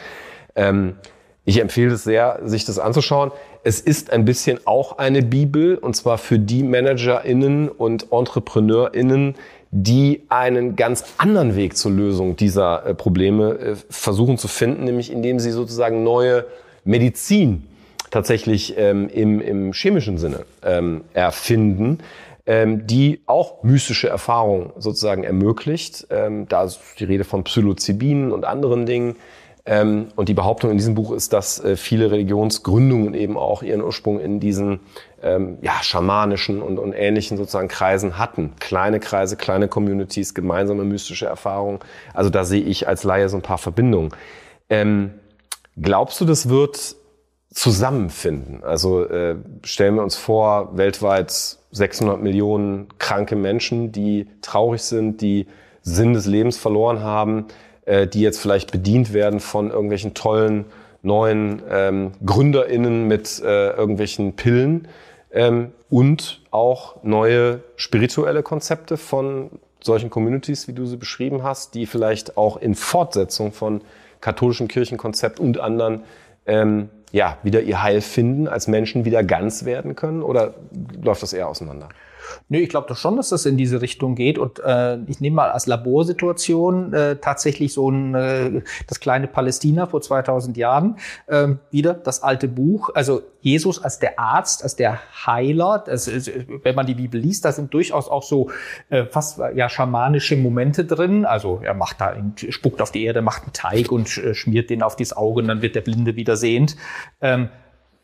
Ähm, 0.55 0.97
ich 1.47 1.61
empfehle 1.61 1.95
es 1.95 2.05
sehr, 2.05 2.41
sich 2.45 2.65
das 2.65 2.79
anzuschauen. 2.79 3.31
Es 3.63 3.81
ist 3.81 4.13
ein 4.13 4.25
bisschen 4.25 4.59
auch 4.67 4.99
eine 4.99 5.23
Bibel, 5.23 5.79
und 5.79 5.95
zwar 5.95 6.19
für 6.19 6.41
die 6.41 6.65
ManagerInnen 6.65 7.69
und 7.69 8.13
EntrepreneurInnen, 8.13 9.37
die 9.71 10.23
einen 10.29 10.75
ganz 10.75 11.05
anderen 11.19 11.55
Weg 11.55 11.77
zur 11.77 11.93
Lösung 11.93 12.37
dieser 12.37 12.85
äh, 12.85 12.95
Probleme 12.95 13.59
äh, 13.59 13.77
versuchen 13.89 14.39
zu 14.39 14.49
finden, 14.49 14.85
nämlich 14.85 15.13
indem 15.13 15.39
sie 15.39 15.53
sozusagen 15.53 16.03
neue 16.03 16.47
Medizin 16.85 17.65
tatsächlich 18.11 18.75
ähm, 18.77 19.09
im, 19.09 19.41
im 19.41 19.73
chemischen 19.73 20.19
Sinne 20.19 20.47
ähm, 20.65 21.03
erfinden, 21.15 21.99
ähm, 22.47 22.87
die 22.87 23.21
auch 23.27 23.63
mystische 23.63 24.09
Erfahrungen 24.09 24.71
sozusagen 24.79 25.23
ermöglicht. 25.23 26.07
Ähm, 26.11 26.49
da 26.49 26.65
ist 26.65 26.81
die 26.99 27.05
Rede 27.05 27.25
von 27.25 27.45
Psilocybinen 27.45 28.33
und 28.33 28.45
anderen 28.45 28.87
Dingen. 28.87 29.17
Ähm, 29.69 30.09
und 30.15 30.29
die 30.29 30.35
Behauptung 30.35 30.71
in 30.71 30.79
diesem 30.79 30.95
Buch 30.95 31.11
ist, 31.11 31.33
dass 31.33 31.59
äh, 31.59 31.77
viele 31.77 32.13
Religionsgründungen 32.13 33.15
eben 33.15 33.37
auch 33.37 33.65
ihren 33.65 33.83
Ursprung 33.83 34.21
in 34.21 34.39
diesen 34.39 34.79
ähm, 35.23 35.59
ja, 35.61 35.83
schamanischen 35.83 36.63
und, 36.63 36.79
und 36.79 36.93
ähnlichen 36.93 37.37
sozusagen 37.37 37.67
Kreisen 37.67 38.17
hatten. 38.17 38.53
Kleine 38.61 39.01
Kreise, 39.01 39.37
kleine 39.37 39.67
Communities, 39.67 40.35
gemeinsame 40.35 40.85
mystische 40.85 41.27
Erfahrungen. 41.27 41.81
Also 42.15 42.31
da 42.31 42.45
sehe 42.45 42.63
ich 42.63 42.87
als 42.87 43.03
Laie 43.03 43.29
so 43.29 43.37
ein 43.37 43.43
paar 43.43 43.59
Verbindungen. 43.59 44.13
Ähm, 44.71 45.15
glaubst 45.77 46.21
du, 46.21 46.25
das 46.25 46.49
wird 46.49 46.95
zusammenfinden? 47.53 48.63
Also 48.63 49.05
äh, 49.05 49.35
stellen 49.65 49.97
wir 49.97 50.05
uns 50.05 50.15
vor, 50.15 50.77
weltweit 50.77 51.33
600 51.73 52.23
Millionen 52.23 52.87
kranke 52.99 53.35
Menschen, 53.35 53.91
die 53.91 54.29
traurig 54.43 54.83
sind, 54.83 55.21
die 55.23 55.49
Sinn 55.83 56.15
des 56.15 56.27
Lebens 56.27 56.57
verloren 56.57 57.01
haben 57.01 57.47
äh, 57.87 58.07
die 58.07 58.21
jetzt 58.21 58.41
vielleicht 58.41 58.71
bedient 58.73 59.13
werden 59.13 59.41
von 59.41 59.71
irgendwelchen 59.71 60.15
tollen 60.15 60.67
neuen 61.03 61.63
ähm, 61.71 62.13
GründerInnen 62.25 63.07
mit 63.07 63.41
äh, 63.41 63.71
irgendwelchen 63.71 64.35
Pillen 64.35 64.89
ähm, 65.31 65.73
und 65.89 66.43
auch 66.51 67.03
neue 67.05 67.61
spirituelle 67.77 68.43
Konzepte 68.43 68.97
von 68.97 69.51
solchen 69.81 70.11
Communities, 70.11 70.67
wie 70.69 70.73
du 70.73 70.85
sie 70.85 70.97
beschrieben 70.97 71.43
hast, 71.45 71.75
die 71.75 71.87
vielleicht 71.87 72.37
auch 72.37 72.57
in 72.57 72.75
Fortsetzung 72.75 73.53
von 73.53 73.83
katholischem 74.21 74.67
Kirchenkonzept 74.67 75.39
und 75.39 75.61
anderen 75.61 76.03
ähm, 76.47 76.89
ja, 77.13 77.39
wieder 77.43 77.63
ihr 77.63 77.83
Heil 77.83 78.01
finden, 78.01 78.49
als 78.49 78.67
Menschen 78.67 79.05
wieder 79.05 79.23
ganz 79.23 79.65
werden 79.65 79.95
können? 79.95 80.23
Oder 80.23 80.55
läuft 81.01 81.23
das 81.23 81.33
eher 81.33 81.49
auseinander? 81.49 81.89
Nö, 82.49 82.59
ich 82.59 82.69
glaube 82.69 82.87
doch 82.89 82.97
schon, 82.97 83.17
dass 83.17 83.31
das 83.31 83.47
in 83.47 83.57
diese 83.57 83.81
Richtung 83.81 84.15
geht. 84.15 84.39
Und 84.39 84.61
äh, 84.61 84.99
ich 85.07 85.21
nehme 85.21 85.37
mal 85.37 85.51
als 85.51 85.67
Laborsituation 85.67 86.93
äh, 86.93 87.17
tatsächlich 87.17 87.73
so 87.73 87.91
ein 87.91 88.15
äh, 88.15 88.63
das 88.87 89.01
kleine 89.01 89.27
Palästina 89.27 89.87
vor 89.87 90.01
2000 90.01 90.57
Jahren 90.57 90.97
äh, 91.27 91.49
wieder 91.71 91.95
das 91.95 92.23
alte 92.23 92.49
Buch. 92.49 92.91
Also 92.95 93.23
Jesus 93.41 93.83
als 93.83 94.01
der 94.01 94.19
Arzt, 94.19 94.63
als 94.65 94.77
der 94.77 94.99
Heiler. 95.27 95.83
Das 95.87 96.09
ist, 96.09 96.31
wenn 96.63 96.75
man 96.75 96.87
die 96.87 96.95
Bibel 96.95 97.21
liest, 97.21 97.45
da 97.45 97.53
sind 97.53 97.73
durchaus 97.73 98.09
auch 98.09 98.23
so 98.23 98.51
äh, 98.89 99.05
fast 99.05 99.41
ja 99.55 99.69
schamanische 99.69 100.37
Momente 100.37 100.85
drin. 100.85 101.25
Also 101.25 101.61
er 101.63 101.75
macht 101.75 102.01
da, 102.01 102.17
spuckt 102.49 102.83
auf 102.83 102.91
die 102.91 103.05
Erde, 103.05 103.23
macht 103.23 103.45
einen 103.45 103.53
Teig 103.53 103.93
und 103.93 104.19
äh, 104.19 104.35
schmiert 104.35 104.71
den 104.71 104.83
auf 104.83 104.97
das 104.97 105.17
Auge 105.17 105.43
und 105.43 105.49
dann 105.49 105.63
wird 105.63 105.75
der 105.75 105.81
Blinde 105.81 106.17
wieder 106.17 106.37
sehend. 106.37 106.77
Ähm, 107.21 107.49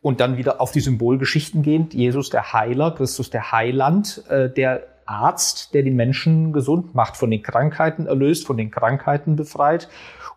und 0.02 0.20
dann 0.20 0.36
wieder 0.36 0.60
auf 0.60 0.72
die 0.72 0.80
Symbolgeschichten 0.80 1.62
gehend, 1.62 1.94
Jesus 1.94 2.28
der 2.28 2.52
Heiler, 2.52 2.90
Christus 2.90 3.30
der 3.30 3.52
Heiland, 3.52 4.24
äh, 4.28 4.50
der 4.50 4.82
Arzt, 5.06 5.74
der 5.74 5.82
die 5.82 5.90
Menschen 5.90 6.52
gesund 6.52 6.94
macht, 6.94 7.16
von 7.16 7.30
den 7.30 7.42
Krankheiten 7.42 8.06
erlöst, 8.06 8.46
von 8.46 8.56
den 8.56 8.70
Krankheiten 8.70 9.36
befreit. 9.36 9.88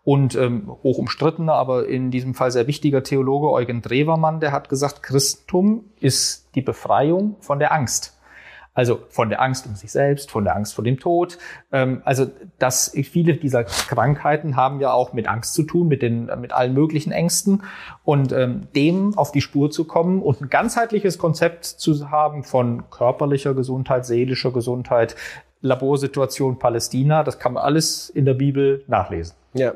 Und 0.03 0.36
ähm, 0.36 0.70
hoch 0.84 0.99
umstrittener, 0.99 1.53
aber 1.53 1.88
in 1.88 2.11
diesem 2.11 2.36
Fall 2.36 2.51
sehr 2.51 2.68
wichtiger 2.68 3.01
Theologe 3.01 3.49
Eugen 3.49 3.82
Drewermann, 3.82 4.39
der 4.39 4.51
hat 4.51 4.70
gesagt, 4.70 5.01
Christentum 5.01 5.86
ist 5.99 6.47
die 6.53 6.61
Befreiung 6.61 7.38
von 7.39 7.57
der 7.57 7.74
Angst. 7.74 8.14
Also 8.76 8.99
von 9.09 9.30
der 9.30 9.41
Angst 9.41 9.65
um 9.65 9.76
sich 9.76 9.91
selbst, 9.91 10.30
von 10.30 10.43
der 10.43 10.55
Angst 10.55 10.76
vor 10.76 10.84
dem 10.84 10.99
Tod. 10.99 11.39
Ähm, 11.71 12.01
also 12.05 12.30
dass 12.59 12.91
viele 12.91 13.36
dieser 13.36 13.63
Krankheiten 13.63 14.55
haben 14.55 14.80
ja 14.82 14.91
auch 14.91 15.13
mit 15.13 15.28
Angst 15.28 15.53
zu 15.55 15.63
tun, 15.63 15.88
mit 15.88 16.01
den 16.01 16.30
mit 16.39 16.51
allen 16.51 16.73
möglichen 16.73 17.11
Ängsten 17.11 17.63
und 18.03 18.32
ähm, 18.34 18.67
dem 18.76 19.17
auf 19.17 19.32
die 19.32 19.41
Spur 19.41 19.71
zu 19.71 19.86
kommen 19.86 20.21
und 20.21 20.41
ein 20.41 20.49
ganzheitliches 20.49 21.17
Konzept 21.17 21.65
zu 21.65 22.11
haben 22.11 22.43
von 22.43 22.89
körperlicher 22.91 23.53
Gesundheit, 23.53 24.05
seelischer 24.05 24.51
Gesundheit, 24.51 25.15
Laborsituation 25.61 26.59
Palästina. 26.59 27.23
Das 27.23 27.39
kann 27.39 27.53
man 27.53 27.63
alles 27.63 28.09
in 28.09 28.26
der 28.26 28.34
Bibel 28.36 28.84
nachlesen. 28.88 29.36
Ja, 29.53 29.73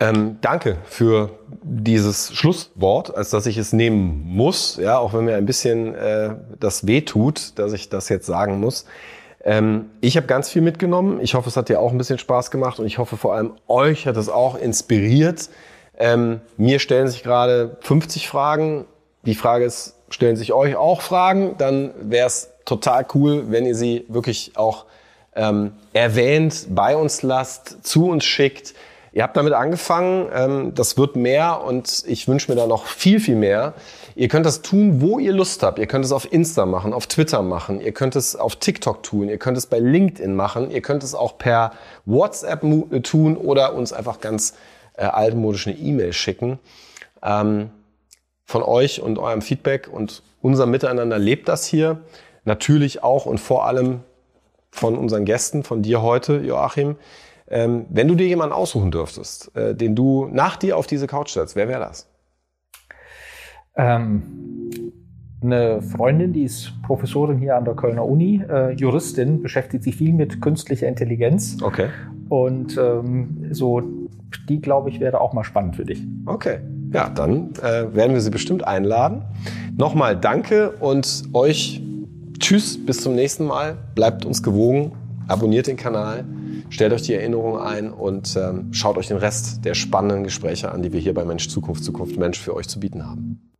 ähm, 0.00 0.38
danke 0.40 0.78
für 0.84 1.30
dieses 1.62 2.32
Schlusswort, 2.34 3.14
als 3.14 3.30
dass 3.30 3.44
ich 3.44 3.58
es 3.58 3.72
nehmen 3.74 4.22
muss, 4.24 4.76
ja, 4.76 4.98
auch 4.98 5.12
wenn 5.12 5.26
mir 5.26 5.36
ein 5.36 5.46
bisschen 5.46 5.94
äh, 5.94 6.34
das 6.58 6.86
weh 6.86 7.02
tut, 7.02 7.58
dass 7.58 7.74
ich 7.74 7.90
das 7.90 8.08
jetzt 8.08 8.26
sagen 8.26 8.60
muss. 8.60 8.86
Ähm, 9.44 9.90
ich 10.00 10.16
habe 10.16 10.26
ganz 10.26 10.48
viel 10.48 10.62
mitgenommen. 10.62 11.20
Ich 11.20 11.34
hoffe, 11.34 11.48
es 11.48 11.56
hat 11.56 11.68
dir 11.68 11.80
auch 11.80 11.92
ein 11.92 11.98
bisschen 11.98 12.18
Spaß 12.18 12.50
gemacht 12.50 12.78
und 12.78 12.86
ich 12.86 12.98
hoffe 12.98 13.16
vor 13.16 13.34
allem, 13.34 13.52
euch 13.68 14.06
hat 14.06 14.16
es 14.16 14.28
auch 14.28 14.56
inspiriert. 14.56 15.50
Ähm, 15.98 16.40
mir 16.56 16.78
stellen 16.78 17.08
sich 17.08 17.22
gerade 17.22 17.76
50 17.80 18.26
Fragen. 18.26 18.86
Die 19.26 19.34
Frage 19.34 19.66
ist, 19.66 19.96
stellen 20.08 20.36
sich 20.36 20.54
euch 20.54 20.76
auch 20.76 21.02
Fragen? 21.02 21.56
Dann 21.58 21.92
wäre 22.00 22.26
es 22.26 22.50
total 22.64 23.06
cool, 23.14 23.44
wenn 23.48 23.66
ihr 23.66 23.74
sie 23.74 24.06
wirklich 24.08 24.52
auch 24.56 24.86
ähm, 25.34 25.72
erwähnt, 25.92 26.68
bei 26.70 26.96
uns 26.96 27.22
lasst, 27.22 27.84
zu 27.86 28.08
uns 28.08 28.24
schickt. 28.24 28.74
Ihr 29.12 29.24
habt 29.24 29.36
damit 29.36 29.52
angefangen, 29.52 30.28
ähm, 30.32 30.74
das 30.74 30.96
wird 30.96 31.16
mehr 31.16 31.64
und 31.64 32.04
ich 32.06 32.28
wünsche 32.28 32.50
mir 32.50 32.56
da 32.56 32.66
noch 32.66 32.86
viel, 32.86 33.18
viel 33.18 33.34
mehr. 33.34 33.74
Ihr 34.14 34.28
könnt 34.28 34.46
das 34.46 34.62
tun, 34.62 35.00
wo 35.00 35.18
ihr 35.18 35.32
Lust 35.32 35.62
habt. 35.62 35.78
Ihr 35.78 35.86
könnt 35.86 36.04
es 36.04 36.12
auf 36.12 36.32
Insta 36.32 36.64
machen, 36.64 36.92
auf 36.92 37.06
Twitter 37.06 37.42
machen, 37.42 37.80
ihr 37.80 37.92
könnt 37.92 38.14
es 38.14 38.36
auf 38.36 38.56
TikTok 38.56 39.02
tun, 39.02 39.28
ihr 39.28 39.38
könnt 39.38 39.58
es 39.58 39.66
bei 39.66 39.80
LinkedIn 39.80 40.34
machen, 40.34 40.70
ihr 40.70 40.80
könnt 40.80 41.02
es 41.02 41.14
auch 41.14 41.38
per 41.38 41.72
WhatsApp 42.04 42.62
äh, 42.62 43.00
tun 43.00 43.36
oder 43.36 43.74
uns 43.74 43.92
einfach 43.92 44.20
ganz 44.20 44.54
äh, 44.94 45.04
altmodisch 45.04 45.66
eine 45.66 45.76
E-Mail 45.76 46.12
schicken. 46.12 46.58
Ähm, 47.22 47.70
von 48.44 48.62
euch 48.62 49.00
und 49.00 49.18
eurem 49.18 49.42
Feedback 49.42 49.88
und 49.90 50.22
unser 50.42 50.66
Miteinander 50.66 51.18
lebt 51.18 51.48
das 51.48 51.66
hier. 51.66 52.00
Natürlich 52.44 53.02
auch 53.02 53.26
und 53.26 53.38
vor 53.38 53.66
allem 53.66 54.00
von 54.70 54.96
unseren 54.96 55.24
Gästen, 55.24 55.62
von 55.62 55.82
dir 55.82 56.02
heute, 56.02 56.38
Joachim. 56.38 56.96
Ähm, 57.50 57.86
wenn 57.90 58.06
du 58.06 58.14
dir 58.14 58.28
jemanden 58.28 58.54
aussuchen 58.54 58.92
dürftest, 58.92 59.54
äh, 59.56 59.74
den 59.74 59.96
du 59.96 60.28
nach 60.30 60.56
dir 60.56 60.76
auf 60.76 60.86
diese 60.86 61.08
Couch 61.08 61.30
setzt, 61.30 61.56
wer 61.56 61.68
wäre 61.68 61.80
das? 61.80 62.08
Ähm, 63.74 64.22
eine 65.42 65.82
Freundin, 65.82 66.32
die 66.32 66.44
ist 66.44 66.72
Professorin 66.82 67.38
hier 67.38 67.56
an 67.56 67.64
der 67.64 67.74
Kölner 67.74 68.04
Uni, 68.06 68.42
äh, 68.48 68.72
Juristin, 68.74 69.42
beschäftigt 69.42 69.84
sich 69.84 69.96
viel 69.96 70.12
mit 70.12 70.40
künstlicher 70.40 70.86
Intelligenz. 70.86 71.56
Okay. 71.62 71.88
Und 72.28 72.78
ähm, 72.78 73.48
so, 73.50 73.82
die 74.48 74.60
glaube 74.60 74.90
ich 74.90 75.00
wäre 75.00 75.20
auch 75.20 75.32
mal 75.32 75.44
spannend 75.44 75.76
für 75.76 75.84
dich. 75.84 76.06
Okay. 76.26 76.58
Ja, 76.92 77.08
dann 77.08 77.52
äh, 77.62 77.94
werden 77.94 78.14
wir 78.14 78.20
sie 78.20 78.30
bestimmt 78.30 78.66
einladen. 78.66 79.22
Nochmal 79.76 80.16
danke 80.16 80.72
und 80.72 81.24
euch 81.32 81.82
tschüss, 82.38 82.84
bis 82.84 83.00
zum 83.00 83.14
nächsten 83.14 83.46
Mal. 83.46 83.76
Bleibt 83.94 84.24
uns 84.24 84.42
gewogen, 84.42 84.92
abonniert 85.28 85.66
den 85.68 85.76
Kanal. 85.76 86.24
Stellt 86.70 86.92
euch 86.92 87.02
die 87.02 87.14
Erinnerung 87.14 87.58
ein 87.58 87.92
und 87.92 88.36
ähm, 88.36 88.72
schaut 88.72 88.96
euch 88.96 89.08
den 89.08 89.16
Rest 89.16 89.64
der 89.64 89.74
spannenden 89.74 90.22
Gespräche 90.24 90.70
an, 90.70 90.82
die 90.82 90.92
wir 90.92 91.00
hier 91.00 91.12
bei 91.12 91.24
Mensch 91.24 91.48
Zukunft, 91.48 91.82
Zukunft 91.84 92.16
Mensch 92.16 92.38
für 92.38 92.54
euch 92.54 92.68
zu 92.68 92.78
bieten 92.80 93.04
haben. 93.04 93.50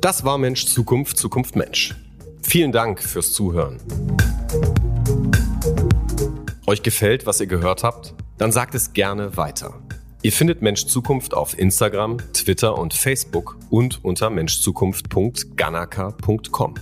Das 0.00 0.24
war 0.24 0.38
Mensch 0.38 0.66
Zukunft, 0.66 1.16
Zukunft 1.16 1.56
Mensch. 1.56 1.94
Vielen 2.42 2.72
Dank 2.72 3.02
fürs 3.02 3.32
Zuhören. 3.32 3.78
Euch 6.66 6.82
gefällt, 6.82 7.26
was 7.26 7.40
ihr 7.40 7.46
gehört 7.46 7.84
habt? 7.84 8.14
Dann 8.38 8.50
sagt 8.52 8.74
es 8.74 8.92
gerne 8.92 9.36
weiter. 9.36 9.74
Ihr 10.22 10.32
findet 10.32 10.62
Mensch 10.62 10.86
Zukunft 10.86 11.32
auf 11.32 11.56
Instagram, 11.58 12.18
Twitter 12.32 12.76
und 12.76 12.92
Facebook 12.92 13.56
und 13.70 14.04
unter 14.04 14.30
menschzukunft.ganaka.com. 14.30 16.74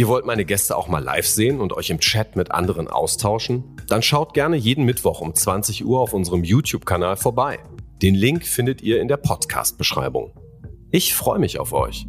Ihr 0.00 0.08
wollt 0.08 0.24
meine 0.24 0.46
Gäste 0.46 0.78
auch 0.78 0.88
mal 0.88 1.04
live 1.04 1.26
sehen 1.26 1.60
und 1.60 1.74
euch 1.74 1.90
im 1.90 2.00
Chat 2.00 2.34
mit 2.34 2.52
anderen 2.52 2.88
austauschen? 2.88 3.76
Dann 3.86 4.00
schaut 4.00 4.32
gerne 4.32 4.56
jeden 4.56 4.86
Mittwoch 4.86 5.20
um 5.20 5.34
20 5.34 5.84
Uhr 5.84 6.00
auf 6.00 6.14
unserem 6.14 6.42
YouTube-Kanal 6.42 7.18
vorbei. 7.18 7.58
Den 8.00 8.14
Link 8.14 8.46
findet 8.46 8.80
ihr 8.80 9.02
in 9.02 9.08
der 9.08 9.18
Podcast-Beschreibung. 9.18 10.32
Ich 10.90 11.14
freue 11.14 11.38
mich 11.38 11.58
auf 11.58 11.74
euch. 11.74 12.06